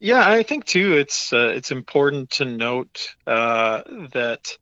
Yeah, 0.01 0.29
I 0.29 0.43
think 0.43 0.65
too. 0.65 0.99
It's 0.99 1.33
uh, 1.33 1.53
it's 1.55 1.71
important 1.71 2.31
to 2.31 2.45
note 2.45 3.15
uh, 3.27 3.83
that 4.13 4.59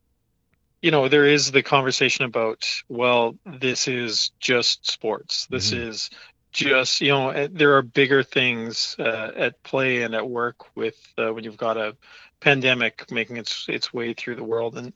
you 0.82 0.90
know 0.90 1.08
there 1.08 1.24
is 1.24 1.50
the 1.50 1.62
conversation 1.62 2.26
about 2.26 2.66
well, 2.88 3.36
this 3.46 3.88
is 3.88 4.32
just 4.38 4.88
sports. 4.88 5.46
This 5.50 5.72
mm-hmm. 5.72 5.88
is 5.88 6.10
just 6.52 7.00
you 7.00 7.08
know 7.08 7.30
eh, 7.30 7.48
there 7.50 7.76
are 7.76 7.82
bigger 7.82 8.22
things 8.22 8.96
uh, 8.98 9.30
at 9.34 9.62
play 9.62 10.02
and 10.02 10.14
at 10.14 10.28
work 10.28 10.76
with 10.76 10.96
uh, 11.18 11.32
when 11.32 11.44
you've 11.44 11.56
got 11.56 11.76
a 11.76 11.96
pandemic 12.40 13.10
making 13.10 13.36
its 13.36 13.66
its 13.68 13.92
way 13.92 14.14
through 14.14 14.36
the 14.36 14.44
world. 14.44 14.76
And 14.76 14.92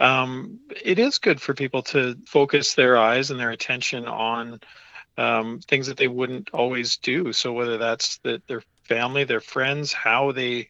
um, 0.00 0.60
it 0.84 0.98
is 0.98 1.18
good 1.18 1.40
for 1.40 1.54
people 1.54 1.82
to 1.84 2.16
focus 2.26 2.74
their 2.74 2.98
eyes 2.98 3.30
and 3.30 3.38
their 3.38 3.50
attention 3.50 4.06
on 4.06 4.60
um, 5.16 5.60
things 5.60 5.86
that 5.86 5.96
they 5.96 6.08
wouldn't 6.08 6.50
always 6.52 6.96
do. 6.98 7.32
So 7.32 7.52
whether 7.52 7.78
that's 7.78 8.18
the, 8.18 8.42
their 8.46 8.62
family 8.84 9.24
their 9.24 9.40
friends 9.40 9.92
how 9.92 10.32
they 10.32 10.68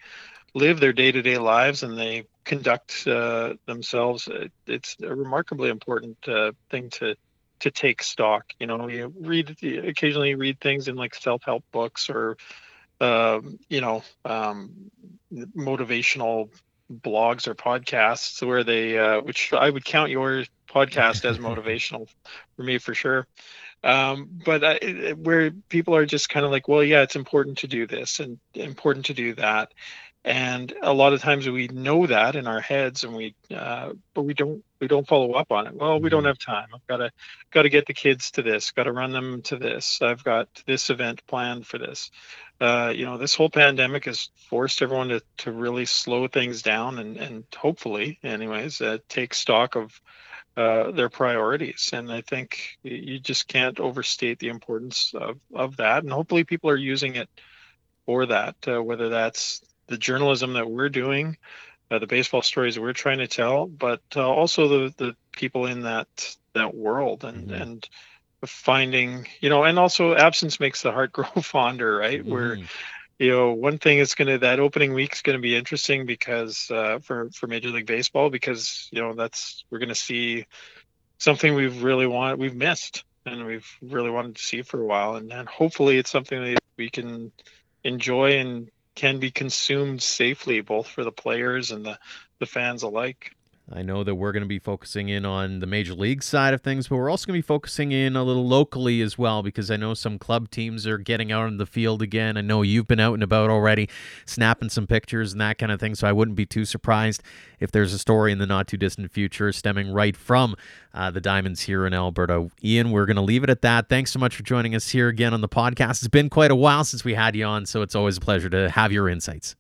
live 0.55 0.81
their 0.81 0.93
day-to-day 0.93 1.39
lives 1.39 1.85
and 1.85 1.97
they 1.97 2.25
conduct 2.45 3.07
uh, 3.07 3.55
themselves 3.67 4.29
it's 4.67 4.97
a 5.03 5.15
remarkably 5.15 5.69
important 5.69 6.17
uh, 6.27 6.51
thing 6.71 6.91
to 6.91 7.15
to 7.61 7.71
take 7.71 8.03
stock. 8.03 8.45
You 8.59 8.67
know, 8.67 8.89
you 8.89 9.13
read 9.21 9.57
occasionally 9.63 10.35
read 10.35 10.61
things 10.61 10.89
in 10.89 10.97
like 10.97 11.15
self-help 11.15 11.65
books 11.73 12.11
or 12.11 12.37
um, 13.01 13.59
you 13.69 13.81
know 13.81 14.03
um, 14.25 14.91
motivational 15.33 16.51
blogs 16.93 17.47
or 17.47 17.55
podcasts 17.55 18.45
where 18.47 18.65
they 18.65 18.99
uh, 18.99 19.21
which 19.21 19.53
I 19.53 19.69
would 19.69 19.85
count 19.85 20.11
your 20.11 20.45
podcast 20.69 21.25
as 21.25 21.39
motivational 21.39 22.09
for 22.57 22.63
me 22.63 22.79
for 22.79 22.95
sure. 22.95 23.27
Um, 23.85 24.41
but 24.45 24.65
I, 24.65 25.13
where 25.13 25.53
people 25.69 25.95
are 25.95 26.07
just 26.07 26.29
kind 26.29 26.45
of 26.45 26.51
like, 26.51 26.67
well, 26.67 26.83
yeah, 26.83 27.03
it's 27.03 27.15
important 27.15 27.59
to 27.59 27.69
do 27.69 27.87
this 27.87 28.19
and 28.19 28.39
important 28.55 29.07
to 29.07 29.15
do 29.15 29.35
that, 29.35 29.73
and 30.29 30.75
a 30.83 30.93
lot 30.93 31.15
of 31.15 31.23
times 31.23 31.49
we 31.49 31.69
know 31.69 32.07
that 32.07 32.37
in 32.37 32.47
our 32.47 32.61
heads 32.61 33.03
and 33.03 33.17
we 33.17 33.35
uh, 33.51 33.95
but 34.13 34.23
we 34.25 34.35
don't 34.35 34.63
we 34.79 34.87
don't 34.87 35.09
follow 35.09 35.33
up 35.33 35.51
on 35.51 35.67
it. 35.67 35.75
Well 35.75 36.01
we 36.01 36.11
don't 36.11 36.21
mm-hmm. 36.21 36.27
have 36.27 36.39
time. 36.39 36.69
I've 36.75 36.87
got 36.87 36.99
to 36.99 37.11
got 37.51 37.63
to 37.63 37.71
get 37.71 37.87
the 37.87 37.95
kids 37.95 38.33
to 38.33 38.43
this 38.43 38.71
got 38.73 38.83
to 38.85 38.93
run 38.93 39.13
them 39.13 39.41
to 39.43 39.57
this. 39.57 40.03
I've 40.03 40.23
got 40.23 40.49
this 40.67 40.91
event 40.91 41.27
planned 41.27 41.67
for 41.67 41.79
this. 41.79 42.11
Uh, 42.61 42.93
you 42.95 43.07
know 43.07 43.17
this 43.17 43.35
whole 43.35 43.49
pandemic 43.49 44.05
has 44.05 44.29
forced 44.51 44.83
everyone 44.83 45.09
to, 45.09 45.23
to 45.39 45.51
really 45.51 45.87
slow 45.87 46.29
things 46.29 46.61
down 46.61 46.99
and 46.99 47.17
and 47.17 47.45
hopefully 47.57 48.19
anyways 48.23 48.83
uh, 48.83 48.99
take 49.09 49.33
stock 49.33 49.77
of 49.77 49.99
uh, 50.59 50.91
their 50.91 51.09
priorities. 51.09 51.89
And 51.95 52.13
i 52.13 52.21
think 52.21 52.77
you 52.83 53.19
just 53.19 53.49
can't 53.49 53.81
overstate 53.81 54.41
the 54.41 54.49
importance 54.49 55.15
of, 55.15 55.39
of 55.55 55.79
that. 55.79 56.03
And 56.03 56.13
hopefully 56.13 56.45
people 56.45 56.69
are 56.69 56.77
using 56.77 57.17
it 57.17 57.31
for 58.05 58.27
that 58.27 58.57
uh, 58.67 58.83
whether 58.83 59.09
that's 59.09 59.63
the 59.89 59.99
journalism 59.99 60.55
that 60.55 60.71
we're 60.71 60.89
doing, 60.89 61.37
uh, 61.91 61.99
the 61.99 62.07
baseball 62.07 62.43
stories 62.43 62.79
we're 62.79 62.93
trying 62.93 63.19
to 63.19 63.27
tell, 63.27 63.67
but 63.67 64.03
uh, 64.15 64.27
also 64.27 64.69
the 64.69 64.95
the 64.97 65.17
people 65.33 65.67
in 65.67 65.83
that 65.83 66.37
that 66.55 66.75
world 66.75 67.25
and 67.25 67.49
mm-hmm. 67.49 67.63
and 67.63 67.89
finding 68.47 69.27
you 69.41 69.51
know 69.51 69.65
and 69.65 69.79
also 69.79 70.15
absence 70.15 70.61
makes 70.61 70.83
the 70.83 70.93
heart 70.93 71.13
grow 71.19 71.25
fonder 71.43 71.97
right 71.97 72.21
mm-hmm. 72.21 72.31
where 72.31 72.59
you 73.19 73.31
know 73.31 73.53
one 73.53 73.79
thing 73.79 73.99
is 73.99 74.15
going 74.15 74.29
to 74.29 74.39
that 74.39 74.61
opening 74.61 74.95
week 74.95 75.15
is 75.15 75.23
going 75.23 75.37
to 75.37 75.43
be 75.43 75.57
interesting 75.57 76.07
because 76.07 76.71
uh, 76.71 76.99
for 77.01 77.31
for 77.31 77.47
major 77.47 77.71
league 77.71 77.87
baseball 77.87 78.31
because 78.31 78.89
you 78.93 79.01
know 79.01 79.15
that's 79.15 79.65
we're 79.71 79.79
going 79.79 79.89
to 79.89 79.95
see 79.95 80.47
something 81.19 81.55
we've 81.55 81.83
really 81.83 82.07
want 82.07 82.39
we've 82.39 82.55
missed 82.55 83.05
and 83.27 83.45
we've 83.45 83.69
really 83.83 84.11
wanted 84.11 84.37
to 84.37 84.43
see 84.43 84.63
for 84.63 84.81
a 84.81 84.87
while 84.87 85.17
and, 85.17 85.33
and 85.33 85.49
hopefully 85.49 85.99
it's 85.99 86.11
something 86.11 86.43
that 86.43 86.63
we 86.77 86.89
can 86.89 87.33
enjoy 87.85 88.39
and 88.39 88.71
can 88.99 89.21
be 89.21 89.31
consumed 89.31 90.03
safely, 90.03 90.61
both 90.61 90.89
for 90.89 91.05
the 91.05 91.13
players 91.13 91.71
and 91.71 91.87
the, 91.87 91.97
the 92.41 92.47
fans 92.47 92.83
alike. 92.83 93.37
I 93.71 93.83
know 93.83 94.03
that 94.03 94.15
we're 94.15 94.33
going 94.33 94.43
to 94.43 94.49
be 94.49 94.59
focusing 94.59 95.11
in 95.11 95.27
on 95.27 95.59
the 95.59 95.67
major 95.67 95.93
league 95.93 96.23
side 96.23 96.55
of 96.55 96.63
things, 96.63 96.89
but 96.89 96.97
we're 96.97 97.11
also 97.11 97.27
going 97.27 97.39
to 97.39 97.43
be 97.43 97.47
focusing 97.47 97.93
in 97.93 98.17
a 98.17 98.23
little 98.23 98.47
locally 98.47 99.03
as 99.03 99.19
well 99.19 99.43
because 99.43 99.71
I 99.71 99.77
know 99.77 99.93
some 99.93 100.19
club 100.19 100.51
teams 100.51 100.87
are 100.87 100.97
getting 100.97 101.31
out 101.31 101.45
on 101.45 101.59
the 101.59 101.67
field 101.67 102.01
again. 102.01 102.39
I 102.39 102.41
know 102.41 102.63
you've 102.63 102.89
been 102.89 103.01
out 103.01 103.13
and 103.13 103.23
about 103.23 103.51
already, 103.51 103.91
snapping 104.25 104.71
some 104.71 104.87
pictures 104.87 105.33
and 105.33 105.41
that 105.43 105.59
kind 105.59 105.71
of 105.71 105.81
thing. 105.81 105.95
So 105.95 106.09
I 106.09 106.13
wouldn't 106.13 106.37
be 106.37 106.47
too 106.47 106.65
surprised 106.65 107.23
if 107.61 107.71
there's 107.71 107.93
a 107.93 107.99
story 107.99 108.33
in 108.33 108.39
the 108.39 108.47
not 108.47 108.69
too 108.69 108.79
distant 108.79 109.13
future 109.13 109.53
stemming 109.53 109.93
right 109.93 110.17
from 110.17 110.57
uh, 110.95 111.11
the 111.11 111.21
Diamonds 111.21 111.61
here 111.63 111.87
in 111.87 111.93
Alberta. 111.93 112.49
Ian, 112.65 112.91
we're 112.91 113.07
going 113.07 113.17
to 113.17 113.23
leave 113.23 113.45
it 113.45 113.51
at 113.51 113.61
that. 113.63 113.91
Thanks 113.91 114.13
so 114.13 114.19
much 114.19 114.35
for 114.35 114.45
joining 114.45 114.75
us 114.75 114.89
here 114.89 115.09
again 115.09 115.35
on 115.35 115.43
the 115.43 115.49
podcast. 115.49 116.01
It's 116.01 116.09
been 116.09 116.31
quite 116.31 116.51
a 116.51 116.57
while 116.57 116.85
since 116.85 117.05
we 117.05 117.13
had 117.13 117.37
you 117.37 117.45
on, 117.45 117.67
so 117.67 117.83
it's 117.83 117.95
always 117.95 118.17
a 118.17 118.21
pleasure 118.21 118.49
to 118.49 118.71
have 118.71 118.93
your 118.93 119.11
insights. 119.11 119.57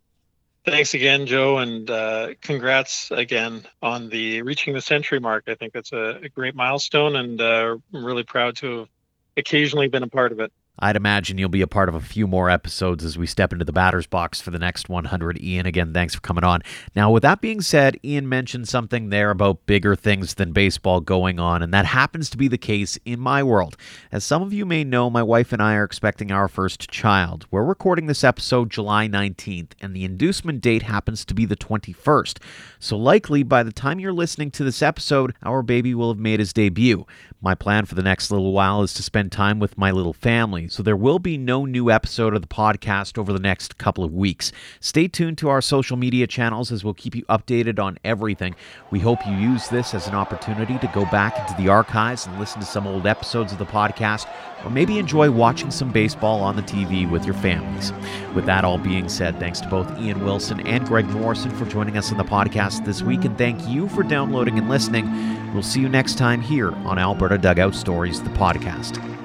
Thanks 0.65 0.93
again, 0.93 1.27
Joe, 1.27 1.59
and 1.59 1.89
uh, 1.89 2.35
congrats 2.43 3.11
again 3.11 3.67
on 3.81 4.11
the 4.11 4.43
reaching 4.43 4.75
the 4.75 4.83
century 4.83 5.19
mark. 5.19 5.45
I 5.49 5.55
think 5.55 5.73
that's 5.73 5.93
a, 5.93 6.21
a 6.23 6.29
great 6.29 6.55
milestone, 6.55 7.17
and 7.17 7.41
uh, 7.41 7.77
I'm 7.95 8.05
really 8.05 8.25
proud 8.25 8.57
to 8.57 8.81
have 8.81 8.89
occasionally 9.37 9.89
been 9.89 10.03
a 10.03 10.09
part 10.09 10.33
of 10.33 10.41
it. 10.41 10.53
I'd 10.81 10.97
imagine 10.97 11.39
you'll 11.39 11.49
be 11.49 11.63
a 11.63 11.67
part 11.67 11.89
of 11.89 11.95
a 11.95 12.01
few 12.01 12.27
more 12.27 12.49
episodes 12.49 13.05
as 13.05 13.19
we 13.19 13.27
step 13.27 13.53
into 13.53 13.65
the 13.65 13.73
batter's 13.73 14.07
box 14.07 14.41
for 14.41 14.51
the 14.51 14.59
next 14.59 14.89
100. 14.89 15.43
Ian, 15.43 15.67
again, 15.67 15.93
thanks 15.93 16.15
for 16.15 16.21
coming 16.21 16.45
on. 16.45 16.63
Now, 16.95 17.11
with 17.11 17.23
that 17.23 17.41
being 17.41 17.61
said, 17.61 17.99
Ian 18.05 18.29
mentioned 18.29 18.69
something 18.69 19.11
there 19.11 19.31
about 19.31 19.67
bigger 19.67 19.97
things 19.97 20.35
than 20.35 20.53
baseball 20.53 21.01
going 21.01 21.39
on, 21.41 21.63
and 21.63 21.75
that 21.75 21.87
happens 21.87 22.31
to 22.31 22.37
be 22.37 22.49
the 22.49 22.59
case 22.59 22.99
in 23.05 23.19
my 23.21 23.43
world. 23.43 23.77
As 24.13 24.25
some 24.25 24.43
of 24.43 24.53
you 24.53 24.65
may 24.65 24.85
know, 24.85 25.11
my 25.11 25.23
wife 25.23 25.53
and 25.53 25.63
I 25.63 25.75
are 25.75 25.85
expecting 25.85 26.31
our 26.31 26.49
first 26.49 26.91
child. 26.91 27.47
We're 27.51 27.65
recording 27.65 28.07
this 28.07 28.23
episode 28.23 28.71
July 28.71 29.09
19th, 29.09 29.73
and 29.81 29.95
the 29.95 30.05
inducement 30.05 30.61
date 30.61 30.83
happens 30.83 31.25
to 31.25 31.35
be 31.35 31.45
the 31.45 31.57
21st. 31.57 32.39
So, 32.79 32.97
likely 32.97 33.43
by 33.43 33.63
the 33.63 33.73
time 33.73 33.99
you're 33.99 34.13
listening 34.13 34.51
to 34.53 34.65
this 34.65 34.83
episode, 34.83 35.35
our 35.43 35.63
baby 35.63 35.95
will 35.95 36.13
have 36.13 36.21
made 36.21 36.41
his 36.41 36.53
debut. 36.53 37.07
My 37.41 37.55
plan 37.55 37.85
for 37.85 37.95
the 37.95 38.03
next 38.03 38.33
little 38.33 38.51
while 38.51 38.83
is 38.83 38.93
to 38.95 39.03
spend 39.05 39.31
time 39.31 39.61
with 39.61 39.79
my 39.79 39.93
little 39.93 40.13
family 40.13 40.67
so 40.67 40.83
there 40.83 40.97
will 40.97 41.21
be 41.21 41.39
no 41.39 41.65
new 41.65 41.89
episode 41.89 42.35
of 42.35 42.43
the 42.43 42.49
podcast 42.49 43.17
over 43.17 43.33
the 43.33 43.39
next 43.39 43.79
couple 43.79 44.03
of 44.03 44.13
weeks. 44.13 44.51
Stay 44.81 45.07
tuned 45.07 45.39
to 45.39 45.49
our 45.49 45.61
social 45.61 45.97
media 45.97 46.27
channels 46.27 46.73
as 46.73 46.83
we'll 46.83 46.95
keep 46.95 47.15
you 47.15 47.23
updated 47.27 47.79
on 47.79 47.97
everything. 48.03 48.57
We 48.91 48.99
hope 48.99 49.25
you 49.25 49.35
use 49.35 49.69
this 49.69 49.95
as 49.95 50.09
an 50.09 50.17
opportunity 50.17 50.79
to 50.79 50.91
go 50.93 51.05
back 51.13 51.39
into 51.39 51.63
the 51.63 51.69
archives 51.69 52.27
and 52.27 52.41
listen 52.41 52.59
to 52.59 52.67
some 52.67 52.89
old 52.89 53.07
episodes 53.07 53.53
of 53.53 53.59
the 53.59 53.67
podcast, 53.67 54.27
or 54.65 54.71
maybe 54.71 54.99
enjoy 54.99 55.31
watching 55.31 55.71
some 55.71 55.93
baseball 55.93 56.41
on 56.41 56.57
the 56.57 56.63
TV 56.63 57.09
with 57.09 57.25
your 57.25 57.35
families. 57.35 57.93
With 58.35 58.47
that 58.47 58.65
all 58.65 58.79
being 58.79 59.09
said, 59.09 59.39
thanks 59.39 59.61
to 59.61 59.69
both 59.69 59.97
Ian 60.01 60.25
Wilson 60.25 60.67
and 60.67 60.85
Greg 60.85 61.07
Morrison 61.07 61.53
for 61.53 61.67
joining 61.67 61.97
us 61.97 62.11
on 62.11 62.19
the 62.19 62.25
podcast 62.25 62.85
this 62.85 63.01
week, 63.01 63.25
and 63.25 63.39
thank 63.39 63.65
you 63.69 63.89
for 63.91 64.03
downloading 64.03 64.59
and 64.59 64.69
listening. 64.69 65.07
We'll 65.55 65.63
see 65.63 65.81
you 65.81 65.89
next 65.89 66.19
time 66.19 66.41
here 66.41 66.73
on 66.73 66.99
Alberta 67.29 67.43
Dugout 67.43 67.75
Stories, 67.75 68.23
the 68.23 68.31
podcast. 68.31 69.18